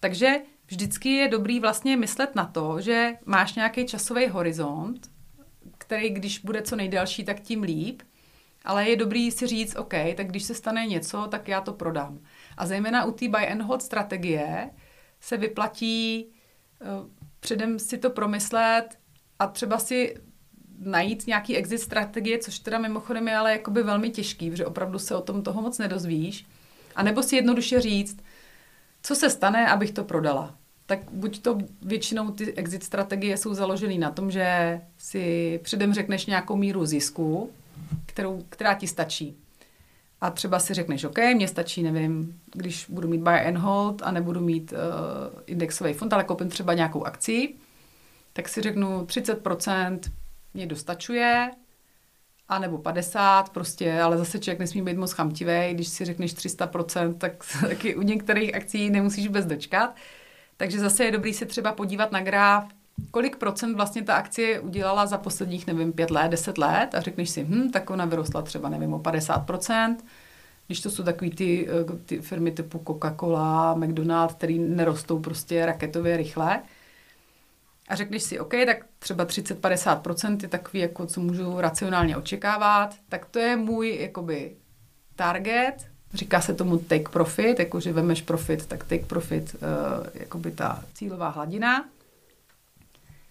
Takže 0.00 0.34
vždycky 0.66 1.08
je 1.08 1.28
dobrý 1.28 1.60
vlastně 1.60 1.96
myslet 1.96 2.34
na 2.34 2.44
to, 2.44 2.80
že 2.80 3.12
máš 3.24 3.54
nějaký 3.54 3.86
časový 3.86 4.28
horizont, 4.28 5.10
který 5.78 6.10
když 6.10 6.38
bude 6.38 6.62
co 6.62 6.76
nejdelší, 6.76 7.24
tak 7.24 7.40
tím 7.40 7.62
líp, 7.62 8.02
ale 8.64 8.88
je 8.88 8.96
dobrý 8.96 9.30
si 9.30 9.46
říct, 9.46 9.76
OK, 9.76 9.94
tak 10.16 10.26
když 10.26 10.42
se 10.42 10.54
stane 10.54 10.86
něco, 10.86 11.26
tak 11.26 11.48
já 11.48 11.60
to 11.60 11.72
prodám. 11.72 12.18
A 12.56 12.66
zejména 12.66 13.04
u 13.04 13.12
té 13.12 13.28
buy 13.28 13.48
and 13.48 13.62
hold 13.62 13.82
strategie, 13.82 14.70
se 15.22 15.36
vyplatí 15.36 16.26
uh, 16.80 16.88
předem 17.40 17.78
si 17.78 17.98
to 17.98 18.10
promyslet 18.10 18.98
a 19.38 19.46
třeba 19.46 19.78
si 19.78 20.16
najít 20.78 21.26
nějaký 21.26 21.56
exit 21.56 21.78
strategie, 21.78 22.38
což 22.38 22.58
teda 22.58 22.78
mimochodem 22.78 23.28
je 23.28 23.36
ale 23.36 23.52
jakoby 23.52 23.82
velmi 23.82 24.10
těžký, 24.10 24.50
protože 24.50 24.66
opravdu 24.66 24.98
se 24.98 25.16
o 25.16 25.20
tom 25.20 25.42
toho 25.42 25.62
moc 25.62 25.78
nedozvíš. 25.78 26.46
A 26.96 27.02
nebo 27.02 27.22
si 27.22 27.36
jednoduše 27.36 27.80
říct, 27.80 28.18
co 29.02 29.14
se 29.14 29.30
stane, 29.30 29.68
abych 29.68 29.90
to 29.90 30.04
prodala. 30.04 30.54
Tak 30.86 30.98
buď 31.10 31.42
to 31.42 31.58
většinou 31.82 32.30
ty 32.30 32.54
exit 32.54 32.84
strategie 32.84 33.36
jsou 33.36 33.54
založeny 33.54 33.98
na 33.98 34.10
tom, 34.10 34.30
že 34.30 34.80
si 34.98 35.60
předem 35.62 35.94
řekneš 35.94 36.26
nějakou 36.26 36.56
míru 36.56 36.86
zisku, 36.86 37.50
kterou, 38.06 38.44
která 38.48 38.74
ti 38.74 38.86
stačí 38.86 39.41
a 40.22 40.30
třeba 40.30 40.58
si 40.58 40.74
řekneš, 40.74 41.04
OK, 41.04 41.18
mně 41.18 41.48
stačí, 41.48 41.82
nevím, 41.82 42.40
když 42.52 42.86
budu 42.88 43.08
mít 43.08 43.22
buy 43.22 43.40
and 43.46 43.56
hold 43.56 44.02
a 44.02 44.10
nebudu 44.10 44.40
mít 44.40 44.72
uh, 44.72 44.78
indexový 45.46 45.92
fond, 45.92 46.12
ale 46.12 46.24
koupím 46.24 46.48
třeba 46.48 46.74
nějakou 46.74 47.04
akci, 47.04 47.54
tak 48.32 48.48
si 48.48 48.60
řeknu 48.60 49.04
30% 49.04 50.00
mě 50.54 50.66
dostačuje, 50.66 51.50
a 52.48 52.58
nebo 52.58 52.78
50 52.78 53.48
prostě, 53.48 54.00
ale 54.00 54.18
zase 54.18 54.38
člověk 54.38 54.58
nesmí 54.58 54.82
být 54.82 54.96
moc 54.96 55.12
chamtivý, 55.12 55.74
když 55.74 55.88
si 55.88 56.04
řekneš 56.04 56.34
300%, 56.34 57.14
tak 57.14 57.44
taky 57.68 57.94
u 57.94 58.02
některých 58.02 58.54
akcí 58.54 58.90
nemusíš 58.90 59.26
vůbec 59.26 59.46
dočkat. 59.46 59.96
Takže 60.56 60.78
zase 60.78 61.04
je 61.04 61.10
dobrý 61.10 61.34
se 61.34 61.46
třeba 61.46 61.72
podívat 61.72 62.12
na 62.12 62.20
graf, 62.20 62.64
kolik 63.10 63.36
procent 63.36 63.74
vlastně 63.74 64.02
ta 64.02 64.14
akcie 64.14 64.60
udělala 64.60 65.06
za 65.06 65.18
posledních, 65.18 65.66
nevím, 65.66 65.92
pět 65.92 66.10
let, 66.10 66.28
deset 66.28 66.58
let 66.58 66.94
a 66.94 67.00
řekneš 67.00 67.30
si, 67.30 67.44
hm, 67.44 67.70
tak 67.70 67.90
ona 67.90 68.04
vyrostla 68.04 68.42
třeba, 68.42 68.68
nevím, 68.68 68.94
o 68.94 68.98
50 68.98 69.38
procent, 69.38 70.04
když 70.66 70.80
to 70.80 70.90
jsou 70.90 71.02
takové 71.02 71.30
ty, 71.30 71.68
eh, 71.68 71.96
ty 72.06 72.20
firmy 72.20 72.50
typu 72.50 72.78
Coca-Cola, 72.78 73.74
McDonald's, 73.78 74.34
které 74.34 74.54
nerostou 74.54 75.18
prostě 75.18 75.66
raketově 75.66 76.16
rychle. 76.16 76.62
A 77.88 77.94
řekneš 77.94 78.22
si, 78.22 78.40
OK, 78.40 78.54
tak 78.66 78.86
třeba 78.98 79.24
30-50% 79.24 80.42
je 80.42 80.48
takový, 80.48 80.78
jako 80.78 81.06
co 81.06 81.20
můžu 81.20 81.60
racionálně 81.60 82.16
očekávat, 82.16 82.94
tak 83.08 83.26
to 83.26 83.38
je 83.38 83.56
můj 83.56 83.98
jakoby 84.00 84.52
target, 85.16 85.74
říká 86.14 86.40
se 86.40 86.54
tomu 86.54 86.78
take 86.78 87.08
profit, 87.08 87.58
jakože 87.58 87.92
vemeš 87.92 88.22
profit, 88.22 88.66
tak 88.66 88.84
take 88.84 89.04
profit, 89.04 89.54
uh, 89.54 90.06
jakoby 90.14 90.50
ta 90.50 90.84
cílová 90.94 91.28
hladina. 91.28 91.84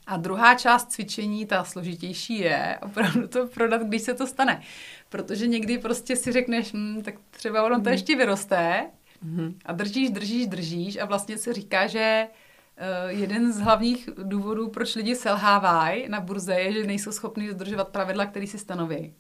A 0.08 0.18
druhá 0.18 0.56
část 0.56 0.92
cvičení, 0.92 1.46
ta 1.46 1.64
složitější 1.64 2.40
je 2.40 2.80
opravdu 2.82 3.28
to 3.28 3.48
prodat, 3.48 3.82
když 3.82 4.02
se 4.02 4.14
to 4.14 4.28
stane. 4.28 4.62
Protože 5.10 5.48
někdy 5.48 5.78
prostě 5.78 6.16
si 6.16 6.32
řekneš, 6.32 6.74
hm, 6.74 7.02
tak 7.04 7.16
třeba 7.32 7.64
ono 7.64 7.76
to 7.76 7.82
mhm. 7.82 7.92
ještě 7.92 8.16
vyroste 8.16 8.86
mm-hmm. 9.26 9.54
a 9.66 9.74
držíš, 9.74 10.10
držíš, 10.10 10.48
držíš 10.48 10.98
a 10.98 11.06
vlastně 11.06 11.38
se 11.38 11.54
říká, 11.54 11.88
že 11.88 12.28
uh, 12.28 13.20
jeden 13.20 13.54
z 13.54 13.60
hlavních 13.60 14.10
důvodů, 14.18 14.70
proč 14.70 14.96
lidi 14.96 15.16
selhávají 15.16 16.10
na 16.10 16.20
burze, 16.20 16.54
je, 16.54 16.74
že 16.74 16.84
nejsou 16.84 17.12
schopni 17.12 17.48
dodržovat 17.48 17.88
pravidla, 17.88 18.26
které 18.26 18.48
si 18.48 18.58
stanoví. 18.58 19.14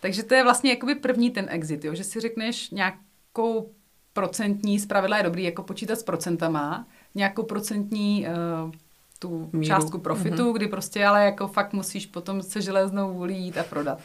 Takže 0.00 0.22
to 0.22 0.34
je 0.34 0.42
vlastně 0.42 0.70
jakoby 0.70 0.94
první 0.94 1.30
ten 1.30 1.46
exit, 1.50 1.84
jo? 1.84 1.94
že 1.94 2.04
si 2.04 2.20
řekneš 2.20 2.70
nějakou 2.70 3.72
procentní, 4.12 4.80
zpravidla 4.80 5.16
je 5.16 5.22
dobrý 5.22 5.42
jako 5.42 5.62
počítat 5.62 5.96
s 5.96 6.02
procentama, 6.02 6.86
nějakou 7.14 7.42
procentní 7.42 8.26
uh, 8.26 8.70
tu 9.18 9.50
Míru. 9.52 9.66
částku 9.66 9.98
profitu, 9.98 10.36
mm-hmm. 10.36 10.56
kdy 10.56 10.68
prostě 10.68 11.06
ale 11.06 11.24
jako 11.24 11.48
fakt 11.48 11.72
musíš 11.72 12.06
potom 12.06 12.42
se 12.42 12.60
železnou 12.60 13.12
vůlí 13.12 13.38
jít 13.38 13.58
a 13.58 13.64
prodat. 13.64 14.00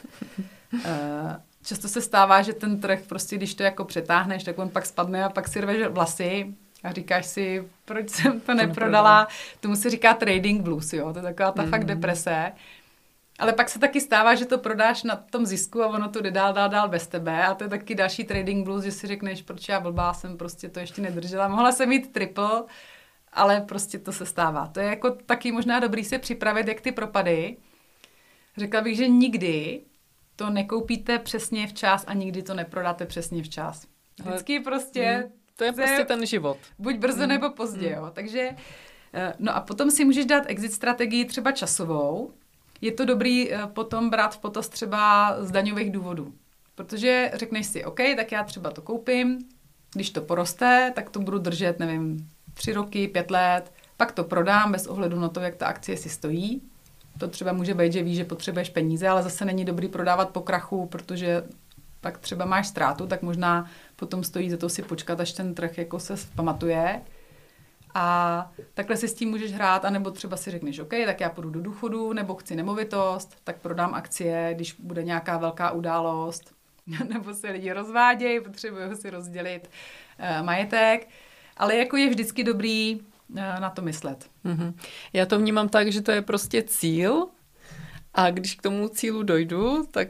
uh, 0.73 0.81
často 1.63 1.87
se 1.87 2.01
stává, 2.01 2.41
že 2.41 2.53
ten 2.53 2.81
trh 2.81 2.99
prostě, 3.07 3.35
když 3.35 3.55
to 3.55 3.63
jako 3.63 3.85
přetáhneš, 3.85 4.43
tak 4.43 4.59
on 4.59 4.69
pak 4.69 4.85
spadne 4.85 5.23
a 5.23 5.29
pak 5.29 5.47
si 5.47 5.61
rveš 5.61 5.87
vlasy 5.87 6.53
a 6.83 6.91
říkáš 6.91 7.25
si, 7.25 7.67
proč 7.85 8.09
jsem 8.09 8.39
to 8.39 8.53
neprodala. 8.53 9.27
Tomu 9.59 9.75
se 9.75 9.89
říká 9.89 10.13
trading 10.13 10.61
blues, 10.61 10.93
jo, 10.93 11.13
to 11.13 11.19
je 11.19 11.23
taková 11.23 11.51
ta 11.51 11.63
mm. 11.63 11.69
fakt 11.69 11.85
deprese. 11.85 12.51
Ale 13.39 13.53
pak 13.53 13.69
se 13.69 13.79
taky 13.79 14.01
stává, 14.01 14.35
že 14.35 14.45
to 14.45 14.57
prodáš 14.57 15.03
na 15.03 15.15
tom 15.15 15.45
zisku 15.45 15.83
a 15.83 15.87
ono 15.87 16.09
to 16.09 16.21
jde 16.21 16.31
dál, 16.31 16.53
dál, 16.53 16.69
dál 16.69 16.89
bez 16.89 17.07
tebe. 17.07 17.45
A 17.45 17.53
to 17.53 17.63
je 17.63 17.69
taky 17.69 17.95
další 17.95 18.23
trading 18.23 18.65
blues, 18.65 18.83
že 18.83 18.91
si 18.91 19.07
řekneš, 19.07 19.41
proč 19.41 19.69
já 19.69 19.79
blbá 19.79 20.13
jsem 20.13 20.37
prostě 20.37 20.69
to 20.69 20.79
ještě 20.79 21.01
nedržela. 21.01 21.47
Mohla 21.47 21.71
jsem 21.71 21.89
mít 21.89 22.11
triple, 22.11 22.63
ale 23.33 23.61
prostě 23.61 23.99
to 23.99 24.11
se 24.11 24.25
stává. 24.25 24.67
To 24.67 24.79
je 24.79 24.85
jako 24.85 25.09
taky 25.11 25.51
možná 25.51 25.79
dobrý 25.79 26.03
se 26.03 26.19
připravit, 26.19 26.67
jak 26.67 26.81
ty 26.81 26.91
propady. 26.91 27.57
Řekla 28.57 28.81
bych, 28.81 28.97
že 28.97 29.07
nikdy 29.07 29.81
to 30.35 30.49
nekoupíte 30.49 31.19
přesně 31.19 31.67
včas 31.67 32.03
a 32.07 32.13
nikdy 32.13 32.43
to 32.43 32.53
neprodáte 32.53 33.05
přesně 33.05 33.43
včas. 33.43 33.87
Vždycky 34.25 34.59
prostě... 34.59 35.03
Hmm, 35.03 35.31
to 35.55 35.63
je 35.63 35.71
prostě 35.71 36.05
ten 36.05 36.25
život. 36.25 36.57
Buď 36.79 36.95
brzo 36.95 37.19
hmm. 37.19 37.29
nebo 37.29 37.49
pozdě, 37.49 37.87
hmm. 37.87 37.95
jo. 37.95 38.11
Takže... 38.13 38.49
Eh, 39.13 39.33
no 39.39 39.55
a 39.55 39.61
potom 39.61 39.91
si 39.91 40.05
můžeš 40.05 40.25
dát 40.25 40.43
exit 40.47 40.73
strategii 40.73 41.25
třeba 41.25 41.51
časovou. 41.51 42.33
Je 42.81 42.91
to 42.91 43.05
dobrý 43.05 43.53
eh, 43.53 43.67
potom 43.67 44.09
brát 44.09 44.35
v 44.35 44.39
potaz 44.39 44.69
třeba 44.69 45.35
z 45.39 45.51
daňových 45.51 45.91
důvodů. 45.91 46.33
Protože 46.75 47.31
řekneš 47.33 47.65
si, 47.65 47.85
OK, 47.85 47.99
tak 48.15 48.31
já 48.31 48.43
třeba 48.43 48.71
to 48.71 48.81
koupím, 48.81 49.39
když 49.93 50.09
to 50.09 50.21
poroste, 50.21 50.91
tak 50.95 51.09
to 51.09 51.19
budu 51.19 51.37
držet, 51.37 51.79
nevím, 51.79 52.29
tři 52.53 52.73
roky, 52.73 53.07
pět 53.07 53.31
let, 53.31 53.73
pak 53.97 54.11
to 54.11 54.23
prodám 54.23 54.71
bez 54.71 54.87
ohledu 54.87 55.19
na 55.19 55.29
to, 55.29 55.39
jak 55.39 55.55
ta 55.55 55.67
akcie 55.67 55.97
si 55.97 56.09
stojí. 56.09 56.61
To 57.19 57.27
třeba 57.27 57.53
může 57.53 57.73
být, 57.73 57.93
že 57.93 58.03
víš, 58.03 58.17
že 58.17 58.25
potřebuješ 58.25 58.69
peníze, 58.69 59.07
ale 59.07 59.23
zase 59.23 59.45
není 59.45 59.65
dobrý 59.65 59.87
prodávat 59.87 60.29
po 60.29 60.41
krachu, 60.41 60.85
protože 60.85 61.43
pak 62.01 62.17
třeba 62.17 62.45
máš 62.45 62.67
ztrátu, 62.67 63.07
tak 63.07 63.21
možná 63.21 63.69
potom 63.95 64.23
stojí 64.23 64.49
za 64.49 64.57
to 64.57 64.69
si 64.69 64.81
počkat, 64.81 65.19
až 65.19 65.31
ten 65.31 65.55
trh 65.55 65.77
jako 65.77 65.99
se 65.99 66.15
pamatuje. 66.35 67.01
A 67.93 68.51
takhle 68.73 68.97
si 68.97 69.07
s 69.07 69.13
tím 69.13 69.29
můžeš 69.29 69.53
hrát, 69.53 69.85
anebo 69.85 70.11
třeba 70.11 70.37
si 70.37 70.51
řekneš, 70.51 70.79
OK, 70.79 70.93
tak 71.05 71.19
já 71.19 71.29
půjdu 71.29 71.49
do 71.49 71.61
důchodu, 71.61 72.13
nebo 72.13 72.35
chci 72.35 72.55
nemovitost, 72.55 73.37
tak 73.43 73.57
prodám 73.57 73.93
akcie, 73.93 74.51
když 74.55 74.73
bude 74.73 75.03
nějaká 75.03 75.37
velká 75.37 75.71
událost, 75.71 76.53
nebo 77.09 77.33
se 77.33 77.49
lidi 77.49 77.71
rozvádějí, 77.71 78.41
potřebují 78.41 78.95
si 78.95 79.09
rozdělit 79.09 79.69
uh, 80.19 80.45
majetek. 80.45 81.07
Ale 81.61 81.75
jako 81.75 81.97
je 81.97 82.09
vždycky 82.09 82.43
dobrý 82.43 82.99
uh, 83.29 83.37
na 83.37 83.69
to 83.69 83.81
myslet. 83.81 84.29
Mm-hmm. 84.45 84.73
Já 85.13 85.25
to 85.25 85.39
vnímám 85.39 85.69
tak, 85.69 85.91
že 85.91 86.01
to 86.01 86.11
je 86.11 86.21
prostě 86.21 86.63
cíl 86.63 87.27
a 88.13 88.31
když 88.31 88.55
k 88.55 88.61
tomu 88.61 88.87
cílu 88.87 89.23
dojdu, 89.23 89.85
tak 89.91 90.07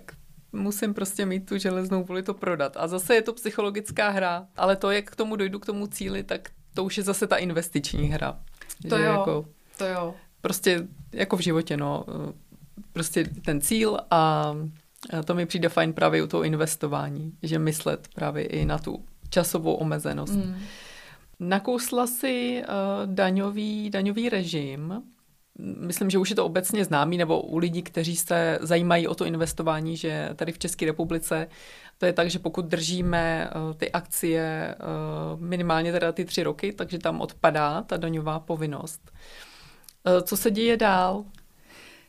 musím 0.52 0.94
prostě 0.94 1.26
mít 1.26 1.50
tu 1.50 1.58
železnou 1.58 2.04
vůli 2.04 2.24
to 2.24 2.34
prodat. 2.34 2.78
A 2.78 2.88
zase 2.88 3.16
je 3.16 3.22
to 3.22 3.34
psychologická 3.34 4.10
hra, 4.10 4.48
ale 4.58 4.76
to, 4.76 4.92
jak 4.92 5.12
k 5.12 5.16
tomu 5.16 5.36
dojdu, 5.36 5.60
k 5.60 5.66
tomu 5.66 5.88
cíli, 5.88 6.24
tak 6.24 6.50
to 6.74 6.84
už 6.84 6.98
je 6.98 7.04
zase 7.04 7.28
ta 7.28 7.36
investiční 7.36 8.08
hra. 8.08 8.40
To 8.90 8.98
jo, 8.98 9.12
jako, 9.12 9.46
to 9.78 9.86
jo. 9.86 10.16
Prostě 10.42 10.88
jako 11.12 11.38
v 11.38 11.40
životě, 11.40 11.78
no. 11.78 12.06
Prostě 12.94 13.24
ten 13.46 13.62
cíl 13.62 13.98
a 14.12 14.54
to 15.26 15.36
mi 15.36 15.46
přijde 15.46 15.70
fajn 15.70 15.94
právě 15.94 16.24
u 16.24 16.28
toho 16.28 16.44
investování, 16.44 17.34
že 17.44 17.60
myslet 17.60 18.08
právě 18.16 18.46
i 18.46 18.66
na 18.66 18.78
tu 18.78 19.06
časovou 19.30 19.74
omezenost. 19.74 20.34
Mm. 20.34 20.56
Nakousla 21.42 22.08
si 22.08 22.64
uh, 22.64 23.14
daňový, 23.14 23.90
daňový 23.90 24.30
režim. 24.30 25.04
Myslím, 25.60 26.10
že 26.10 26.18
už 26.18 26.30
je 26.30 26.36
to 26.36 26.46
obecně 26.46 26.86
známý, 26.86 27.18
nebo 27.18 27.42
u 27.42 27.58
lidí, 27.58 27.82
kteří 27.82 28.16
se 28.16 28.60
zajímají 28.62 29.08
o 29.08 29.16
to 29.16 29.26
investování, 29.26 29.98
že 29.98 30.30
tady 30.36 30.52
v 30.52 30.60
České 30.60 30.86
republice 30.86 31.48
to 31.98 32.06
je 32.06 32.14
tak, 32.14 32.30
že 32.30 32.40
pokud 32.40 32.66
držíme 32.66 33.50
uh, 33.50 33.74
ty 33.74 33.92
akcie 33.92 34.76
uh, 34.76 35.42
minimálně 35.42 35.92
teda 35.92 36.12
ty 36.12 36.26
tři 36.26 36.44
roky, 36.44 36.74
takže 36.74 37.00
tam 37.00 37.22
odpadá 37.22 37.82
ta 37.82 37.98
daňová 37.98 38.40
povinnost. 38.40 39.12
Uh, 39.12 40.22
co 40.22 40.38
se 40.38 40.52
děje 40.52 40.78
dál? 40.78 41.26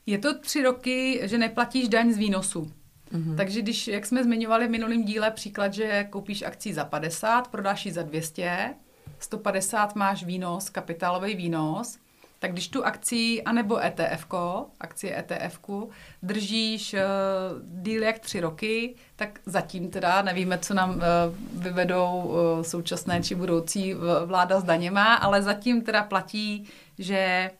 Je 0.06 0.18
to 0.18 0.38
tři 0.38 0.62
roky, 0.62 1.20
že 1.22 1.38
neplatíš 1.38 1.88
daň 1.88 2.12
z 2.12 2.18
výnosu. 2.18 2.72
Mm-hmm. 3.12 3.36
Takže 3.36 3.62
když, 3.62 3.88
jak 3.88 4.06
jsme 4.06 4.24
zmiňovali 4.24 4.68
v 4.68 4.70
minulém 4.70 5.04
díle, 5.04 5.30
příklad, 5.30 5.74
že 5.74 6.04
koupíš 6.10 6.42
akci 6.42 6.74
za 6.74 6.84
50, 6.84 7.48
prodáš 7.48 7.86
ji 7.86 7.92
za 7.92 8.02
200, 8.02 8.74
150 9.22 9.96
máš 9.96 10.24
výnos, 10.24 10.70
kapitálový 10.70 11.34
výnos, 11.34 11.98
tak 12.42 12.52
když 12.52 12.68
tu 12.68 12.84
akci, 12.84 13.42
anebo 13.42 13.84
ETF, 13.84 14.26
akcie 14.80 15.18
ETF, 15.18 15.60
držíš 16.22 16.94
uh, 16.94 17.00
díl 17.82 18.02
jak 18.02 18.18
tři 18.18 18.40
roky, 18.40 18.94
tak 19.16 19.40
zatím 19.46 19.90
teda 19.90 20.22
nevíme, 20.22 20.58
co 20.58 20.74
nám 20.74 20.90
uh, 20.90 21.02
vyvedou 21.62 22.22
uh, 22.22 22.62
současné 22.62 23.22
či 23.22 23.34
budoucí 23.34 23.94
vláda 24.26 24.60
s 24.60 24.64
daněma, 24.64 25.14
ale 25.14 25.42
zatím 25.42 25.82
teda 25.82 26.02
platí, 26.02 26.68
že 26.98 27.50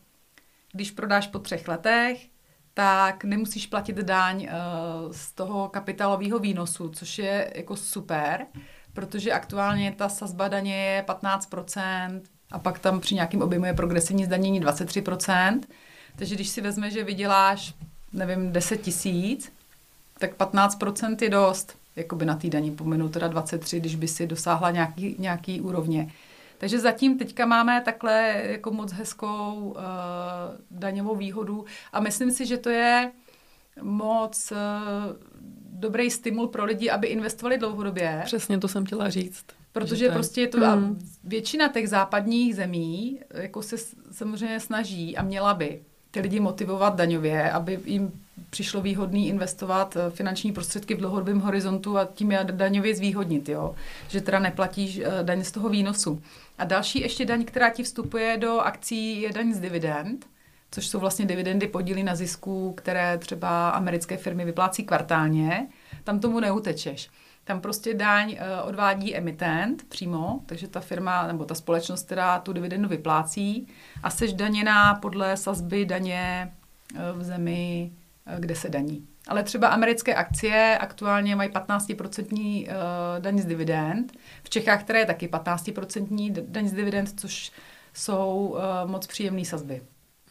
když 0.73 0.91
prodáš 0.91 1.27
po 1.27 1.39
třech 1.39 1.69
letech, 1.69 2.27
tak 2.75 3.25
nemusíš 3.25 3.67
platit 3.67 3.97
daň 3.97 4.43
uh, 4.43 5.13
z 5.13 5.33
toho 5.33 5.69
kapitálového 5.69 6.39
výnosu, 6.39 6.89
což 6.89 7.19
je 7.19 7.53
jako 7.57 7.77
super, 7.77 8.47
protože 8.95 9.33
aktuálně 9.33 9.95
ta 9.97 10.09
sazba 10.09 10.49
daně 10.49 10.77
je 10.77 11.03
15% 11.03 12.21
a 12.51 12.59
pak 12.59 12.79
tam 12.79 13.01
při 13.01 13.15
nějakém 13.15 13.43
objemu 13.43 13.65
je 13.65 13.75
progresivní 13.75 14.25
zdanění 14.25 14.63
23%. 14.63 15.61
Takže 16.17 16.35
když 16.35 16.49
si 16.49 16.61
vezme, 16.61 16.91
že 16.91 17.05
vyděláš, 17.05 17.75
nevím, 18.13 18.53
10 18.53 18.77
tisíc, 18.77 19.53
tak 20.19 20.37
15% 20.37 21.17
je 21.21 21.31
dost, 21.31 21.77
jakoby 21.97 22.25
na 22.25 22.37
té 22.37 22.49
daní 22.49 22.71
pominu 22.71 23.09
teda 23.09 23.29
23, 23.29 23.81
když 23.81 23.95
by 23.95 24.09
si 24.09 24.27
dosáhla 24.27 24.71
nějaký, 24.71 25.17
nějaký 25.19 25.61
úrovně. 25.61 26.13
Takže 26.59 26.81
zatím 26.81 27.19
teďka 27.19 27.47
máme 27.47 27.81
takhle 27.81 28.43
jako 28.45 28.71
moc 28.71 28.93
hezkou 28.93 29.55
uh, 29.55 29.83
daňovou 30.71 31.17
výhodu 31.17 31.65
a 31.93 32.01
myslím 32.01 32.31
si, 32.31 32.47
že 32.47 32.59
to 32.59 32.71
je 32.71 33.13
moc 33.83 34.53
uh, 34.53 34.59
dobrý 35.83 36.11
stimul 36.11 36.49
pro 36.49 36.65
lidi, 36.65 36.91
aby 36.91 37.07
investovali 37.07 37.59
dlouhodobě. 37.59 38.23
Přesně 38.25 38.59
to 38.59 38.69
jsem 38.69 38.85
chtěla 38.85 39.11
říct. 39.11 39.45
Protože 39.73 40.05
je... 40.05 40.11
prostě 40.11 40.41
je 40.41 40.49
to, 40.49 40.65
a 40.65 40.75
hmm. 40.75 41.09
většina 41.25 41.69
těch 41.69 41.89
západních 41.89 42.57
zemí 42.57 43.19
jako 43.35 43.63
se 43.63 43.77
samozřejmě 44.13 44.61
snaží 44.61 45.17
a 45.17 45.23
měla 45.23 45.55
by 45.55 45.81
ty 46.11 46.21
lidi 46.21 46.41
motivovat 46.41 46.97
daňově, 46.97 47.51
aby 47.51 47.79
jim 47.85 48.13
přišlo 48.51 48.83
výhodný 48.83 49.29
investovat 49.29 49.97
eh, 49.97 50.11
finanční 50.11 50.53
prostředky 50.53 50.95
v 50.95 50.99
dlouhodobém 50.99 51.41
horizontu 51.41 51.99
a 51.99 52.05
tím 52.05 52.33
je 52.33 52.47
daňově 52.51 52.95
zvýhodnit, 52.95 53.49
jo? 53.49 53.75
že 54.09 54.21
teda 54.21 54.39
neplatíš 54.39 54.99
eh, 54.99 55.23
daň 55.23 55.45
z 55.45 55.53
toho 55.53 55.69
výnosu. 55.69 56.23
A 56.59 56.65
další 56.65 57.01
ještě 57.01 57.25
daň, 57.25 57.45
která 57.45 57.71
ti 57.71 57.83
vstupuje 57.83 58.37
do 58.37 58.61
akcí, 58.61 59.21
je 59.21 59.33
daň 59.33 59.53
z 59.53 59.61
dividend, 59.61 60.27
což 60.73 60.89
jsou 60.89 60.99
vlastně 60.99 61.27
dividendy 61.27 61.67
podíly 61.67 62.03
na 62.03 62.15
zisku, 62.15 62.73
které 62.73 63.19
třeba 63.19 63.71
americké 63.71 64.17
firmy 64.17 64.45
vyplácí 64.45 64.85
kvartálně. 64.85 65.67
Tam 66.05 66.21
tomu 66.21 66.41
neutečeš. 66.41 67.11
tam 67.45 67.61
prostě 67.61 67.95
daň 67.95 68.31
uh, 68.33 68.69
odvádí 68.69 69.17
emitent 69.17 69.89
přímo, 69.89 70.41
takže 70.47 70.69
ta 70.69 70.81
firma 70.81 71.27
nebo 71.27 71.45
ta 71.45 71.55
společnost, 71.55 72.07
která 72.07 72.39
tu 72.39 72.53
dividendu 72.53 72.89
vyplácí 72.89 73.69
a 74.03 74.11
seš 74.11 74.33
daněná 74.33 74.95
podle 74.95 75.37
sazby 75.37 75.85
daně 75.87 76.53
uh, 76.95 77.19
v 77.19 77.23
zemi, 77.23 77.93
uh, 78.33 78.41
kde 78.41 78.55
se 78.55 78.69
daní. 78.69 79.07
Ale 79.29 79.43
třeba 79.43 79.69
americké 79.69 80.15
akcie 80.15 80.79
aktuálně 80.79 81.37
mají 81.37 81.51
15% 81.51 82.67
daň 83.19 83.39
z 83.39 83.45
dividend. 83.45 84.13
V 84.43 84.51
Čechách, 84.51 84.85
které 84.85 84.99
je 84.99 85.07
taky 85.07 85.29
15% 85.29 86.45
daň 86.49 86.69
z 86.69 86.73
dividend, 86.73 87.21
což 87.21 87.53
jsou 87.95 88.57
moc 88.87 89.07
příjemné 89.07 89.45
sazby. 89.45 89.83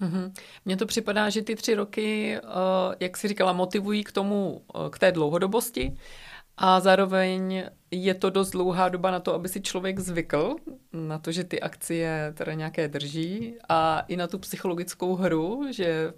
Mm-hmm. 0.01 0.33
Mně 0.65 0.77
to 0.77 0.85
připadá, 0.85 1.29
že 1.29 1.41
ty 1.41 1.55
tři 1.55 1.75
roky, 1.75 2.37
jak 2.99 3.17
si 3.17 3.27
říkala, 3.27 3.53
motivují 3.53 4.03
k 4.03 4.11
tomu, 4.11 4.65
k 4.89 4.99
té 4.99 5.11
dlouhodobosti 5.11 5.97
a 6.57 6.79
zároveň 6.79 7.65
je 7.91 8.13
to 8.13 8.29
dost 8.29 8.49
dlouhá 8.49 8.89
doba 8.89 9.11
na 9.11 9.19
to, 9.19 9.33
aby 9.33 9.49
si 9.49 9.61
člověk 9.61 9.99
zvykl 9.99 10.55
na 10.93 11.19
to, 11.19 11.31
že 11.31 11.43
ty 11.43 11.61
akcie 11.61 12.33
teda 12.37 12.53
nějaké 12.53 12.87
drží 12.87 13.55
a 13.69 13.99
i 13.99 14.17
na 14.17 14.27
tu 14.27 14.39
psychologickou 14.39 15.15
hru, 15.15 15.67
že 15.71 16.13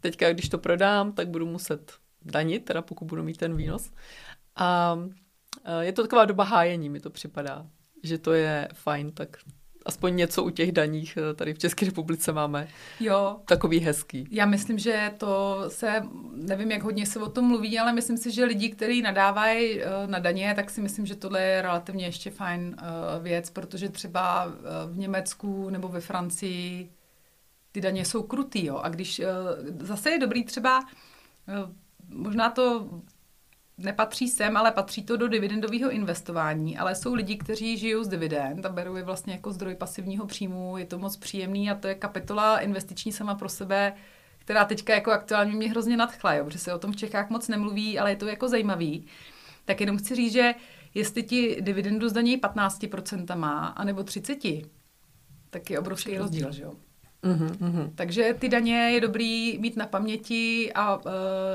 teďka, 0.00 0.32
když 0.32 0.48
to 0.48 0.58
prodám, 0.58 1.12
tak 1.12 1.28
budu 1.28 1.46
muset 1.46 1.92
danit, 2.22 2.64
teda 2.64 2.82
pokud 2.82 3.04
budu 3.04 3.22
mít 3.22 3.36
ten 3.36 3.56
výnos. 3.56 3.90
A 4.56 4.98
je 5.80 5.92
to 5.92 6.02
taková 6.02 6.24
doba 6.24 6.44
hájení, 6.44 6.88
mi 6.88 7.00
to 7.00 7.10
připadá, 7.10 7.66
že 8.02 8.18
to 8.18 8.32
je 8.32 8.68
fajn, 8.72 9.12
tak 9.12 9.36
aspoň 9.84 10.16
něco 10.16 10.44
u 10.44 10.50
těch 10.50 10.72
daních 10.72 11.18
eh, 11.30 11.34
tady 11.34 11.54
v 11.54 11.58
České 11.58 11.86
republice 11.86 12.32
máme. 12.32 12.68
Jo. 13.00 13.36
Takový 13.44 13.80
hezký. 13.80 14.28
Já 14.30 14.46
myslím, 14.46 14.78
že 14.78 15.12
to 15.18 15.64
se, 15.68 16.02
nevím, 16.32 16.70
jak 16.70 16.82
hodně 16.82 17.06
se 17.06 17.20
o 17.20 17.28
tom 17.28 17.44
mluví, 17.44 17.78
ale 17.78 17.92
myslím 17.92 18.16
si, 18.16 18.30
že 18.30 18.44
lidi, 18.44 18.68
kteří 18.68 19.02
nadávají 19.02 19.82
eh, 19.82 19.86
na 20.06 20.18
daně, 20.18 20.52
tak 20.56 20.70
si 20.70 20.80
myslím, 20.80 21.06
že 21.06 21.16
tohle 21.16 21.42
je 21.42 21.62
relativně 21.62 22.06
ještě 22.06 22.30
fajn 22.30 22.76
eh, 22.78 22.82
věc, 23.22 23.50
protože 23.50 23.88
třeba 23.88 24.52
v 24.86 24.98
Německu 24.98 25.70
nebo 25.70 25.88
ve 25.88 26.00
Francii 26.00 26.90
ty 27.72 27.80
daně 27.80 28.04
jsou 28.04 28.22
krutý, 28.22 28.66
jo. 28.66 28.80
A 28.82 28.88
když 28.88 29.20
zase 29.80 30.10
je 30.10 30.18
dobrý 30.18 30.44
třeba, 30.44 30.84
možná 32.08 32.50
to 32.50 32.88
nepatří 33.78 34.28
sem, 34.28 34.56
ale 34.56 34.72
patří 34.72 35.02
to 35.02 35.16
do 35.16 35.28
dividendového 35.28 35.90
investování, 35.90 36.78
ale 36.78 36.94
jsou 36.94 37.14
lidi, 37.14 37.36
kteří 37.36 37.78
žijou 37.78 38.04
z 38.04 38.08
dividend 38.08 38.66
a 38.66 38.68
berou 38.68 38.96
je 38.96 39.02
vlastně 39.02 39.32
jako 39.32 39.52
zdroj 39.52 39.74
pasivního 39.74 40.26
příjmu, 40.26 40.78
je 40.78 40.86
to 40.86 40.98
moc 40.98 41.16
příjemný 41.16 41.70
a 41.70 41.74
to 41.74 41.88
je 41.88 41.94
kapitola 41.94 42.58
investiční 42.58 43.12
sama 43.12 43.34
pro 43.34 43.48
sebe, 43.48 43.92
která 44.38 44.64
teďka 44.64 44.94
jako 44.94 45.10
aktuálně 45.10 45.52
mě 45.52 45.70
hrozně 45.70 45.96
nadchla, 45.96 46.34
jo, 46.34 46.44
protože 46.44 46.58
se 46.58 46.74
o 46.74 46.78
tom 46.78 46.92
v 46.92 46.96
Čechách 46.96 47.30
moc 47.30 47.48
nemluví, 47.48 47.98
ale 47.98 48.12
je 48.12 48.16
to 48.16 48.26
jako 48.26 48.48
zajímavý. 48.48 49.06
Tak 49.64 49.80
jenom 49.80 49.98
chci 49.98 50.14
říct, 50.14 50.32
že 50.32 50.54
jestli 50.94 51.22
ti 51.22 51.56
dividendu 51.60 52.08
zdaní 52.08 52.38
15% 52.38 53.36
má, 53.36 53.66
anebo 53.66 54.02
30%, 54.02 54.66
tak 55.50 55.70
je 55.70 55.78
obrovský 55.78 56.18
rozdíl, 56.18 56.52
že 56.52 56.62
jo. 56.62 56.72
Mm-hmm. 57.24 57.90
Takže 57.94 58.34
ty 58.38 58.48
daně 58.48 58.76
je 58.76 59.00
dobrý 59.00 59.58
mít 59.58 59.76
na 59.76 59.86
paměti 59.86 60.72
a 60.74 60.96
uh, 60.96 61.02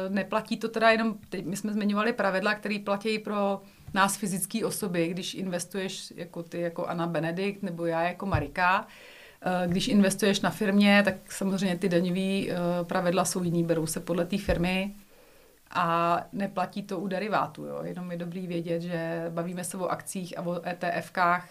neplatí 0.09 0.57
to 0.57 0.69
teda 0.69 0.89
jenom, 0.89 1.15
teď 1.29 1.45
my 1.45 1.57
jsme 1.57 1.73
zmiňovali 1.73 2.13
pravidla, 2.13 2.55
které 2.55 2.79
platí 2.85 3.19
pro 3.19 3.61
nás 3.93 4.17
fyzické 4.17 4.65
osoby, 4.65 5.07
když 5.07 5.33
investuješ 5.33 6.13
jako 6.15 6.43
ty, 6.43 6.61
jako 6.61 6.85
Anna 6.85 7.07
Benedikt 7.07 7.63
nebo 7.63 7.85
já 7.85 8.03
jako 8.03 8.25
Marika, 8.25 8.79
uh, 8.81 9.71
když 9.71 9.87
investuješ 9.87 10.41
na 10.41 10.49
firmě, 10.49 11.01
tak 11.05 11.31
samozřejmě 11.31 11.77
ty 11.77 11.89
daňové 11.89 12.41
uh, 12.41 12.87
pravidla 12.87 13.25
jsou 13.25 13.43
jiný, 13.43 13.63
berou 13.63 13.87
se 13.87 13.99
podle 13.99 14.25
té 14.25 14.37
firmy 14.37 14.95
a 15.71 16.19
neplatí 16.33 16.83
to 16.83 16.99
u 16.99 17.07
derivátu. 17.07 17.65
Jo? 17.65 17.79
Jenom 17.83 18.11
je 18.11 18.17
dobrý 18.17 18.47
vědět, 18.47 18.81
že 18.81 19.25
bavíme 19.29 19.63
se 19.63 19.77
o 19.77 19.87
akcích 19.87 20.37
a 20.37 20.41
o 20.41 20.61
ETFkách, 20.67 21.49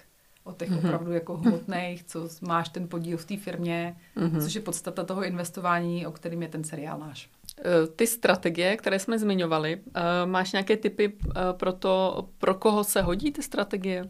o 0.48 0.52
těch 0.52 0.70
mm-hmm. 0.70 0.78
opravdu 0.78 1.12
jako 1.12 1.36
hmotných, 1.36 2.04
co 2.04 2.28
máš 2.40 2.68
ten 2.68 2.88
podíl 2.88 3.18
v 3.18 3.24
té 3.24 3.36
firmě, 3.36 3.96
mm-hmm. 4.16 4.42
což 4.42 4.54
je 4.54 4.60
podstata 4.60 5.04
toho 5.04 5.24
investování, 5.24 6.06
o 6.06 6.12
kterým 6.12 6.42
je 6.42 6.48
ten 6.48 6.64
seriál 6.64 6.98
náš. 6.98 7.30
E, 7.58 7.86
ty 7.86 8.06
strategie, 8.06 8.76
které 8.76 8.98
jsme 8.98 9.18
zmiňovali, 9.18 9.80
e, 9.94 10.26
máš 10.26 10.52
nějaké 10.52 10.76
typy 10.76 11.12
e, 11.12 11.52
pro 11.52 11.72
to, 11.72 12.28
pro 12.38 12.54
koho 12.54 12.84
se 12.84 13.02
hodí 13.02 13.32
ty 13.32 13.42
strategie? 13.42 14.08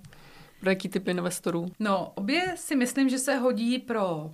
Pro 0.60 0.70
jaký 0.70 0.88
typ 0.88 1.08
investorů? 1.08 1.66
No, 1.78 2.12
obě 2.14 2.52
si 2.56 2.76
myslím, 2.76 3.08
že 3.08 3.18
se 3.18 3.36
hodí 3.36 3.78
pro 3.78 4.30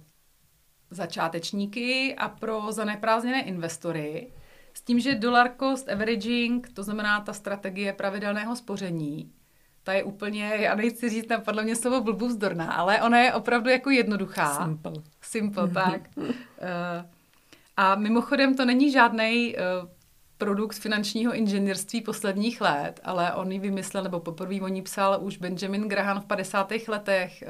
začátečníky 0.91 2.15
a 2.15 2.29
pro 2.29 2.73
zaneprázdněné 2.73 3.43
investory. 3.43 4.31
S 4.75 4.83
tím, 4.83 5.01
že 5.01 5.15
dollar 5.15 5.51
cost 5.61 5.89
averaging, 5.89 6.69
to 6.75 6.83
znamená 6.83 7.21
ta 7.21 7.33
strategie 7.33 7.93
pravidelného 7.93 8.57
spoření, 8.57 9.33
ta 9.85 9.93
je 9.93 10.03
úplně, 10.03 10.57
já 10.61 10.75
nechci 10.75 11.09
říct, 11.09 11.29
napadlo 11.29 11.63
mě 11.63 11.77
slovo 11.77 12.01
blbůvzdorná, 12.01 12.73
ale 12.73 13.03
ona 13.03 13.21
je 13.21 13.33
opravdu 13.33 13.71
jako 13.71 13.91
jednoduchá. 13.91 14.65
Simple. 14.65 14.93
Simple, 15.23 15.69
tak. 15.69 16.01
uh, 16.17 16.27
a 17.77 17.95
mimochodem 17.95 18.57
to 18.57 18.65
není 18.65 18.93
žádný 18.93 19.55
uh, 19.55 19.63
eh, 19.63 19.89
produkt 20.39 20.75
finančního 20.75 21.35
inženýrství 21.35 22.01
posledních 22.01 22.61
let, 22.61 23.01
ale 23.05 23.35
on 23.35 23.53
ji 23.53 23.59
vymyslel, 23.59 24.03
nebo 24.03 24.21
poprvé 24.21 24.61
o 24.61 24.69
ní 24.69 24.83
psal 24.83 25.19
už 25.21 25.39
Benjamin 25.39 25.89
Graham 25.89 26.21
v 26.21 26.25
50. 26.25 26.73
letech 26.89 27.45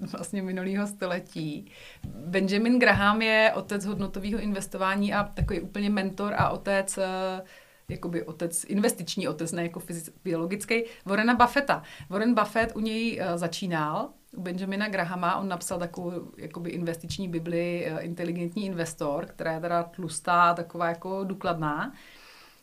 uh, 0.00 0.08
vlastně 0.12 0.42
minulého 0.42 0.86
století. 0.86 1.70
Benjamin 2.04 2.78
Graham 2.78 3.22
je 3.22 3.52
otec 3.54 3.84
hodnotového 3.84 4.40
investování 4.40 5.14
a 5.14 5.24
takový 5.24 5.60
úplně 5.60 5.90
mentor 5.90 6.34
a 6.36 6.48
otec 6.50 6.98
uh, 6.98 7.04
jakoby 7.90 8.22
otec, 8.22 8.64
investiční 8.64 9.28
otec, 9.28 9.52
ne 9.52 9.62
jako 9.62 9.80
fyzic, 9.80 10.10
biologický, 10.24 10.84
Warrena 11.04 11.34
Buffetta. 11.34 11.82
Warren 12.10 12.34
Buffett 12.34 12.76
u 12.76 12.80
něj 12.80 13.20
uh, 13.20 13.36
začínal, 13.36 14.08
u 14.36 14.42
Benjamina 14.42 14.88
Grahama, 14.88 15.36
on 15.36 15.48
napsal 15.48 15.78
takovou 15.78 16.12
jakoby 16.36 16.70
investiční 16.70 17.28
bibli 17.28 17.88
uh, 17.92 18.04
Inteligentní 18.04 18.66
investor, 18.66 19.26
která 19.26 19.52
je 19.52 19.60
teda 19.60 19.82
tlustá, 19.82 20.54
taková 20.54 20.88
jako 20.88 21.24
důkladná. 21.24 21.92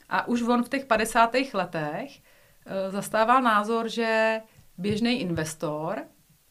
A 0.10 0.28
už 0.28 0.42
on 0.42 0.64
v 0.64 0.70
těch 0.70 0.86
50. 0.86 1.36
letech 1.54 2.10
uh, 2.10 2.92
zastával 2.94 3.42
názor, 3.42 3.90
že 3.90 4.42
běžný 4.78 5.22
investor 5.22 6.04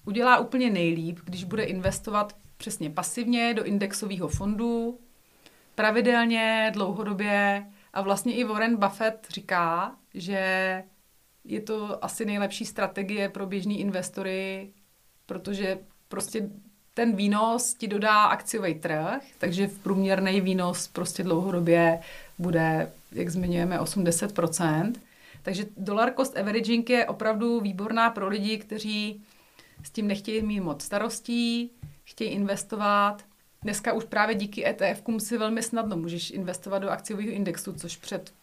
udělá 0.05 0.39
úplně 0.39 0.71
nejlíp, 0.71 1.19
když 1.25 1.45
bude 1.45 1.63
investovat 1.63 2.37
přesně 2.57 2.91
pasivně 2.91 3.55
do 3.55 3.65
indexového 3.65 4.29
fondu, 4.29 4.99
pravidelně, 5.75 6.71
dlouhodobě 6.75 7.67
a 7.95 8.03
vlastně 8.03 8.35
i 8.35 8.45
Warren 8.45 8.77
Buffett 8.77 9.27
říká, 9.31 9.95
že 10.15 10.85
je 11.45 11.61
to 11.61 12.05
asi 12.05 12.25
nejlepší 12.25 12.65
strategie 12.65 13.29
pro 13.29 13.47
běžný 13.47 13.81
investory, 13.81 14.73
protože 15.27 15.79
prostě 16.09 16.51
ten 16.95 17.17
výnos 17.17 17.75
ti 17.75 17.89
dodá 17.89 18.23
akciový 18.23 18.75
trh, 18.75 19.23
takže 19.39 19.67
v 19.67 19.79
průměrný 19.79 20.41
výnos 20.41 20.89
prostě 20.89 21.23
dlouhodobě 21.23 22.01
bude, 22.39 22.93
jak 23.13 23.29
zmiňujeme, 23.29 23.79
80%. 23.79 24.93
Takže 25.43 25.67
dollar 25.77 26.13
cost 26.17 26.37
averaging 26.37 26.91
je 26.91 27.07
opravdu 27.07 27.61
výborná 27.61 28.11
pro 28.11 28.29
lidi, 28.29 28.59
kteří 28.59 29.23
s 29.83 29.91
tím 29.91 30.09
nechtějí 30.09 30.43
mít 30.43 30.61
moc 30.61 30.83
starostí, 30.83 31.71
chtějí 32.05 32.31
investovat 32.31 33.23
Dneska 33.65 33.93
už 33.93 34.05
právě 34.05 34.35
díky 34.35 34.67
ETFkům 34.67 35.21
si 35.21 35.39
velmi 35.39 35.63
snadno 35.63 35.97
můžeš 35.97 36.31
investovat 36.31 36.79
do 36.79 36.91
akciového 36.91 37.31
indexu, 37.31 37.73
což 37.73 37.97
před 37.97 38.35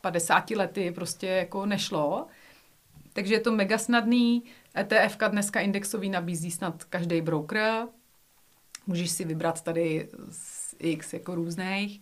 50 0.00 0.50
lety 0.50 0.92
prostě 0.94 1.26
jako 1.26 1.66
nešlo. 1.66 2.26
Takže 3.12 3.34
je 3.34 3.40
to 3.40 3.52
mega 3.52 3.78
snadný. 3.78 4.42
ETF 4.76 5.18
dneska 5.28 5.60
indexový 5.60 6.08
nabízí 6.08 6.50
snad 6.50 6.84
každý 6.84 7.20
broker. 7.20 7.86
Můžeš 8.86 9.10
si 9.10 9.24
vybrat 9.24 9.62
tady 9.62 10.08
z 10.30 10.74
X 10.78 11.12
jako 11.12 11.34
různých. 11.34 12.00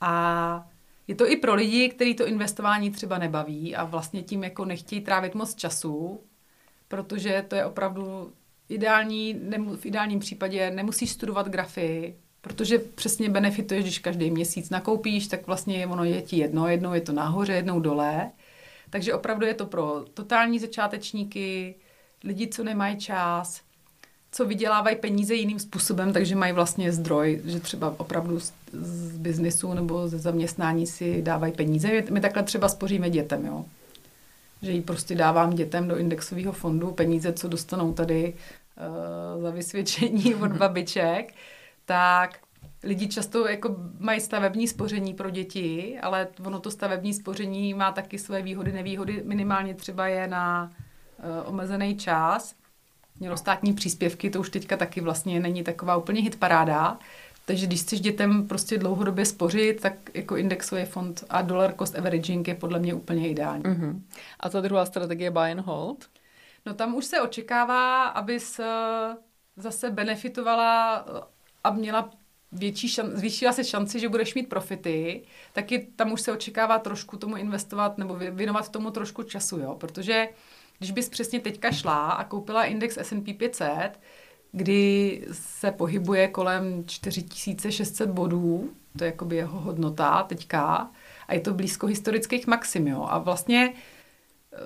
A 0.00 0.68
je 1.08 1.14
to 1.14 1.30
i 1.30 1.36
pro 1.36 1.54
lidi, 1.54 1.88
kteří 1.88 2.14
to 2.14 2.26
investování 2.26 2.90
třeba 2.90 3.18
nebaví 3.18 3.76
a 3.76 3.84
vlastně 3.84 4.22
tím 4.22 4.44
jako 4.44 4.64
nechtějí 4.64 5.00
trávit 5.00 5.34
moc 5.34 5.54
času, 5.54 6.20
protože 6.88 7.44
to 7.48 7.54
je 7.54 7.64
opravdu 7.64 8.32
ideální, 8.70 9.40
nemu, 9.42 9.76
v 9.76 9.86
ideálním 9.86 10.18
případě 10.18 10.70
nemusíš 10.70 11.10
studovat 11.10 11.48
grafy, 11.48 12.14
protože 12.40 12.78
přesně 12.78 13.28
benefituješ, 13.28 13.84
když 13.84 13.98
každý 13.98 14.30
měsíc 14.30 14.70
nakoupíš, 14.70 15.28
tak 15.28 15.46
vlastně 15.46 15.86
ono 15.86 16.04
je 16.04 16.22
ti 16.22 16.36
jedno, 16.36 16.68
jednou 16.68 16.94
je 16.94 17.00
to 17.00 17.12
nahoře, 17.12 17.52
jednou 17.52 17.80
dole. 17.80 18.30
Takže 18.90 19.14
opravdu 19.14 19.46
je 19.46 19.54
to 19.54 19.66
pro 19.66 20.04
totální 20.14 20.58
začátečníky, 20.58 21.74
lidi, 22.24 22.48
co 22.48 22.64
nemají 22.64 22.96
čas, 22.96 23.60
co 24.32 24.46
vydělávají 24.46 24.96
peníze 24.96 25.34
jiným 25.34 25.58
způsobem, 25.58 26.12
takže 26.12 26.36
mají 26.36 26.52
vlastně 26.52 26.92
zdroj, 26.92 27.40
že 27.44 27.60
třeba 27.60 27.94
opravdu 27.98 28.40
z, 28.40 28.52
z 28.72 29.18
biznisu 29.18 29.74
nebo 29.74 30.08
ze 30.08 30.18
zaměstnání 30.18 30.86
si 30.86 31.22
dávají 31.22 31.52
peníze. 31.52 32.02
My 32.10 32.20
takhle 32.20 32.42
třeba 32.42 32.68
spoříme 32.68 33.10
dětem, 33.10 33.46
jo. 33.46 33.64
Že 34.62 34.72
ji 34.72 34.80
prostě 34.80 35.14
dávám 35.14 35.54
dětem 35.54 35.88
do 35.88 35.96
indexového 35.96 36.52
fondu 36.52 36.90
peníze, 36.90 37.32
co 37.32 37.48
dostanou 37.48 37.92
tady 37.92 38.34
uh, 39.36 39.42
za 39.42 39.50
vysvědčení 39.50 40.34
od 40.42 40.52
babiček, 40.52 41.34
tak 41.84 42.38
lidi 42.82 43.08
často 43.08 43.48
jako 43.48 43.76
mají 43.98 44.20
stavební 44.20 44.68
spoření 44.68 45.14
pro 45.14 45.30
děti, 45.30 45.98
ale 46.02 46.28
ono 46.44 46.60
to 46.60 46.70
stavební 46.70 47.14
spoření 47.14 47.74
má 47.74 47.92
taky 47.92 48.18
své 48.18 48.42
výhody, 48.42 48.72
nevýhody. 48.72 49.22
Minimálně 49.24 49.74
třeba 49.74 50.06
je 50.06 50.28
na 50.28 50.72
uh, 51.18 51.48
omezený 51.48 51.96
čas. 51.96 52.54
Mělo 53.20 53.36
státní 53.36 53.72
příspěvky, 53.72 54.30
to 54.30 54.40
už 54.40 54.50
teďka 54.50 54.76
taky 54.76 55.00
vlastně 55.00 55.40
není 55.40 55.64
taková 55.64 55.96
úplně 55.96 56.22
hitparáda. 56.22 56.98
Takže 57.44 57.66
když 57.66 57.82
chceš 57.82 58.00
dětem 58.00 58.48
prostě 58.48 58.78
dlouhodobě 58.78 59.24
spořit, 59.26 59.80
tak 59.80 59.92
jako 60.14 60.36
indexový 60.36 60.84
fond 60.84 61.24
a 61.30 61.42
dollar 61.42 61.74
cost 61.78 61.98
averaging 61.98 62.48
je 62.48 62.54
podle 62.54 62.78
mě 62.78 62.94
úplně 62.94 63.28
ideální. 63.28 63.62
Uh-huh. 63.62 64.00
A 64.40 64.48
ta 64.48 64.60
druhá 64.60 64.86
strategie 64.86 65.30
buy 65.30 65.52
and 65.52 65.60
hold? 65.60 66.08
No 66.66 66.74
tam 66.74 66.94
už 66.94 67.04
se 67.04 67.20
očekává, 67.20 68.04
abys 68.04 68.60
zase 69.56 69.90
benefitovala 69.90 71.04
a 71.64 71.70
měla 71.70 72.10
větší 72.52 72.88
šan, 72.88 73.10
zvýšila 73.10 73.52
se 73.52 73.64
šanci, 73.64 74.00
že 74.00 74.08
budeš 74.08 74.34
mít 74.34 74.48
profity, 74.48 75.22
taky 75.52 75.78
tam 75.96 76.12
už 76.12 76.20
se 76.20 76.32
očekává 76.32 76.78
trošku 76.78 77.16
tomu 77.16 77.36
investovat 77.36 77.98
nebo 77.98 78.14
věnovat 78.14 78.68
tomu 78.68 78.90
trošku 78.90 79.22
času, 79.22 79.58
jo, 79.58 79.74
protože 79.74 80.28
když 80.78 80.90
bys 80.90 81.08
přesně 81.08 81.40
teďka 81.40 81.72
šla 81.72 82.10
a 82.10 82.24
koupila 82.24 82.64
index 82.64 82.96
S&P 82.98 83.34
500, 83.34 83.90
kdy 84.52 85.22
se 85.32 85.72
pohybuje 85.72 86.28
kolem 86.28 86.84
4600 86.86 88.10
bodů, 88.10 88.70
to 88.98 89.04
je 89.04 89.10
jakoby 89.10 89.36
jeho 89.36 89.60
hodnota 89.60 90.22
teďka, 90.22 90.90
a 91.28 91.34
je 91.34 91.40
to 91.40 91.54
blízko 91.54 91.86
historických 91.86 92.46
maxim, 92.46 92.88
jo, 92.88 93.06
a 93.08 93.18
vlastně 93.18 93.72
eh, 94.52 94.56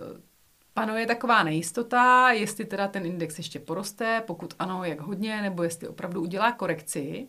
panuje 0.74 1.06
taková 1.06 1.42
nejistota, 1.42 2.30
jestli 2.30 2.64
teda 2.64 2.88
ten 2.88 3.06
index 3.06 3.38
ještě 3.38 3.58
poroste, 3.58 4.22
pokud 4.26 4.54
ano, 4.58 4.84
jak 4.84 5.00
hodně, 5.00 5.42
nebo 5.42 5.62
jestli 5.62 5.88
opravdu 5.88 6.22
udělá 6.22 6.52
korekci. 6.52 7.28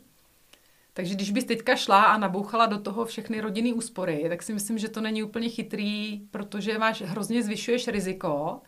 Takže 0.93 1.16
když 1.16 1.32
bys 1.32 1.46
teďka 1.46 1.76
šla 1.76 2.04
a 2.04 2.18
nabouchala 2.18 2.66
do 2.66 2.80
toho 2.80 3.06
všechny 3.06 3.41
rodinný 3.41 3.74
úspory, 3.74 4.26
tak 4.30 4.43
si 4.43 4.54
myslím, 4.54 4.78
že 4.78 4.89
to 4.89 5.02
není 5.02 5.24
úplně 5.24 5.50
chytrý, 5.50 6.22
protože 6.32 6.80
máš 6.80 7.02
hrozně 7.02 7.43
zvyšuješ 7.43 7.88
riziko, 7.88 8.62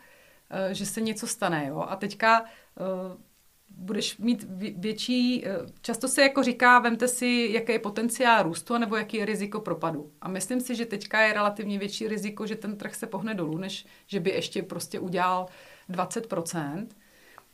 eh, 0.50 0.74
že 0.74 0.86
se 0.86 1.00
něco 1.00 1.26
stane. 1.26 1.66
Jo? 1.68 1.84
A 1.88 1.96
teďka 1.96 2.44
eh, 2.44 3.27
budeš 3.70 4.18
mít 4.18 4.46
větší, 4.76 5.46
eh, 5.46 5.50
často 5.82 6.08
se 6.08 6.22
jako 6.22 6.42
říká, 6.42 6.78
vemte 6.78 7.08
si, 7.08 7.48
jaký 7.52 7.72
je 7.72 7.78
potenciál 7.78 8.42
růstu, 8.42 8.78
nebo 8.78 8.96
jaký 8.96 9.16
je 9.16 9.24
riziko 9.24 9.60
propadu. 9.60 10.10
A 10.20 10.28
myslím 10.28 10.60
si, 10.60 10.74
že 10.74 10.86
teďka 10.86 11.20
je 11.20 11.32
relativně 11.32 11.78
větší 11.78 12.08
riziko, 12.08 12.46
že 12.46 12.56
ten 12.56 12.76
trh 12.76 12.94
se 12.94 13.06
pohne 13.06 13.34
dolů, 13.34 13.58
než 13.58 13.86
že 14.06 14.20
by 14.20 14.30
ještě 14.30 14.62
prostě 14.62 15.00
udělal 15.00 15.46
20%. 15.88 16.86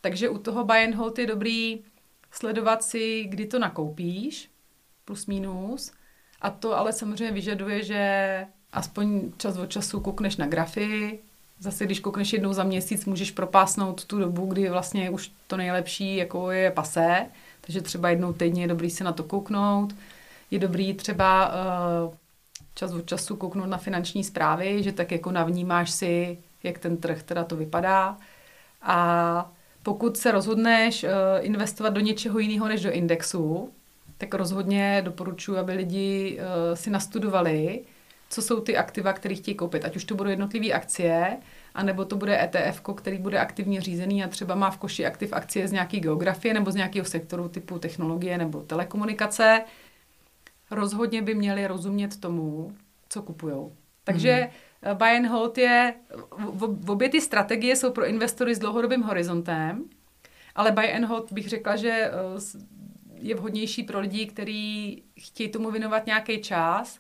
Takže 0.00 0.28
u 0.28 0.38
toho 0.38 0.64
buy 0.64 0.84
and 0.84 0.94
hold 0.94 1.18
je 1.18 1.26
dobrý 1.26 1.84
sledovat 2.30 2.82
si, 2.82 3.24
kdy 3.24 3.46
to 3.46 3.58
nakoupíš, 3.58 4.50
plus 5.04 5.26
minus. 5.26 5.92
A 6.40 6.50
to 6.50 6.78
ale 6.78 6.92
samozřejmě 6.92 7.34
vyžaduje, 7.34 7.82
že 7.82 8.46
aspoň 8.72 9.32
čas 9.36 9.58
od 9.58 9.66
času 9.66 10.00
koukneš 10.00 10.36
na 10.36 10.46
grafy, 10.46 11.18
zase 11.64 11.84
když 11.84 12.00
koukneš 12.00 12.32
jednou 12.32 12.52
za 12.52 12.64
měsíc, 12.64 13.04
můžeš 13.04 13.30
propásnout 13.30 14.04
tu 14.04 14.18
dobu, 14.18 14.46
kdy 14.46 14.70
vlastně 14.70 15.10
už 15.10 15.30
to 15.46 15.56
nejlepší 15.56 16.16
jako 16.16 16.50
je 16.50 16.70
pasé, 16.70 17.26
takže 17.60 17.80
třeba 17.80 18.10
jednou 18.10 18.32
týdně 18.32 18.62
je 18.62 18.68
dobrý 18.68 18.90
se 18.90 19.04
na 19.04 19.12
to 19.12 19.22
kouknout. 19.22 19.94
Je 20.50 20.58
dobrý 20.58 20.94
třeba 20.94 21.48
uh, 21.48 22.14
čas 22.74 22.92
od 22.92 23.06
času 23.06 23.36
kouknout 23.36 23.68
na 23.68 23.78
finanční 23.78 24.24
zprávy, 24.24 24.82
že 24.82 24.92
tak 24.92 25.12
jako 25.12 25.30
navnímáš 25.30 25.90
si, 25.90 26.38
jak 26.62 26.78
ten 26.78 26.96
trh 26.96 27.22
teda 27.22 27.44
to 27.44 27.56
vypadá. 27.56 28.16
A 28.82 29.50
pokud 29.82 30.16
se 30.16 30.32
rozhodneš 30.32 31.04
uh, 31.04 31.10
investovat 31.40 31.90
do 31.90 32.00
něčeho 32.00 32.38
jiného 32.38 32.68
než 32.68 32.82
do 32.82 32.90
indexu, 32.90 33.70
tak 34.18 34.34
rozhodně 34.34 35.02
doporučuji, 35.04 35.58
aby 35.58 35.72
lidi 35.72 36.38
uh, 36.38 36.74
si 36.74 36.90
nastudovali, 36.90 37.80
co 38.28 38.42
jsou 38.42 38.60
ty 38.60 38.76
aktiva, 38.76 39.12
které 39.12 39.34
chtějí 39.34 39.54
koupit. 39.54 39.84
Ať 39.84 39.96
už 39.96 40.04
to 40.04 40.14
budou 40.14 40.30
jednotlivé 40.30 40.72
akcie, 40.72 41.36
anebo 41.74 42.04
to 42.04 42.16
bude 42.16 42.42
ETF, 42.42 42.82
který 42.96 43.18
bude 43.18 43.38
aktivně 43.38 43.80
řízený 43.80 44.24
a 44.24 44.28
třeba 44.28 44.54
má 44.54 44.70
v 44.70 44.78
koši 44.78 45.06
aktiv 45.06 45.32
akcie 45.32 45.68
z 45.68 45.72
nějaké 45.72 46.00
geografie 46.00 46.54
nebo 46.54 46.70
z 46.70 46.74
nějakého 46.74 47.04
sektoru 47.04 47.48
typu 47.48 47.78
technologie 47.78 48.38
nebo 48.38 48.60
telekomunikace. 48.60 49.64
Rozhodně 50.70 51.22
by 51.22 51.34
měli 51.34 51.66
rozumět 51.66 52.20
tomu, 52.20 52.72
co 53.08 53.22
kupují. 53.22 53.56
Takže 54.04 54.50
mm. 54.88 54.96
buy 54.96 55.16
and 55.16 55.26
hold 55.26 55.58
je, 55.58 55.94
v, 56.38 56.84
v 56.84 56.90
obě 56.90 57.08
ty 57.08 57.20
strategie 57.20 57.76
jsou 57.76 57.90
pro 57.90 58.06
investory 58.06 58.54
s 58.54 58.58
dlouhodobým 58.58 59.02
horizontem, 59.02 59.84
ale 60.54 60.72
buy 60.72 60.92
and 60.92 61.04
hold 61.04 61.32
bych 61.32 61.48
řekla, 61.48 61.76
že 61.76 61.90
eh, 61.90 62.10
je 63.14 63.34
vhodnější 63.34 63.82
pro 63.82 64.00
lidi, 64.00 64.26
kteří 64.26 65.02
chtějí 65.18 65.48
tomu 65.48 65.70
věnovat 65.70 66.06
nějaký 66.06 66.42
čas 66.42 66.98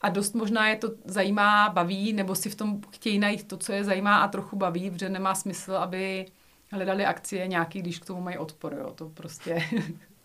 a 0.00 0.08
dost 0.08 0.34
možná 0.34 0.68
je 0.68 0.76
to 0.76 0.90
zajímá, 1.04 1.68
baví, 1.68 2.12
nebo 2.12 2.34
si 2.34 2.50
v 2.50 2.54
tom 2.54 2.80
chtějí 2.90 3.18
najít 3.18 3.48
to, 3.48 3.56
co 3.56 3.72
je 3.72 3.84
zajímá 3.84 4.16
a 4.16 4.28
trochu 4.28 4.56
baví, 4.56 4.90
protože 4.90 5.08
nemá 5.08 5.34
smysl, 5.34 5.72
aby 5.72 6.26
hledali 6.70 7.04
akcie 7.04 7.46
nějaký, 7.46 7.82
když 7.82 7.98
k 7.98 8.04
tomu 8.04 8.20
mají 8.20 8.38
odpor, 8.38 8.74
jo, 8.78 8.92
to 8.94 9.08
prostě... 9.08 9.62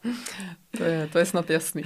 to, 0.78 0.84
je, 0.84 1.08
to 1.08 1.20
je 1.20 1.26
snad 1.26 1.50
jasný. 1.50 1.84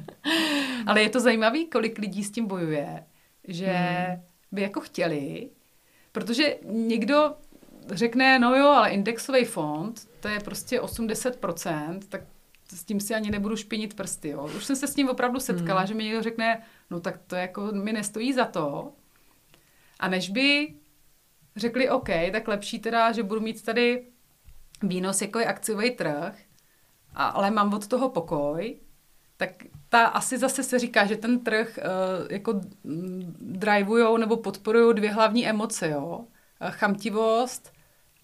Ale 0.86 1.02
je 1.02 1.08
to 1.08 1.20
zajímavý, 1.20 1.66
kolik 1.66 1.98
lidí 1.98 2.24
s 2.24 2.30
tím 2.30 2.46
bojuje, 2.46 3.04
že 3.48 3.66
hmm. 3.66 4.22
by 4.52 4.62
jako 4.62 4.80
chtěli, 4.80 5.50
protože 6.12 6.56
někdo 6.64 7.34
řekne, 7.90 8.38
no 8.38 8.56
jo, 8.56 8.66
ale 8.66 8.90
indexový 8.90 9.44
fond, 9.44 10.08
to 10.20 10.28
je 10.28 10.40
prostě 10.40 10.80
80%, 10.80 12.00
tak 12.08 12.20
s 12.68 12.84
tím 12.84 13.00
si 13.00 13.14
ani 13.14 13.30
nebudu 13.30 13.56
špinit 13.56 13.94
prsty. 13.94 14.28
Jo. 14.28 14.50
Už 14.56 14.64
jsem 14.64 14.76
se 14.76 14.86
s 14.86 14.94
tím 14.94 15.08
opravdu 15.08 15.40
setkala, 15.40 15.80
hmm. 15.80 15.86
že 15.88 15.94
mi 15.94 16.04
někdo 16.04 16.22
řekne, 16.22 16.62
no 16.92 17.00
tak 17.00 17.18
to 17.26 17.36
jako 17.36 17.72
mi 17.72 17.92
nestojí 17.92 18.32
za 18.32 18.44
to. 18.44 18.92
A 20.00 20.08
než 20.08 20.30
by 20.30 20.74
řekli, 21.56 21.90
OK, 21.90 22.08
tak 22.32 22.48
lepší 22.48 22.78
teda, 22.78 23.12
že 23.12 23.22
budu 23.22 23.40
mít 23.40 23.64
tady 23.64 24.06
výnos 24.82 25.22
jako 25.22 25.38
je 25.38 25.46
akciový 25.46 25.90
trh, 25.90 26.38
a, 27.14 27.26
ale 27.26 27.50
mám 27.50 27.74
od 27.74 27.86
toho 27.86 28.08
pokoj, 28.08 28.76
tak 29.36 29.50
ta 29.88 30.06
asi 30.06 30.38
zase 30.38 30.62
se 30.62 30.78
říká, 30.78 31.06
že 31.06 31.16
ten 31.16 31.40
trh 31.40 31.78
uh, 31.78 32.26
jako 32.30 32.60
drivujou 33.40 34.16
nebo 34.16 34.36
podporují 34.36 34.94
dvě 34.94 35.12
hlavní 35.12 35.48
emoce, 35.48 35.88
jo. 35.88 36.24
Chamtivost 36.70 37.72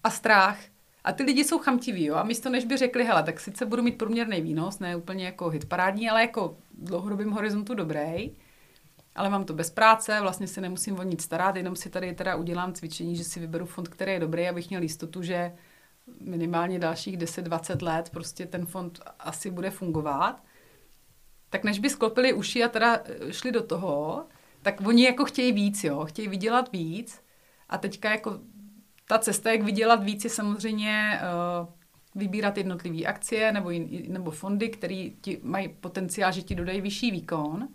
a 0.03 0.09
strach. 0.09 0.57
A 1.03 1.11
ty 1.11 1.23
lidi 1.23 1.43
jsou 1.43 1.59
chamtiví, 1.59 2.05
jo. 2.05 2.15
A 2.15 2.23
místo 2.23 2.49
než 2.49 2.65
by 2.65 2.77
řekli, 2.77 3.03
hele, 3.03 3.23
tak 3.23 3.39
sice 3.39 3.65
budu 3.65 3.81
mít 3.81 3.97
průměrný 3.97 4.41
výnos, 4.41 4.79
ne 4.79 4.95
úplně 4.95 5.25
jako 5.25 5.49
hitparádní, 5.49 6.09
ale 6.09 6.21
jako 6.21 6.57
dlouhodobým 6.73 7.31
horizontu 7.31 7.73
dobrý, 7.73 8.31
ale 9.19 9.29
mám 9.29 9.43
to 9.43 9.53
bez 9.53 9.69
práce, 9.69 10.21
vlastně 10.21 10.47
se 10.47 10.61
nemusím 10.61 10.99
o 10.99 11.03
nic 11.03 11.23
starat, 11.23 11.55
jenom 11.55 11.75
si 11.75 11.89
tady 11.89 12.13
teda 12.13 12.35
udělám 12.35 12.73
cvičení, 12.73 13.15
že 13.15 13.23
si 13.23 13.39
vyberu 13.39 13.65
fond, 13.65 13.87
který 13.87 14.11
je 14.11 14.19
dobrý, 14.19 14.49
abych 14.49 14.69
měl 14.69 14.81
jistotu, 14.81 15.23
že 15.23 15.51
minimálně 16.21 16.79
dalších 16.79 17.17
10-20 17.17 17.83
let 17.83 18.09
prostě 18.09 18.45
ten 18.45 18.65
fond 18.65 18.99
asi 19.19 19.51
bude 19.51 19.69
fungovat. 19.69 20.43
Tak 21.49 21.63
než 21.63 21.79
by 21.79 21.89
sklopili 21.89 22.33
uši 22.33 22.63
a 22.63 22.67
teda 22.67 23.01
eh, 23.05 23.33
šli 23.33 23.51
do 23.51 23.63
toho, 23.63 24.25
tak 24.61 24.87
oni 24.87 25.03
jako 25.03 25.25
chtějí 25.25 25.51
víc, 25.51 25.83
jo, 25.83 26.05
chtějí 26.05 26.27
vydělat 26.27 26.71
víc 26.71 27.21
a 27.69 27.77
teďka 27.77 28.11
jako 28.11 28.39
ta 29.07 29.19
cesta, 29.19 29.51
jak 29.51 29.61
vydělat 29.61 30.03
víc, 30.03 30.23
je 30.23 30.29
samozřejmě 30.29 31.19
uh, 31.21 31.67
vybírat 32.15 32.57
jednotlivé 32.57 33.05
akcie 33.05 33.51
nebo, 33.51 33.69
nebo 34.07 34.31
fondy, 34.31 34.69
které 34.69 35.09
mají 35.41 35.67
potenciál, 35.69 36.31
že 36.31 36.41
ti 36.41 36.55
dodají 36.55 36.81
vyšší 36.81 37.11
výkon 37.11 37.67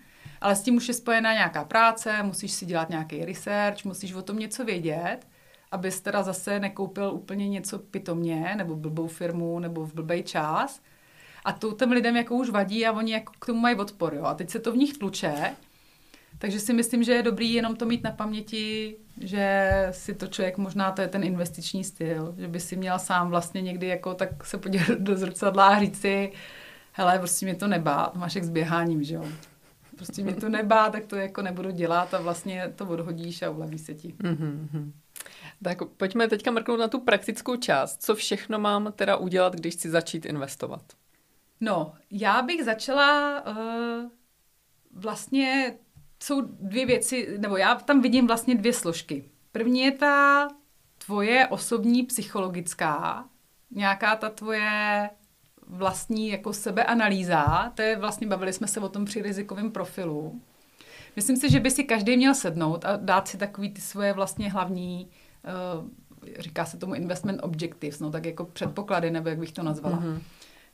ale 0.44 0.56
s 0.56 0.62
tím 0.62 0.76
už 0.76 0.88
je 0.88 0.94
spojená 0.94 1.32
nějaká 1.32 1.64
práce, 1.64 2.22
musíš 2.22 2.52
si 2.52 2.66
dělat 2.66 2.90
nějaký 2.90 3.24
research, 3.24 3.84
musíš 3.84 4.12
o 4.12 4.22
tom 4.22 4.38
něco 4.38 4.64
vědět, 4.64 5.18
abys 5.72 6.00
teda 6.00 6.22
zase 6.22 6.60
nekoupil 6.60 7.10
úplně 7.14 7.48
něco 7.48 7.78
pitomně, 7.78 8.54
nebo 8.56 8.76
blbou 8.76 9.06
firmu, 9.06 9.58
nebo 9.58 9.86
v 9.86 9.94
blbej 9.94 10.22
čas. 10.22 10.80
A 11.44 11.52
to 11.52 11.72
těm 11.72 11.90
lidem 11.90 12.16
jako 12.16 12.34
už 12.34 12.50
vadí 12.50 12.86
a 12.86 12.92
oni 12.92 13.12
jako 13.12 13.32
k 13.38 13.46
tomu 13.46 13.60
mají 13.60 13.76
odpor, 13.76 14.14
jo. 14.14 14.24
A 14.24 14.34
teď 14.34 14.50
se 14.50 14.58
to 14.58 14.72
v 14.72 14.76
nich 14.76 14.98
tluče, 14.98 15.56
takže 16.38 16.60
si 16.60 16.72
myslím, 16.72 17.02
že 17.02 17.12
je 17.12 17.22
dobrý 17.22 17.52
jenom 17.52 17.76
to 17.76 17.86
mít 17.86 18.04
na 18.04 18.10
paměti, 18.10 18.96
že 19.20 19.70
si 19.90 20.14
to 20.14 20.26
člověk, 20.26 20.58
možná 20.58 20.92
to 20.92 21.02
je 21.02 21.08
ten 21.08 21.24
investiční 21.24 21.84
styl, 21.84 22.34
že 22.38 22.48
by 22.48 22.60
si 22.60 22.76
měl 22.76 22.98
sám 22.98 23.28
vlastně 23.28 23.62
někdy 23.62 23.86
jako 23.86 24.14
tak 24.14 24.46
se 24.46 24.58
podívat 24.58 24.98
do 24.98 25.16
zrcadla 25.16 25.68
a 25.68 25.80
říct 25.80 26.00
si, 26.00 26.32
hele, 26.92 27.18
prostě 27.18 27.46
mě 27.46 27.54
to 27.54 27.66
nebá, 27.66 28.12
máš 28.14 28.34
jak 28.34 28.44
s 28.44 28.50
běháním, 28.50 29.02
že 29.02 29.14
jo 29.14 29.24
prostě 29.96 30.22
mě 30.22 30.34
to 30.34 30.48
nebá, 30.48 30.90
tak 30.90 31.06
to 31.06 31.16
jako 31.16 31.42
nebudu 31.42 31.70
dělat 31.70 32.14
a 32.14 32.20
vlastně 32.20 32.72
to 32.76 32.86
odhodíš 32.86 33.42
a 33.42 33.50
uleví 33.50 33.78
se 33.78 33.94
ti. 33.94 34.08
Mm-hmm. 34.08 34.92
Tak 35.62 35.78
pojďme 35.96 36.28
teďka 36.28 36.50
mrknout 36.50 36.80
na 36.80 36.88
tu 36.88 37.00
praktickou 37.00 37.56
část. 37.56 38.02
Co 38.02 38.14
všechno 38.14 38.58
mám 38.58 38.92
teda 38.96 39.16
udělat, 39.16 39.54
když 39.54 39.74
chci 39.74 39.90
začít 39.90 40.26
investovat? 40.26 40.82
No, 41.60 41.94
já 42.10 42.42
bych 42.42 42.64
začala 42.64 43.42
uh, 43.46 43.56
vlastně 44.92 45.76
jsou 46.22 46.40
dvě 46.40 46.86
věci, 46.86 47.38
nebo 47.38 47.56
já 47.56 47.74
tam 47.74 48.00
vidím 48.00 48.26
vlastně 48.26 48.54
dvě 48.54 48.72
složky. 48.72 49.24
První 49.52 49.80
je 49.80 49.92
ta 49.92 50.48
tvoje 51.06 51.48
osobní 51.48 52.02
psychologická, 52.02 53.28
nějaká 53.70 54.16
ta 54.16 54.30
tvoje 54.30 55.10
vlastní 55.68 56.28
jako 56.28 56.52
sebeanalýza, 56.52 57.72
to 57.74 57.82
je 57.82 57.96
vlastně, 57.96 58.26
bavili 58.26 58.52
jsme 58.52 58.66
se 58.66 58.80
o 58.80 58.88
tom 58.88 59.04
při 59.04 59.22
rizikovém 59.22 59.70
profilu. 59.70 60.40
Myslím 61.16 61.36
si, 61.36 61.50
že 61.50 61.60
by 61.60 61.70
si 61.70 61.84
každý 61.84 62.16
měl 62.16 62.34
sednout 62.34 62.84
a 62.84 62.96
dát 62.96 63.28
si 63.28 63.38
takový 63.38 63.70
ty 63.70 63.80
svoje 63.80 64.12
vlastně 64.12 64.50
hlavní, 64.50 65.08
uh, 65.78 65.88
říká 66.38 66.64
se 66.64 66.76
tomu 66.76 66.94
investment 66.94 67.40
objectives, 67.42 68.00
no 68.00 68.10
tak 68.10 68.26
jako 68.26 68.44
předpoklady, 68.44 69.10
nebo 69.10 69.28
jak 69.28 69.38
bych 69.38 69.52
to 69.52 69.62
nazvala. 69.62 69.98
Mm-hmm. 69.98 70.20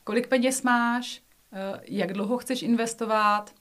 Kolik 0.04 0.28
peněz 0.28 0.62
máš, 0.62 1.22
uh, 1.52 1.80
jak 1.84 2.12
dlouho 2.12 2.38
chceš 2.38 2.62
investovat, 2.62 3.52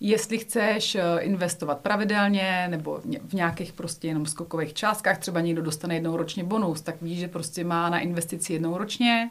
jestli 0.00 0.38
chceš 0.38 0.94
eh, 0.94 1.20
investovat 1.20 1.80
pravidelně 1.80 2.66
nebo 2.70 3.00
v 3.04 3.34
nějakých 3.34 3.72
prostě 3.72 4.08
jenom 4.08 4.26
skokových 4.26 4.74
částkách, 4.74 5.18
třeba 5.18 5.40
někdo 5.40 5.62
dostane 5.62 5.94
jednou 5.94 6.16
ročně 6.16 6.44
bonus, 6.44 6.80
tak 6.80 7.02
víš, 7.02 7.18
že 7.18 7.28
prostě 7.28 7.64
má 7.64 7.90
na 7.90 7.98
investici 7.98 8.52
jednou 8.52 8.78
ročně. 8.78 9.30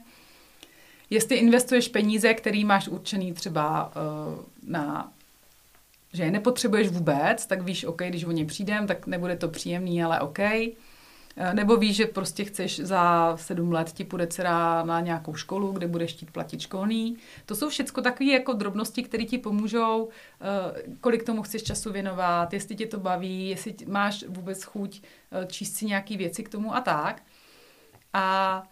Jestli 1.09 1.35
investuješ 1.35 1.87
peníze, 1.87 2.33
který 2.33 2.65
máš 2.65 2.87
určený 2.87 3.33
třeba 3.33 3.91
uh, 3.95 4.43
na 4.67 5.11
že 6.13 6.23
je 6.23 6.31
nepotřebuješ 6.31 6.87
vůbec, 6.87 7.45
tak 7.45 7.61
víš, 7.61 7.85
OK, 7.85 8.01
když 8.01 8.23
o 8.23 8.31
ně 8.31 8.45
přijdem, 8.45 8.87
tak 8.87 9.07
nebude 9.07 9.35
to 9.35 9.49
příjemný, 9.49 10.03
ale 10.03 10.19
OK. 10.19 10.39
Eh, 10.39 11.53
nebo 11.53 11.77
víš, 11.77 11.95
že 11.95 12.05
prostě 12.05 12.45
chceš 12.45 12.79
za 12.79 13.33
sedm 13.37 13.71
let 13.71 13.91
ti 13.91 14.03
půjde 14.03 14.27
dcera 14.27 14.83
na 14.83 14.99
nějakou 14.99 15.35
školu, 15.35 15.71
kde 15.71 15.87
budeš 15.87 16.13
chtít 16.13 16.31
platit 16.31 16.59
školný. 16.59 17.17
To 17.45 17.55
jsou 17.55 17.69
všechno 17.69 18.03
takové 18.03 18.29
jako 18.29 18.53
drobnosti, 18.53 19.03
které 19.03 19.23
ti 19.23 19.37
pomůžou, 19.37 20.09
eh, 20.41 20.83
kolik 21.01 21.23
tomu 21.23 21.41
chceš 21.41 21.63
času 21.63 21.91
věnovat, 21.91 22.53
jestli 22.53 22.75
tě 22.75 22.85
to 22.85 22.99
baví, 22.99 23.49
jestli 23.49 23.75
máš 23.87 24.23
vůbec 24.27 24.63
chuť 24.63 25.01
číst 25.47 25.75
si 25.75 25.85
nějaké 25.85 26.17
věci 26.17 26.43
k 26.43 26.49
tomu 26.49 26.75
a 26.75 26.81
tak. 26.81 27.21
A 28.13 28.63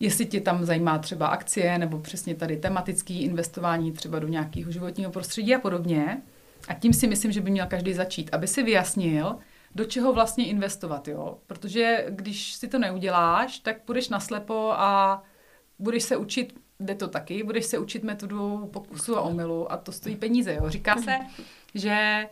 jestli 0.00 0.26
tě 0.26 0.40
tam 0.40 0.64
zajímá 0.64 0.98
třeba 0.98 1.26
akcie 1.26 1.78
nebo 1.78 1.98
přesně 1.98 2.34
tady 2.34 2.56
tematické 2.56 3.14
investování 3.14 3.92
třeba 3.92 4.18
do 4.18 4.28
nějakého 4.28 4.72
životního 4.72 5.10
prostředí 5.10 5.54
a 5.54 5.58
podobně. 5.58 6.22
A 6.68 6.74
tím 6.74 6.92
si 6.92 7.06
myslím, 7.06 7.32
že 7.32 7.40
by 7.40 7.50
měl 7.50 7.66
každý 7.66 7.94
začít, 7.94 8.34
aby 8.34 8.46
si 8.46 8.62
vyjasnil, 8.62 9.36
do 9.74 9.84
čeho 9.84 10.12
vlastně 10.12 10.46
investovat, 10.46 11.08
jo. 11.08 11.38
Protože 11.46 12.06
když 12.08 12.52
si 12.52 12.68
to 12.68 12.78
neuděláš, 12.78 13.58
tak 13.58 13.76
budeš 13.86 14.08
naslepo 14.08 14.72
a 14.72 15.22
budeš 15.78 16.02
se 16.02 16.16
učit, 16.16 16.60
jde 16.80 16.94
to 16.94 17.08
taky, 17.08 17.42
budeš 17.42 17.64
se 17.64 17.78
učit 17.78 18.02
metodu 18.02 18.70
pokusu 18.72 19.16
a 19.16 19.20
omylu 19.20 19.72
a 19.72 19.76
to 19.76 19.92
stojí 19.92 20.16
peníze, 20.16 20.54
jo. 20.54 20.70
Říká 20.70 20.96
se, 20.96 21.18
že 21.74 22.28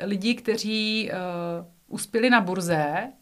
lidi, 0.00 0.34
kteří 0.34 1.10
uh, 1.10 1.66
uspěli 1.88 2.30
na 2.30 2.40
burze, 2.40 3.12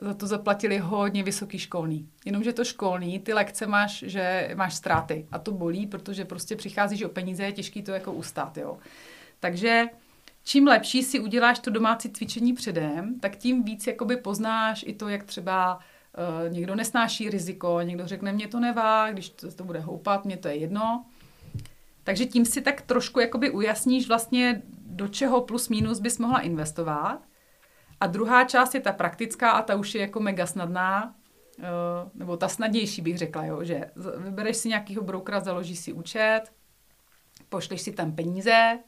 za 0.00 0.14
to 0.14 0.26
zaplatili 0.26 0.78
hodně 0.78 1.22
vysoký 1.22 1.58
školný. 1.58 2.08
Jenomže 2.24 2.52
to 2.52 2.64
školný, 2.64 3.18
ty 3.18 3.32
lekce 3.32 3.66
máš, 3.66 4.04
že 4.06 4.50
máš 4.54 4.74
ztráty 4.74 5.26
a 5.32 5.38
to 5.38 5.52
bolí, 5.52 5.86
protože 5.86 6.24
prostě 6.24 6.56
přicházíš 6.56 7.02
o 7.02 7.08
peníze, 7.08 7.44
je 7.44 7.52
těžký 7.52 7.82
to 7.82 7.92
jako 7.92 8.12
ustát, 8.12 8.56
jo. 8.56 8.78
Takže 9.40 9.84
čím 10.44 10.66
lepší 10.66 11.02
si 11.02 11.20
uděláš 11.20 11.58
to 11.58 11.70
domácí 11.70 12.10
cvičení 12.10 12.52
předem, 12.52 13.20
tak 13.20 13.36
tím 13.36 13.62
víc 13.62 13.86
jakoby 13.86 14.16
poznáš 14.16 14.84
i 14.86 14.94
to, 14.94 15.08
jak 15.08 15.24
třeba 15.24 15.76
uh, 15.76 16.52
někdo 16.52 16.74
nesnáší 16.74 17.30
riziko, 17.30 17.80
někdo 17.80 18.06
řekne, 18.06 18.32
mě 18.32 18.48
to 18.48 18.60
nevá, 18.60 19.12
když 19.12 19.30
to, 19.30 19.52
to 19.52 19.64
bude 19.64 19.80
houpat, 19.80 20.24
mě 20.24 20.36
to 20.36 20.48
je 20.48 20.56
jedno. 20.56 21.04
Takže 22.04 22.26
tím 22.26 22.44
si 22.44 22.60
tak 22.60 22.82
trošku 22.82 23.20
jakoby 23.20 23.50
ujasníš 23.50 24.08
vlastně, 24.08 24.62
do 24.86 25.08
čeho 25.08 25.40
plus 25.40 25.68
minus 25.68 26.00
bys 26.00 26.18
mohla 26.18 26.40
investovat. 26.40 27.29
A 28.00 28.06
druhá 28.06 28.44
část 28.44 28.74
je 28.74 28.80
ta 28.80 28.92
praktická 28.92 29.50
a 29.50 29.62
ta 29.62 29.76
už 29.76 29.94
je 29.94 30.00
jako 30.00 30.20
mega 30.20 30.46
snadná, 30.46 31.14
uh, 31.58 31.64
nebo 32.14 32.36
ta 32.36 32.48
snadnější 32.48 33.02
bych 33.02 33.18
řekla, 33.18 33.44
jo, 33.44 33.64
že 33.64 33.90
vybereš 34.16 34.56
si 34.56 34.68
nějakého 34.68 35.02
brokera, 35.02 35.40
založíš 35.40 35.78
si 35.78 35.92
účet, 35.92 36.42
pošleš 37.48 37.80
si 37.80 37.92
tam 37.92 38.12
peníze, 38.12 38.78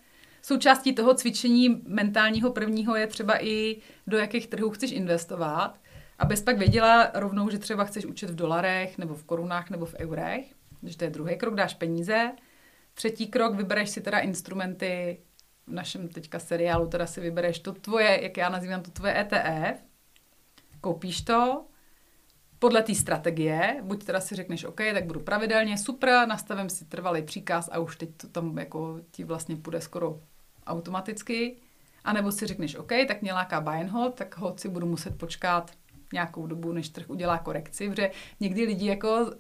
součástí 0.43 0.95
toho 0.95 1.15
cvičení 1.15 1.83
mentálního 1.87 2.53
prvního 2.53 2.97
je 2.97 3.07
třeba 3.07 3.45
i 3.45 3.77
do 4.07 4.19
jakých 4.19 4.47
trhů 4.47 4.71
chceš 4.71 4.93
investovat, 4.93 5.79
abys 6.19 6.43
pak 6.43 6.59
věděla 6.59 7.11
rovnou, 7.15 7.51
že 7.51 7.59
třeba 7.59 7.85
chceš 7.85 8.07
učit 8.07 8.31
v 8.31 8.35
dolarech, 8.35 8.99
nebo 8.99 9.15
v 9.15 9.25
korunách, 9.25 9.71
nebo 9.71 9.87
v 9.87 9.95
eurech. 9.95 10.47
Takže 10.81 10.97
to 10.97 11.05
je 11.05 11.11
druhý 11.11 11.37
krok, 11.37 11.55
dáš 11.55 11.75
peníze. 11.75 12.33
Třetí 12.95 13.27
krok, 13.27 13.55
vybereš 13.55 13.91
si 13.91 14.01
teda 14.01 14.19
instrumenty, 14.19 15.21
v 15.67 15.73
našem 15.73 16.09
teďka 16.09 16.39
seriálu 16.39 16.89
teda 16.89 17.07
si 17.07 17.21
vybereš 17.21 17.59
to 17.59 17.73
tvoje, 17.73 18.23
jak 18.23 18.37
já 18.37 18.49
nazývám 18.49 18.83
to 18.83 18.91
tvoje 18.91 19.21
ETF, 19.21 19.83
koupíš 20.81 21.23
to, 21.23 21.65
podle 22.59 22.83
té 22.83 22.95
strategie, 22.95 23.81
buď 23.83 24.05
teda 24.05 24.21
si 24.21 24.35
řekneš, 24.35 24.65
OK, 24.65 24.81
tak 24.95 25.05
budu 25.05 25.21
pravidelně, 25.21 25.79
super, 25.79 26.29
nastavím 26.29 26.71
si 26.71 26.85
trvalý 26.85 27.23
příkaz 27.23 27.69
a 27.73 27.79
už 27.79 27.97
teď 27.97 28.11
to 28.17 28.29
tam 28.29 28.59
jako 28.59 29.01
ti 29.11 29.25
vlastně 29.25 29.57
půjde 29.57 29.81
skoro 29.81 30.21
automaticky, 30.67 31.57
anebo 32.05 32.33
si 32.33 32.47
řekneš, 32.47 32.75
OK, 32.75 32.93
tak 33.09 33.23
mě 33.23 33.33
láká 33.33 33.61
buy 33.61 33.75
and 33.75 33.91
hold, 33.91 34.15
tak 34.15 34.39
hold 34.39 34.61
si 34.61 34.69
budu 34.69 34.87
muset 34.87 35.19
počkat 35.19 35.71
nějakou 36.13 36.47
dobu, 36.47 36.73
než 36.73 36.89
trh 36.89 37.11
udělá 37.11 37.39
korekci, 37.39 37.91
protože 37.91 38.11
někdy 38.41 38.65
lidi 38.65 38.87
jako 38.87 39.33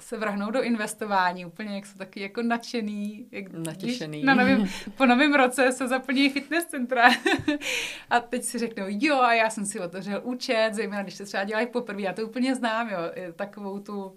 se 0.00 0.18
vrhnou 0.18 0.50
do 0.50 0.62
investování, 0.62 1.46
úplně 1.46 1.74
jak 1.74 1.86
jsou 1.86 1.98
taky 1.98 2.20
jako 2.20 2.42
nadšený. 2.42 3.28
Jak 3.30 3.52
Natěšený. 3.52 4.24
Na 4.24 4.34
novým, 4.34 4.70
po 4.96 5.06
novém 5.06 5.34
roce 5.34 5.72
se 5.72 5.88
zaplní 5.88 6.30
fitness 6.30 6.64
centra 6.64 7.10
a 8.10 8.20
teď 8.20 8.42
si 8.42 8.58
řeknou, 8.58 8.84
jo, 8.88 9.20
a 9.20 9.34
já 9.34 9.50
jsem 9.50 9.66
si 9.66 9.80
otevřel 9.80 10.20
účet, 10.24 10.70
zejména 10.72 11.02
když 11.02 11.14
se 11.14 11.24
třeba 11.24 11.44
dělají 11.44 11.66
poprvé, 11.66 12.02
já 12.02 12.12
to 12.12 12.22
úplně 12.22 12.54
znám, 12.54 12.88
jo, 12.88 12.98
takovou 13.36 13.78
tu 13.78 14.16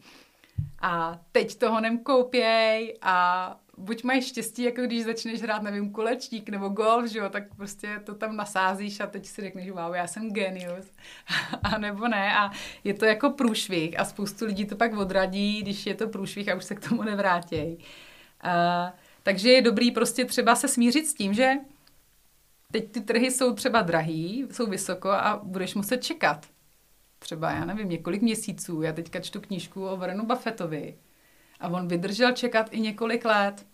a 0.82 1.20
teď 1.32 1.56
to 1.56 1.72
honem 1.72 1.98
koupěj 1.98 2.98
a 3.02 3.56
buď 3.80 4.04
mají 4.04 4.22
štěstí, 4.22 4.64
jako 4.64 4.82
když 4.82 5.04
začneš 5.04 5.42
hrát, 5.42 5.62
nevím, 5.62 5.92
kulečník 5.92 6.50
nebo 6.50 6.70
golf, 6.70 7.06
že 7.06 7.20
jo, 7.20 7.30
tak 7.30 7.56
prostě 7.56 8.02
to 8.04 8.16
tam 8.16 8.36
nasázíš 8.36 9.00
a 9.00 9.08
teď 9.08 9.26
si 9.26 9.42
řekneš, 9.42 9.70
wow, 9.70 9.96
já 9.96 10.08
jsem 10.08 10.32
genius. 10.32 10.92
a 11.64 11.78
nebo 11.78 12.08
ne. 12.08 12.38
A 12.38 12.52
je 12.84 12.94
to 12.94 13.06
jako 13.06 13.30
průšvih 13.30 14.00
a 14.00 14.06
spoustu 14.06 14.46
lidí 14.46 14.66
to 14.66 14.76
pak 14.76 14.98
odradí, 14.98 15.62
když 15.62 15.86
je 15.86 15.96
to 15.96 16.08
průšvih 16.08 16.50
a 16.50 16.56
už 16.56 16.64
se 16.64 16.76
k 16.76 16.90
tomu 16.90 17.04
nevrátějí. 17.04 17.78
Takže 19.24 19.52
je 19.52 19.62
dobrý 19.62 19.92
prostě 19.92 20.26
třeba 20.26 20.56
se 20.56 20.68
smířit 20.68 21.08
s 21.08 21.14
tím, 21.14 21.34
že 21.34 21.54
teď 22.72 22.92
ty 22.92 23.02
trhy 23.02 23.32
jsou 23.32 23.54
třeba 23.54 23.82
drahý, 23.82 24.48
jsou 24.52 24.66
vysoko 24.66 25.10
a 25.10 25.42
budeš 25.44 25.76
muset 25.76 26.04
čekat. 26.04 26.46
Třeba, 27.20 27.52
já 27.52 27.66
nevím, 27.66 27.90
několik 27.90 28.22
měsíců. 28.22 28.82
Já 28.82 28.94
teďka 28.94 29.20
čtu 29.20 29.42
knížku 29.42 29.88
o 29.88 29.98
Warrenu 29.98 30.26
Buffettovi 30.26 30.98
a 31.60 31.68
on 31.68 31.88
vydržel 31.88 32.32
čekat 32.32 32.68
i 32.72 32.80
několik 32.80 33.26
let. 33.26 33.66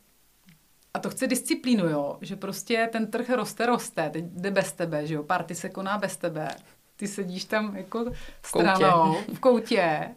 A 0.96 1.00
to 1.00 1.10
chce 1.10 1.28
disciplínu, 1.28 1.90
jo, 1.90 2.18
že 2.22 2.36
prostě 2.36 2.90
ten 2.92 3.12
trh 3.12 3.30
roste, 3.30 3.66
roste, 3.66 4.10
teď 4.10 4.26
jde 4.26 4.52
bez 4.52 4.72
tebe, 4.72 5.08
že 5.08 5.14
jo, 5.14 5.24
party 5.24 5.56
se 5.56 5.70
koná 5.70 5.98
bez 5.98 6.18
tebe. 6.18 6.48
Ty 6.96 7.08
sedíš 7.08 7.46
tam 7.46 7.76
jako 7.76 8.06
stranou, 8.44 9.16
v 9.34 9.40
koutě 9.40 10.10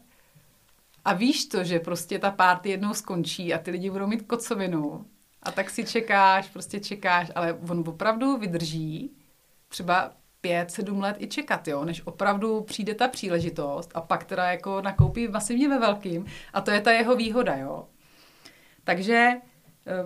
a 1.05 1.13
víš 1.13 1.47
to, 1.47 1.65
že 1.65 1.81
prostě 1.81 2.19
ta 2.19 2.31
party 2.31 2.71
jednou 2.71 2.95
skončí 2.95 3.55
a 3.55 3.59
ty 3.59 3.71
lidi 3.71 3.91
budou 3.91 4.07
mít 4.07 4.23
kocovinu 4.23 5.07
a 5.43 5.53
tak 5.53 5.71
si 5.71 5.85
čekáš, 5.85 6.49
prostě 6.49 6.81
čekáš, 6.81 7.31
ale 7.35 7.59
on 7.69 7.85
opravdu 7.89 8.37
vydrží 8.37 9.11
třeba 9.69 10.13
pět, 10.41 10.71
sedm 10.71 11.01
let 11.01 11.17
i 11.19 11.27
čekat, 11.27 11.69
jo, 11.69 11.85
než 11.85 12.03
opravdu 12.05 12.61
přijde 12.61 12.95
ta 12.95 13.09
příležitost 13.09 13.91
a 13.95 14.01
pak 14.01 14.25
teda 14.25 14.51
jako 14.51 14.81
nakoupí 14.83 15.29
masivně 15.29 15.69
ve 15.69 15.79
velkým 15.79 16.27
a 16.53 16.61
to 16.61 16.71
je 16.71 16.81
ta 16.81 16.93
jeho 16.93 17.17
výhoda, 17.17 17.57
jo. 17.57 17.87
Takže 18.85 19.33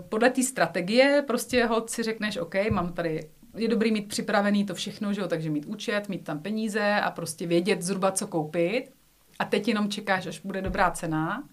podle 0.08 0.30
té 0.30 0.42
strategie 0.42 1.24
prostě 1.26 1.66
ho 1.66 1.88
si 1.88 2.02
řekneš, 2.02 2.36
OK, 2.36 2.54
mám 2.70 2.92
tady 2.92 3.30
je 3.56 3.68
dobrý 3.68 3.92
mít 3.92 4.08
připravený 4.08 4.66
to 4.66 4.74
všechno, 4.74 5.12
že 5.12 5.20
jo, 5.20 5.28
takže 5.28 5.50
mít 5.50 5.66
účet, 5.66 6.08
mít 6.08 6.24
tam 6.24 6.38
peníze 6.38 7.00
a 7.00 7.10
prostě 7.10 7.46
vědět 7.46 7.82
zhruba, 7.82 8.12
co 8.12 8.26
koupit. 8.26 8.92
A 9.38 9.44
teď 9.44 9.68
jenom 9.68 9.90
čekáš, 9.90 10.26
až 10.26 10.40
bude 10.40 10.62
dobrá 10.62 10.90
cena. 10.90 11.48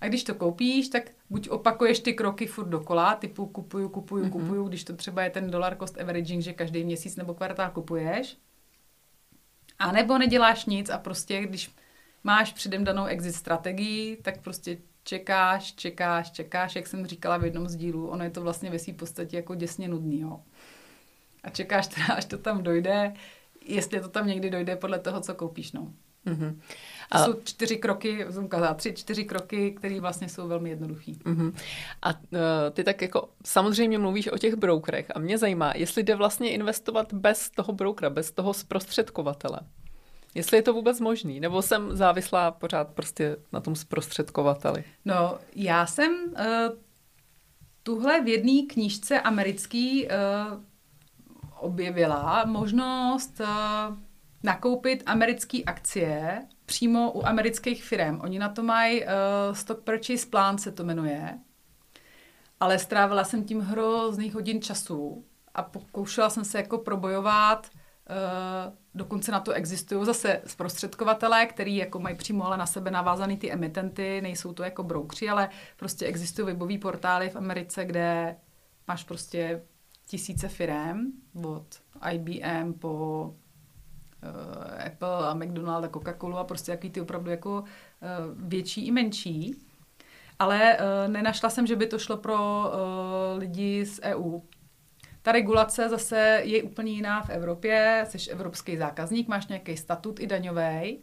A 0.00 0.08
když 0.08 0.24
to 0.24 0.34
koupíš, 0.34 0.88
tak 0.88 1.10
buď 1.30 1.48
opakuješ 1.48 2.00
ty 2.00 2.14
kroky 2.14 2.46
furt 2.46 2.68
dokola, 2.68 3.14
typu 3.14 3.46
kupuju, 3.46 3.88
kupuju, 3.88 4.24
mm-hmm. 4.24 4.30
kupuju, 4.30 4.68
když 4.68 4.84
to 4.84 4.96
třeba 4.96 5.22
je 5.22 5.30
ten 5.30 5.50
dollar 5.50 5.76
cost 5.78 6.00
averaging, 6.00 6.42
že 6.42 6.52
každý 6.52 6.84
měsíc 6.84 7.16
nebo 7.16 7.34
kvartál 7.34 7.70
kupuješ. 7.70 8.36
A 9.78 9.92
nebo 9.92 10.18
neděláš 10.18 10.66
nic 10.66 10.90
a 10.90 10.98
prostě, 10.98 11.40
když 11.40 11.74
máš 12.24 12.52
předem 12.52 12.84
danou 12.84 13.04
exit 13.04 13.34
strategii, 13.34 14.16
tak 14.16 14.40
prostě 14.40 14.78
čekáš, 15.04 15.72
čekáš, 15.72 16.30
čekáš, 16.30 16.76
jak 16.76 16.86
jsem 16.86 17.06
říkala 17.06 17.36
v 17.36 17.44
jednom 17.44 17.68
z 17.68 17.76
dílů, 17.76 18.08
ono 18.08 18.24
je 18.24 18.30
to 18.30 18.40
vlastně 18.40 18.70
ve 18.70 18.78
své 18.78 18.92
podstatě 18.92 19.36
jako 19.36 19.54
děsně 19.54 19.88
nudný, 19.88 20.20
jo. 20.20 20.40
A 21.42 21.50
čekáš 21.50 21.86
teda, 21.86 22.06
až 22.06 22.24
to 22.24 22.38
tam 22.38 22.62
dojde, 22.62 23.14
jestli 23.66 24.00
to 24.00 24.08
tam 24.08 24.26
někdy 24.26 24.50
dojde 24.50 24.76
podle 24.76 24.98
toho, 24.98 25.20
co 25.20 25.34
koupíš, 25.34 25.72
no. 25.72 25.92
Mm-hmm. 26.26 26.60
A... 27.10 27.18
To 27.18 27.24
jsou 27.24 27.40
čtyři 27.44 27.76
kroky, 27.76 28.26
jsem 28.30 28.44
ukázala, 28.44 28.74
tři, 28.74 28.92
čtyři 28.92 29.24
kroky, 29.24 29.70
které 29.70 30.00
vlastně 30.00 30.28
jsou 30.28 30.48
velmi 30.48 30.70
jednoduché. 30.70 31.12
Mm-hmm. 31.12 31.52
A 32.02 32.10
uh, 32.10 32.18
ty 32.72 32.84
tak 32.84 33.02
jako 33.02 33.28
samozřejmě 33.44 33.98
mluvíš 33.98 34.28
o 34.28 34.38
těch 34.38 34.54
brokerech 34.54 35.06
a 35.14 35.18
mě 35.18 35.38
zajímá, 35.38 35.72
jestli 35.76 36.02
jde 36.02 36.14
vlastně 36.14 36.50
investovat 36.50 37.12
bez 37.12 37.50
toho 37.50 37.72
brokera, 37.72 38.10
bez 38.10 38.32
toho 38.32 38.54
zprostředkovatele. 38.54 39.60
Jestli 40.34 40.56
je 40.56 40.62
to 40.62 40.72
vůbec 40.72 41.00
možný, 41.00 41.40
nebo 41.40 41.62
jsem 41.62 41.96
závislá 41.96 42.50
pořád 42.50 42.88
prostě 42.88 43.36
na 43.52 43.60
tom 43.60 43.76
zprostředkovateli? 43.76 44.84
No, 45.04 45.38
já 45.54 45.86
jsem 45.86 46.12
uh, 46.12 46.78
tuhle 47.82 48.22
v 48.22 48.28
jedné 48.28 48.62
knížce 48.68 49.20
americký 49.20 50.06
uh, 50.06 50.10
objevila 51.60 52.44
možnost 52.44 53.40
uh, 53.40 53.96
nakoupit 54.42 55.02
americké 55.06 55.62
akcie 55.66 56.42
přímo 56.66 57.12
u 57.12 57.26
amerických 57.26 57.84
firm. 57.84 58.20
Oni 58.20 58.38
na 58.38 58.48
to 58.48 58.62
mají 58.62 59.02
uh, 59.02 59.08
stock 59.52 59.80
purchase 59.80 60.26
plán, 60.26 60.58
se 60.58 60.72
to 60.72 60.84
jmenuje. 60.84 61.38
Ale 62.60 62.78
strávila 62.78 63.24
jsem 63.24 63.44
tím 63.44 63.60
hrozných 63.60 64.34
hodin 64.34 64.62
času 64.62 65.24
a 65.54 65.62
pokoušela 65.62 66.30
jsem 66.30 66.44
se 66.44 66.58
jako 66.58 66.78
probojovat 66.78 67.70
uh, 68.10 68.74
dokonce 68.94 69.32
na 69.32 69.40
to 69.40 69.52
existují 69.52 70.06
zase 70.06 70.42
zprostředkovatelé, 70.46 71.46
který 71.46 71.76
jako 71.76 71.98
mají 71.98 72.16
přímo 72.16 72.46
ale 72.46 72.56
na 72.56 72.66
sebe 72.66 72.90
navázaný 72.90 73.36
ty 73.36 73.52
emitenty, 73.52 74.20
nejsou 74.20 74.52
to 74.52 74.62
jako 74.62 74.82
broukři, 74.82 75.28
ale 75.28 75.48
prostě 75.76 76.06
existují 76.06 76.46
webové 76.46 76.78
portály 76.78 77.30
v 77.30 77.36
Americe, 77.36 77.84
kde 77.84 78.36
máš 78.88 79.04
prostě 79.04 79.62
tisíce 80.06 80.48
firm 80.48 81.12
od 81.44 81.66
IBM 82.12 82.72
po 82.72 83.24
uh, 84.22 84.86
Apple 84.86 85.28
a 85.28 85.34
McDonald 85.34 85.84
a 85.84 85.88
Coca-Cola 85.88 86.38
a 86.38 86.44
prostě 86.44 86.70
jaký 86.70 86.90
ty 86.90 87.00
opravdu 87.00 87.30
jako 87.30 87.60
uh, 87.60 88.48
větší 88.48 88.86
i 88.86 88.90
menší. 88.90 89.56
Ale 90.38 90.78
uh, 90.78 91.12
nenašla 91.12 91.50
jsem, 91.50 91.66
že 91.66 91.76
by 91.76 91.86
to 91.86 91.98
šlo 91.98 92.16
pro 92.16 92.34
uh, 92.34 93.38
lidi 93.38 93.86
z 93.86 94.00
EU. 94.02 94.40
Ta 95.22 95.32
regulace 95.32 95.88
zase 95.88 96.40
je 96.44 96.62
úplně 96.62 96.92
jiná 96.92 97.22
v 97.22 97.30
Evropě. 97.30 98.06
Jsi 98.08 98.30
evropský 98.30 98.76
zákazník, 98.76 99.28
máš 99.28 99.46
nějaký 99.46 99.76
statut 99.76 100.20
i 100.20 100.26
daňový. 100.26 100.98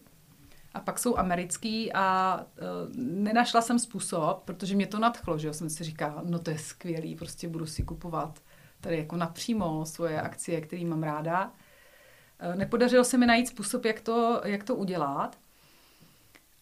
A 0.74 0.80
pak 0.80 1.00
jsou 1.00 1.18
americký 1.18 1.94
a 1.94 2.36
uh, 2.38 2.96
nenašla 2.96 3.62
jsem 3.62 3.80
způsob, 3.80 4.42
protože 4.46 4.76
mě 4.76 4.88
to 4.88 5.00
nadchlo, 5.00 5.38
že 5.38 5.48
jo, 5.48 5.54
jsem 5.54 5.70
si 5.70 5.84
říkala, 5.84 6.22
no 6.26 6.40
to 6.40 6.52
je 6.52 6.58
skvělý, 6.58 7.16
prostě 7.16 7.48
budu 7.48 7.66
si 7.66 7.84
kupovat 7.84 8.40
tady 8.82 8.98
jako 8.98 9.16
napřímo 9.16 9.86
svoje 9.86 10.22
akcie, 10.22 10.62
které 10.62 10.86
mám 10.86 11.04
ráda. 11.04 11.52
Uh, 12.50 12.56
nepodařilo 12.56 13.04
se 13.04 13.18
mi 13.18 13.26
najít 13.26 13.48
způsob, 13.48 13.86
jak 13.86 14.02
to, 14.02 14.42
jak 14.46 14.64
to 14.64 14.76
udělat. 14.76 15.38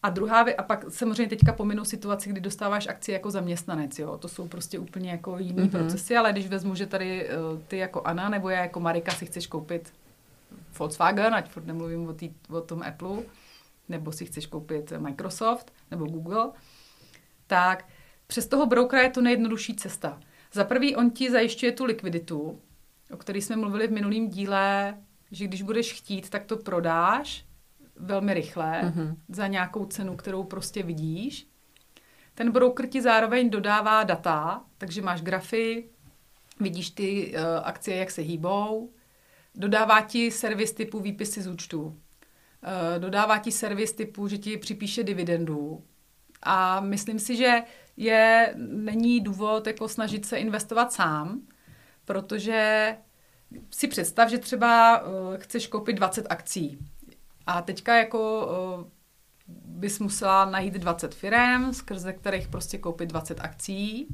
A 0.07 0.09
druhá 0.09 0.43
věc, 0.43 0.55
a 0.59 0.63
pak 0.63 0.85
samozřejmě 0.89 1.27
teďka 1.27 1.53
pominu 1.53 1.85
situaci, 1.85 2.29
kdy 2.29 2.41
dostáváš 2.41 2.87
akci 2.87 3.11
jako 3.11 3.31
zaměstnanec, 3.31 3.99
jo. 3.99 4.17
To 4.17 4.27
jsou 4.27 4.47
prostě 4.47 4.79
úplně 4.79 5.11
jako 5.11 5.37
jiný 5.37 5.63
mm-hmm. 5.63 5.69
procesy, 5.69 6.17
ale 6.17 6.31
když 6.31 6.47
vezmu, 6.47 6.75
že 6.75 6.85
tady 6.85 7.29
uh, 7.29 7.59
ty 7.67 7.77
jako 7.77 8.01
Ana 8.01 8.29
nebo 8.29 8.49
já 8.49 8.61
jako 8.61 8.79
Marika 8.79 9.11
si 9.11 9.25
chceš 9.25 9.47
koupit 9.47 9.93
Volkswagen, 10.79 11.35
ať 11.35 11.49
furt 11.49 11.65
nemluvím 11.65 12.07
o, 12.07 12.13
tý, 12.13 12.33
o 12.49 12.61
tom 12.61 12.83
Apple, 12.83 13.17
nebo 13.89 14.11
si 14.11 14.25
chceš 14.25 14.45
koupit 14.45 14.93
Microsoft 14.97 15.73
nebo 15.91 16.05
Google, 16.05 16.49
tak 17.47 17.85
přes 18.27 18.47
toho 18.47 18.65
brokera 18.65 19.01
je 19.01 19.09
to 19.09 19.21
nejjednodušší 19.21 19.75
cesta. 19.75 20.19
Za 20.53 20.63
prvý 20.63 20.95
on 20.95 21.11
ti 21.11 21.31
zajišťuje 21.31 21.71
tu 21.71 21.85
likviditu, 21.85 22.59
o 23.11 23.17
které 23.17 23.39
jsme 23.39 23.55
mluvili 23.55 23.87
v 23.87 23.91
minulém 23.91 24.29
díle, 24.29 24.97
že 25.31 25.47
když 25.47 25.61
budeš 25.61 25.93
chtít, 25.93 26.29
tak 26.29 26.45
to 26.45 26.57
prodáš 26.57 27.46
velmi 27.99 28.33
rychle 28.33 28.81
mm-hmm. 28.83 29.15
za 29.29 29.47
nějakou 29.47 29.85
cenu, 29.85 30.15
kterou 30.15 30.43
prostě 30.43 30.83
vidíš. 30.83 31.47
Ten 32.33 32.51
broker 32.51 32.87
ti 32.87 33.01
zároveň 33.01 33.49
dodává 33.49 34.03
data, 34.03 34.65
takže 34.77 35.01
máš 35.01 35.21
grafy, 35.21 35.89
vidíš 36.59 36.89
ty 36.89 37.33
uh, 37.35 37.41
akcie, 37.63 37.97
jak 37.97 38.11
se 38.11 38.21
hýbou, 38.21 38.93
dodává 39.55 40.01
ti 40.01 40.31
servis 40.31 40.73
typu 40.73 40.99
výpisy 40.99 41.41
z 41.41 41.47
účtu, 41.47 41.81
uh, 41.83 41.93
dodává 42.99 43.37
ti 43.37 43.51
servis 43.51 43.93
typu, 43.93 44.27
že 44.27 44.37
ti 44.37 44.57
připíše 44.57 45.03
dividendu. 45.03 45.83
A 46.43 46.79
myslím 46.79 47.19
si, 47.19 47.35
že 47.35 47.63
je, 47.97 48.53
není 48.57 49.21
důvod 49.21 49.67
jako 49.67 49.87
snažit 49.87 50.25
se 50.25 50.37
investovat 50.37 50.93
sám, 50.93 51.41
protože 52.05 52.95
si 53.71 53.87
představ, 53.87 54.29
že 54.29 54.37
třeba 54.37 55.01
uh, 55.01 55.37
chceš 55.37 55.67
koupit 55.67 55.93
20 55.93 56.27
akcí 56.29 56.79
a 57.47 57.61
teďka 57.61 57.97
jako 57.97 58.47
uh, 58.77 58.85
bys 59.65 59.99
musela 59.99 60.45
najít 60.45 60.73
20 60.73 61.15
firm, 61.15 61.73
skrze 61.73 62.13
kterých 62.13 62.47
prostě 62.47 62.77
koupit 62.77 63.09
20 63.09 63.39
akcí. 63.39 64.07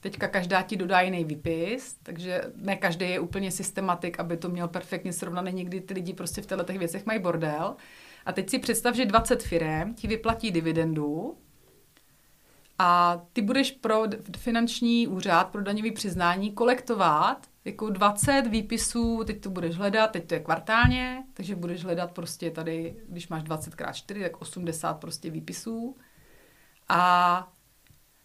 Teďka 0.00 0.28
každá 0.28 0.62
ti 0.62 0.76
dodá 0.76 1.00
jiný 1.00 1.24
výpis, 1.24 1.96
takže 2.02 2.42
ne 2.56 2.76
každý 2.76 3.10
je 3.10 3.20
úplně 3.20 3.50
systematik, 3.50 4.20
aby 4.20 4.36
to 4.36 4.48
měl 4.48 4.68
perfektně 4.68 5.12
srovnaný. 5.12 5.52
Někdy 5.52 5.80
ty 5.80 5.94
lidi 5.94 6.12
prostě 6.12 6.42
v 6.42 6.46
těchto 6.46 6.64
věcech 6.64 7.06
mají 7.06 7.18
bordel. 7.18 7.76
A 8.26 8.32
teď 8.32 8.50
si 8.50 8.58
představ, 8.58 8.94
že 8.94 9.06
20 9.06 9.42
firm 9.42 9.94
ti 9.94 10.08
vyplatí 10.08 10.50
dividendu 10.50 11.36
a 12.78 13.22
ty 13.32 13.42
budeš 13.42 13.70
pro 13.70 14.04
finanční 14.36 15.08
úřad, 15.08 15.48
pro 15.48 15.62
daňový 15.62 15.92
přiznání 15.92 16.52
kolektovat 16.52 17.46
jako 17.64 17.90
20 17.90 18.42
výpisů, 18.46 19.24
teď 19.24 19.40
to 19.40 19.50
budeš 19.50 19.76
hledat, 19.76 20.10
teď 20.10 20.26
to 20.26 20.34
je 20.34 20.40
kvartálně, 20.40 21.24
takže 21.34 21.56
budeš 21.56 21.84
hledat 21.84 22.12
prostě 22.12 22.50
tady, 22.50 22.96
když 23.08 23.28
máš 23.28 23.42
20 23.42 23.74
x 23.80 23.96
4, 23.96 24.20
tak 24.20 24.40
80 24.40 24.94
prostě 24.94 25.30
výpisů. 25.30 25.96
A 26.88 27.52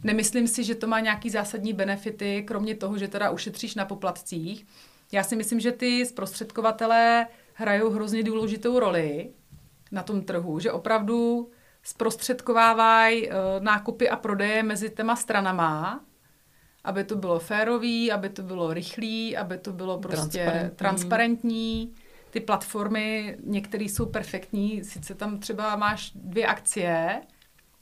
nemyslím 0.03 0.47
si, 0.47 0.63
že 0.63 0.75
to 0.75 0.87
má 0.87 0.99
nějaký 0.99 1.29
zásadní 1.29 1.73
benefity, 1.73 2.43
kromě 2.47 2.75
toho, 2.75 2.97
že 2.97 3.07
teda 3.07 3.29
ušetříš 3.29 3.75
na 3.75 3.85
poplatcích. 3.85 4.65
Já 5.11 5.23
si 5.23 5.35
myslím, 5.35 5.59
že 5.59 5.71
ty 5.71 6.05
zprostředkovatelé 6.05 7.27
hrajou 7.53 7.89
hrozně 7.89 8.23
důležitou 8.23 8.79
roli 8.79 9.33
na 9.91 10.03
tom 10.03 10.21
trhu, 10.21 10.59
že 10.59 10.71
opravdu 10.71 11.49
zprostředkovávají 11.83 13.27
uh, 13.27 13.35
nákupy 13.59 14.09
a 14.09 14.15
prodeje 14.15 14.63
mezi 14.63 14.89
těma 14.89 15.15
stranama, 15.15 16.01
aby 16.83 17.03
to 17.03 17.15
bylo 17.15 17.39
férový, 17.39 18.11
aby 18.11 18.29
to 18.29 18.43
bylo 18.43 18.73
rychlý, 18.73 19.37
aby 19.37 19.57
to 19.57 19.73
bylo 19.73 19.97
prostě 19.97 20.43
transparentní. 20.43 20.77
transparentní. 20.77 21.93
Ty 22.31 22.39
platformy, 22.39 23.37
některé 23.43 23.83
jsou 23.83 24.05
perfektní, 24.05 24.83
sice 24.83 25.15
tam 25.15 25.39
třeba 25.39 25.75
máš 25.75 26.11
dvě 26.15 26.47
akcie, 26.47 27.21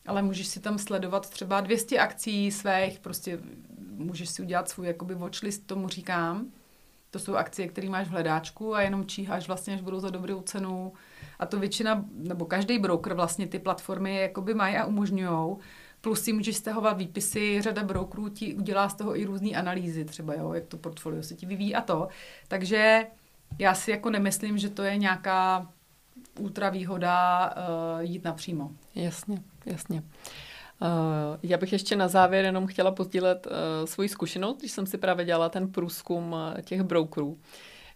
ale 0.06 0.22
můžeš 0.22 0.48
si 0.48 0.60
tam 0.60 0.78
sledovat 0.78 1.30
třeba 1.30 1.62
200 1.62 2.00
akcí 2.00 2.52
svých, 2.52 3.00
prostě 3.02 3.40
můžeš 3.80 4.30
si 4.30 4.42
udělat 4.42 4.70
svůj 4.70 4.88
jakoby 4.88 5.16
watchlist, 5.16 5.68
tomu 5.68 5.88
říkám. 5.88 6.52
To 7.12 7.20
jsou 7.20 7.36
akcie, 7.36 7.68
které 7.68 7.90
máš 7.90 8.08
v 8.08 8.12
hledáčku 8.12 8.76
a 8.76 8.82
jenom 8.82 9.06
číháš 9.06 9.48
vlastně, 9.48 9.74
až 9.74 9.82
budou 9.82 10.00
za 10.00 10.10
dobrou 10.10 10.42
cenu. 10.42 10.94
A 11.40 11.46
to 11.46 11.60
většina, 11.60 12.06
nebo 12.14 12.46
každý 12.46 12.80
broker 12.80 13.14
vlastně 13.14 13.48
ty 13.48 13.60
platformy 13.60 14.22
jakoby 14.22 14.54
mají 14.54 14.78
a 14.78 14.86
umožňují 14.86 15.58
plus 16.02 16.22
si 16.22 16.34
můžeš 16.34 16.58
stahovat 16.58 16.98
výpisy, 16.98 17.62
řada 17.62 17.84
brokerů 17.84 18.30
ti 18.30 18.56
udělá 18.56 18.90
z 18.90 18.94
toho 18.94 19.20
i 19.20 19.26
různé 19.26 19.50
analýzy, 19.50 20.06
třeba 20.06 20.34
jo, 20.34 20.54
jak 20.54 20.66
to 20.66 20.78
portfolio 20.78 21.24
se 21.24 21.36
ti 21.36 21.46
vyvíjí 21.46 21.76
a 21.76 21.82
to. 21.82 22.08
Takže 22.48 23.08
já 23.60 23.74
si 23.74 23.92
jako 23.92 24.10
nemyslím, 24.10 24.58
že 24.58 24.70
to 24.70 24.84
je 24.84 24.98
nějaká 24.98 25.68
ultra 26.40 26.70
výhoda 26.70 27.50
uh, 27.50 28.02
jít 28.02 28.24
napřímo. 28.24 28.72
Jasně, 28.96 29.42
jasně. 29.66 30.04
Uh, 30.82 30.88
já 31.44 31.58
bych 31.58 31.74
ještě 31.74 31.96
na 31.96 32.08
závěr 32.08 32.46
jenom 32.46 32.68
chtěla 32.68 32.92
pozdílet 32.92 33.48
uh, 33.48 33.54
svoji 33.86 34.10
zkušenost, 34.10 34.58
když 34.58 34.72
jsem 34.72 34.86
si 34.86 34.98
právě 34.98 35.26
dělala 35.26 35.50
ten 35.50 35.72
průzkum 35.72 36.36
těch 36.64 36.84
brokerů, 36.84 37.38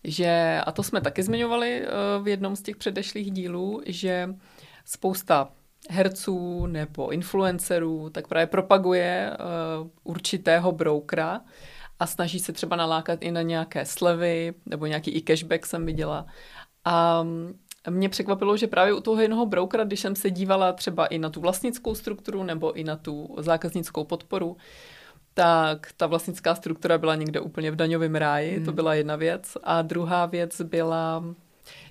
že, 0.03 0.61
a 0.65 0.71
to 0.71 0.83
jsme 0.83 1.01
taky 1.01 1.23
zmiňovali 1.23 1.81
uh, 1.81 2.23
v 2.23 2.27
jednom 2.27 2.55
z 2.55 2.61
těch 2.61 2.75
předešlých 2.75 3.31
dílů, 3.31 3.81
že 3.85 4.35
spousta 4.85 5.49
herců 5.89 6.65
nebo 6.65 7.09
influencerů, 7.09 8.09
tak 8.09 8.27
právě 8.27 8.47
propaguje 8.47 9.31
uh, 9.31 9.87
určitého 10.03 10.71
brokera 10.71 11.41
a 11.99 12.07
snaží 12.07 12.39
se 12.39 12.53
třeba 12.53 12.75
nalákat 12.75 13.19
i 13.21 13.31
na 13.31 13.41
nějaké 13.41 13.85
slevy 13.85 14.53
nebo 14.65 14.85
nějaký 14.85 15.11
i 15.11 15.21
cashback 15.21 15.65
jsem 15.65 15.85
viděla. 15.85 16.25
A 16.85 17.23
mm, 17.23 17.59
mě 17.89 18.09
překvapilo, 18.09 18.57
že 18.57 18.67
právě 18.67 18.93
u 18.93 19.01
toho 19.01 19.21
jednoho 19.21 19.45
brokera, 19.45 19.83
když 19.83 19.99
jsem 19.99 20.15
se 20.15 20.29
dívala 20.29 20.73
třeba 20.73 21.05
i 21.05 21.19
na 21.19 21.29
tu 21.29 21.41
vlastnickou 21.41 21.95
strukturu 21.95 22.43
nebo 22.43 22.73
i 22.73 22.83
na 22.83 22.95
tu 22.95 23.35
zákaznickou 23.37 24.03
podporu, 24.03 24.57
tak 25.33 25.91
ta 25.97 26.07
vlastnická 26.07 26.55
struktura 26.55 26.97
byla 26.97 27.15
někde 27.15 27.39
úplně 27.39 27.71
v 27.71 27.75
daňovém 27.75 28.15
ráji, 28.15 28.55
hmm. 28.55 28.65
to 28.65 28.71
byla 28.71 28.93
jedna 28.93 29.15
věc. 29.15 29.57
A 29.63 29.81
druhá 29.81 30.25
věc 30.25 30.61
byla 30.61 31.23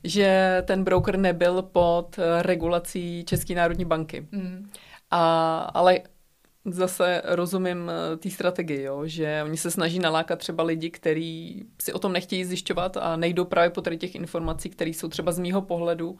že 0.04 0.62
ten 0.66 0.84
broker 0.84 1.18
nebyl 1.18 1.62
pod 1.62 2.18
eh, 2.18 2.42
regulací 2.42 3.24
České 3.24 3.54
národní 3.54 3.84
banky. 3.84 4.26
Mm. 4.32 4.70
A, 5.10 5.58
ale 5.58 6.00
zase 6.64 7.22
rozumím 7.24 7.90
eh, 7.90 8.16
té 8.16 8.30
strategii, 8.30 8.82
jo, 8.82 9.02
že 9.06 9.42
oni 9.44 9.56
se 9.56 9.70
snaží 9.70 9.98
nalákat 9.98 10.38
třeba 10.38 10.64
lidi, 10.64 10.90
kteří 10.90 11.64
si 11.82 11.92
o 11.92 11.98
tom 11.98 12.12
nechtějí 12.12 12.44
zjišťovat 12.44 12.96
a 12.96 13.16
nejdou 13.16 13.44
právě 13.44 13.70
po 13.70 13.80
těch 13.80 14.14
informací, 14.14 14.70
které 14.70 14.90
jsou 14.90 15.08
třeba 15.08 15.32
z 15.32 15.38
mýho 15.38 15.62
pohledu 15.62 16.10
uh, 16.10 16.18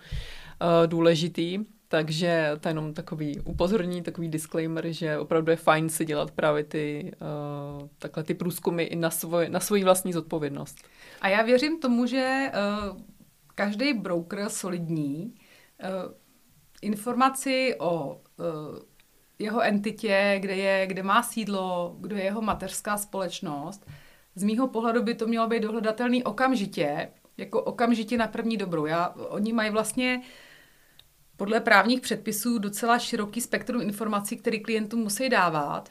důležitý. 0.86 1.58
Takže 1.90 2.50
to 2.60 2.68
je 2.68 2.70
jenom 2.70 2.94
takový 2.94 3.40
upozornění, 3.40 4.02
takový 4.02 4.28
disclaimer, 4.28 4.92
že 4.92 5.18
opravdu 5.18 5.50
je 5.50 5.56
fajn 5.56 5.88
si 5.88 6.04
dělat 6.04 6.30
právě 6.30 6.64
ty, 6.64 7.12
uh, 7.80 7.88
takhle 7.98 8.22
ty 8.22 8.34
průzkumy 8.34 8.84
i 8.84 8.96
na, 8.96 9.10
svoj, 9.10 9.48
na 9.48 9.60
svoji 9.60 9.84
vlastní 9.84 10.12
zodpovědnost. 10.12 10.76
A 11.20 11.28
já 11.28 11.42
věřím 11.42 11.80
tomu, 11.80 12.06
že 12.06 12.52
uh 12.92 13.00
každý 13.54 13.92
broker 13.92 14.48
solidní 14.48 15.34
informaci 16.82 17.76
o 17.78 18.20
jeho 19.38 19.60
entitě, 19.60 20.38
kde, 20.40 20.56
je, 20.56 20.86
kde 20.86 21.02
má 21.02 21.22
sídlo, 21.22 21.96
kdo 22.00 22.16
je 22.16 22.24
jeho 22.24 22.42
mateřská 22.42 22.96
společnost, 22.96 23.86
z 24.34 24.42
mýho 24.42 24.68
pohledu 24.68 25.02
by 25.02 25.14
to 25.14 25.26
mělo 25.26 25.48
být 25.48 25.62
dohledatelný 25.62 26.24
okamžitě, 26.24 27.08
jako 27.36 27.62
okamžitě 27.62 28.16
na 28.16 28.26
první 28.26 28.56
dobrou. 28.56 28.86
Já, 28.86 29.08
oni 29.08 29.52
mají 29.52 29.70
vlastně 29.70 30.22
podle 31.40 31.60
právních 31.60 32.00
předpisů 32.00 32.58
docela 32.58 32.98
široký 32.98 33.40
spektrum 33.40 33.82
informací, 33.82 34.36
které 34.36 34.58
klientům 34.58 35.00
musí 35.00 35.28
dávat. 35.28 35.88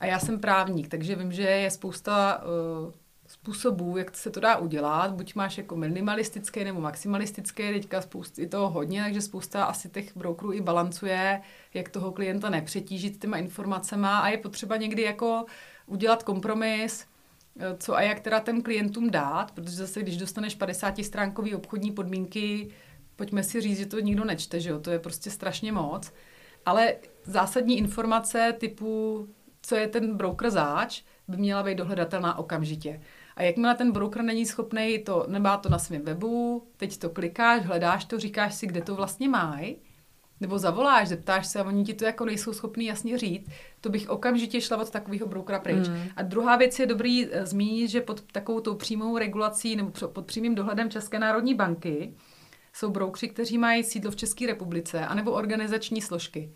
A 0.00 0.06
já 0.06 0.18
jsem 0.18 0.40
právník, 0.40 0.88
takže 0.88 1.16
vím, 1.16 1.32
že 1.32 1.42
je 1.42 1.70
spousta 1.70 2.42
uh, 2.42 2.92
způsobů, 3.26 3.96
jak 3.96 4.16
se 4.16 4.30
to 4.30 4.40
dá 4.40 4.56
udělat. 4.56 5.12
Buď 5.12 5.34
máš 5.34 5.58
jako 5.58 5.76
minimalistické 5.76 6.64
nebo 6.64 6.80
maximalistické, 6.80 7.72
teďka 7.72 8.02
spousta, 8.02 8.42
je 8.42 8.48
toho 8.48 8.70
hodně, 8.70 9.02
takže 9.02 9.20
spousta 9.20 9.64
asi 9.64 9.88
těch 9.88 10.16
brokerů 10.16 10.52
i 10.52 10.60
balancuje, 10.60 11.40
jak 11.74 11.88
toho 11.88 12.12
klienta 12.12 12.50
nepřetížit 12.50 13.20
těma 13.20 13.36
informacema 13.36 14.18
a 14.18 14.28
je 14.28 14.38
potřeba 14.38 14.76
někdy 14.76 15.02
jako 15.02 15.44
udělat 15.86 16.22
kompromis, 16.22 17.06
eh, 17.58 17.76
co 17.78 17.94
a 17.94 18.02
jak 18.02 18.20
teda 18.20 18.40
těm 18.40 18.62
klientům 18.62 19.10
dát, 19.10 19.52
protože 19.52 19.76
zase, 19.76 20.02
když 20.02 20.16
dostaneš 20.16 20.58
50-stránkový 20.58 21.56
obchodní 21.56 21.92
podmínky, 21.92 22.70
pojďme 23.16 23.42
si 23.42 23.60
říct, 23.60 23.78
že 23.78 23.86
to 23.86 24.00
nikdo 24.00 24.24
nečte, 24.24 24.60
že 24.60 24.70
jo, 24.70 24.80
to 24.80 24.90
je 24.90 24.98
prostě 24.98 25.30
strašně 25.30 25.72
moc, 25.72 26.12
ale 26.66 26.94
zásadní 27.24 27.78
informace 27.78 28.54
typu, 28.58 29.28
co 29.62 29.76
je 29.76 29.88
ten 29.88 30.16
broker 30.16 30.50
záč, 30.50 31.02
by 31.28 31.36
měla 31.36 31.62
být 31.62 31.78
dohledatelná 31.78 32.38
okamžitě. 32.38 33.00
A 33.36 33.42
jakmile 33.42 33.74
ten 33.74 33.92
broker 33.92 34.22
není 34.22 34.46
schopný 34.46 34.98
to, 34.98 35.24
nemá 35.28 35.56
to 35.56 35.68
na 35.68 35.78
svém 35.78 36.02
webu, 36.02 36.66
teď 36.76 36.98
to 36.98 37.10
klikáš, 37.10 37.66
hledáš 37.66 38.04
to, 38.04 38.18
říkáš 38.18 38.54
si, 38.54 38.66
kde 38.66 38.82
to 38.82 38.94
vlastně 38.94 39.28
mají, 39.28 39.76
nebo 40.40 40.58
zavoláš, 40.58 41.08
zeptáš 41.08 41.46
se 41.46 41.60
a 41.60 41.64
oni 41.64 41.84
ti 41.84 41.94
to 41.94 42.04
jako 42.04 42.24
nejsou 42.24 42.52
schopní 42.52 42.86
jasně 42.86 43.18
říct, 43.18 43.50
to 43.80 43.88
bych 43.88 44.08
okamžitě 44.08 44.60
šla 44.60 44.76
od 44.76 44.90
takového 44.90 45.26
brokera 45.26 45.58
pryč. 45.58 45.88
Mm. 45.88 45.96
A 46.16 46.22
druhá 46.22 46.56
věc 46.56 46.78
je 46.78 46.86
dobrý 46.86 47.26
eh, 47.26 47.46
zmínit, 47.46 47.88
že 47.88 48.00
pod 48.00 48.22
takovou 48.32 48.60
tou 48.60 48.74
přímou 48.74 49.18
regulací 49.18 49.76
nebo 49.76 49.90
pod 50.08 50.26
přímým 50.26 50.54
dohledem 50.54 50.90
České 50.90 51.18
národní 51.18 51.54
banky 51.54 52.14
jsou 52.76 52.90
broukři, 52.90 53.28
kteří 53.28 53.58
mají 53.58 53.84
sídlo 53.84 54.10
v 54.10 54.16
České 54.16 54.46
republice, 54.46 55.06
anebo 55.06 55.32
organizační 55.32 56.02
složky. 56.02 56.52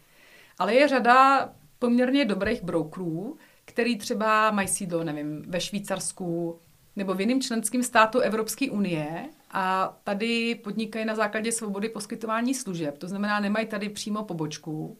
Ale 0.58 0.74
je 0.74 0.88
řada 0.88 1.48
poměrně 1.78 2.24
dobrých 2.24 2.62
brokerů, 2.62 3.38
který 3.64 3.98
třeba 3.98 4.50
mají 4.50 4.68
sídlo, 4.68 5.04
nevím, 5.04 5.42
ve 5.48 5.60
Švýcarsku 5.60 6.58
nebo 6.96 7.14
v 7.14 7.20
jiném 7.20 7.40
členském 7.40 7.82
státu 7.82 8.18
Evropské 8.18 8.70
unie 8.70 9.28
a 9.50 9.96
tady 10.04 10.54
podnikají 10.54 11.04
na 11.04 11.14
základě 11.14 11.52
svobody 11.52 11.88
poskytování 11.88 12.54
služeb. 12.54 12.98
To 12.98 13.08
znamená, 13.08 13.40
nemají 13.40 13.66
tady 13.66 13.88
přímo 13.88 14.24
pobočku. 14.24 14.98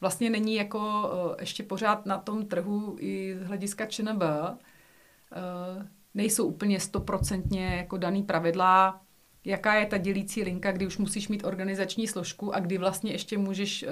Vlastně 0.00 0.30
není 0.30 0.54
jako 0.54 1.10
eh, 1.12 1.42
ještě 1.42 1.62
pořád 1.62 2.06
na 2.06 2.18
tom 2.18 2.46
trhu 2.46 2.96
i 2.98 3.36
z 3.38 3.46
hlediska 3.46 3.86
ČNB. 3.86 4.22
Eh, 4.22 5.86
nejsou 6.14 6.46
úplně 6.46 6.80
stoprocentně 6.80 7.66
jako 7.76 7.96
daný 7.96 8.22
pravidla, 8.22 9.00
jaká 9.44 9.74
je 9.74 9.86
ta 9.86 9.98
dělící 9.98 10.42
linka, 10.42 10.72
kdy 10.72 10.86
už 10.86 10.98
musíš 10.98 11.28
mít 11.28 11.44
organizační 11.44 12.06
složku 12.06 12.54
a 12.54 12.60
kdy 12.60 12.78
vlastně 12.78 13.12
ještě 13.12 13.38
můžeš 13.38 13.82
eh, 13.82 13.88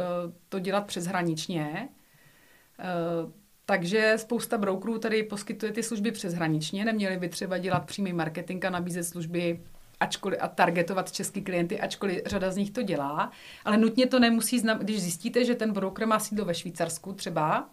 to 0.49 0.59
dělat 0.59 0.87
přeshraničně. 0.87 1.89
Takže 3.65 4.15
spousta 4.17 4.59
brokerů 4.59 4.99
tady 4.99 5.23
poskytuje 5.23 5.73
ty 5.73 5.83
služby 5.83 6.13
přeshraničně, 6.13 6.85
neměli 6.85 7.17
by 7.17 7.29
třeba 7.29 7.59
dělat 7.59 7.87
přímý 7.87 8.13
marketing 8.13 8.65
a 8.65 8.71
nabízet 8.71 9.05
služby 9.05 9.61
ačkoliv, 10.01 10.39
a 10.43 10.49
targetovat 10.49 11.13
český 11.13 11.43
klienty, 11.43 11.81
ačkoliv 11.81 12.23
řada 12.27 12.51
z 12.51 12.57
nich 12.57 12.71
to 12.71 12.83
dělá, 12.83 13.31
ale 13.65 13.77
nutně 13.77 14.07
to 14.07 14.19
nemusí 14.19 14.59
znamenat, 14.59 14.85
když 14.85 15.03
zjistíte, 15.03 15.45
že 15.45 15.55
ten 15.55 15.73
broker 15.73 16.07
má 16.07 16.19
sídlo 16.19 16.45
ve 16.45 16.55
Švýcarsku 16.55 17.13
třeba, 17.13 17.71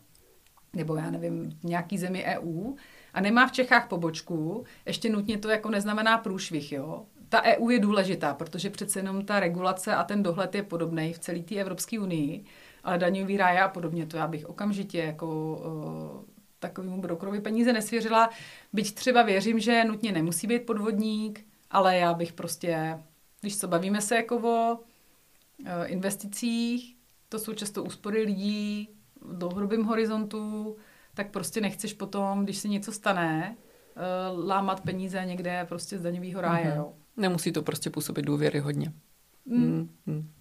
nebo 0.74 0.96
já 0.96 1.12
nevím, 1.12 1.50
v 1.60 1.64
nějaký 1.64 1.98
zemi 1.98 2.24
EU, 2.24 2.76
a 3.14 3.22
nemá 3.22 3.48
v 3.48 3.52
Čechách 3.52 3.88
pobočku, 3.88 4.64
ještě 4.86 5.10
nutně 5.10 5.38
to 5.38 5.50
jako 5.50 5.70
neznamená 5.70 6.18
průšvih, 6.18 6.72
jo. 6.72 7.06
Ta 7.30 7.44
EU 7.44 7.70
je 7.70 7.80
důležitá, 7.80 8.34
protože 8.34 8.70
přece 8.70 9.00
jenom 9.00 9.26
ta 9.26 9.40
regulace 9.40 9.96
a 9.96 10.04
ten 10.04 10.24
dohled 10.24 10.56
je 10.56 10.64
podobný 10.64 11.14
v 11.14 11.20
celé 11.20 11.40
té 11.40 11.56
Evropské 11.56 12.00
unii 12.00 12.46
ale 12.86 12.98
daňový 12.98 13.38
ráje 13.38 13.62
a 13.62 13.68
podobně, 13.68 14.06
to 14.06 14.18
já 14.18 14.28
bych 14.28 14.46
okamžitě 14.46 14.98
jako 14.98 15.56
uh, 15.56 16.26
takovému 16.60 17.02
brokerovi 17.02 17.42
peníze 17.42 17.74
nesvěřila, 17.74 18.30
byť 18.74 18.96
třeba 18.96 19.24
věřím, 19.24 19.60
že 19.60 19.84
nutně 19.84 20.12
nemusí 20.12 20.48
být 20.48 20.66
podvodník, 20.66 21.46
ale 21.72 21.98
já 21.98 22.14
bych 22.14 22.34
prostě, 22.34 23.00
když 23.42 23.54
se 23.54 23.68
bavíme 23.68 24.02
se 24.02 24.16
jako 24.16 24.38
o 24.38 24.80
investicích, 25.86 26.96
to 27.30 27.40
jsou 27.40 27.54
často 27.54 27.84
úspory 27.84 28.22
lidí 28.22 28.90
v 29.22 29.38
dlouhodobém 29.38 29.84
horizontu, 29.84 30.76
tak 31.14 31.32
prostě 31.32 31.62
nechceš 31.62 31.94
potom, 31.94 32.44
když 32.44 32.58
se 32.58 32.68
něco 32.68 32.92
stane, 32.92 33.56
uh, 34.36 34.48
lámat 34.48 34.82
peníze 34.82 35.26
někde 35.26 35.66
prostě 35.70 35.98
z 35.98 36.02
daňového 36.02 36.42
ráje. 36.42 36.66
Mm-hmm. 36.66 36.78
Jo. 36.78 36.94
Nemusí 37.18 37.52
to 37.52 37.62
prostě 37.62 37.90
působit 37.90 38.22
důvěry 38.22 38.60
hodně. 38.60 38.94
Mm. 39.46 39.90
Mm. 40.06 40.32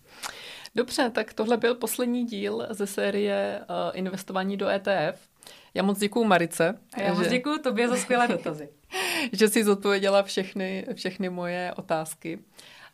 Dobře, 0.75 1.11
tak 1.11 1.33
tohle 1.35 1.57
byl 1.57 1.75
poslední 1.75 2.25
díl 2.25 2.67
ze 2.71 2.87
série 2.87 3.61
uh, 3.61 3.99
Investování 3.99 4.57
do 4.57 4.69
ETF. 4.69 5.29
Já 5.75 5.83
moc 5.83 5.99
děkuji 5.99 6.25
Marice. 6.25 6.79
A 6.95 7.01
já 7.01 7.15
moc 7.15 7.25
že... 7.25 7.31
děkuji 7.31 7.59
tobě 7.59 7.89
za 7.89 7.97
skvělé 7.97 8.29
dotazy. 8.29 8.69
že 9.33 9.49
jsi 9.49 9.65
zodpověděla 9.65 10.23
všechny, 10.23 10.87
všechny 10.95 11.29
moje 11.29 11.73
otázky. 11.77 12.45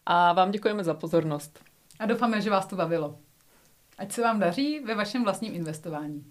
A 0.07 0.33
vám 0.33 0.51
děkujeme 0.51 0.85
za 0.85 0.95
pozornost. 0.95 1.65
A 1.99 2.07
doufáme, 2.07 2.41
že 2.41 2.51
vás 2.51 2.67
to 2.67 2.77
bavilo. 2.77 3.19
Ať 3.99 4.13
se 4.13 4.23
vám 4.23 4.41
daří 4.41 4.81
ve 4.81 4.95
vašem 4.95 5.25
vlastním 5.25 5.55
investování. 5.55 6.25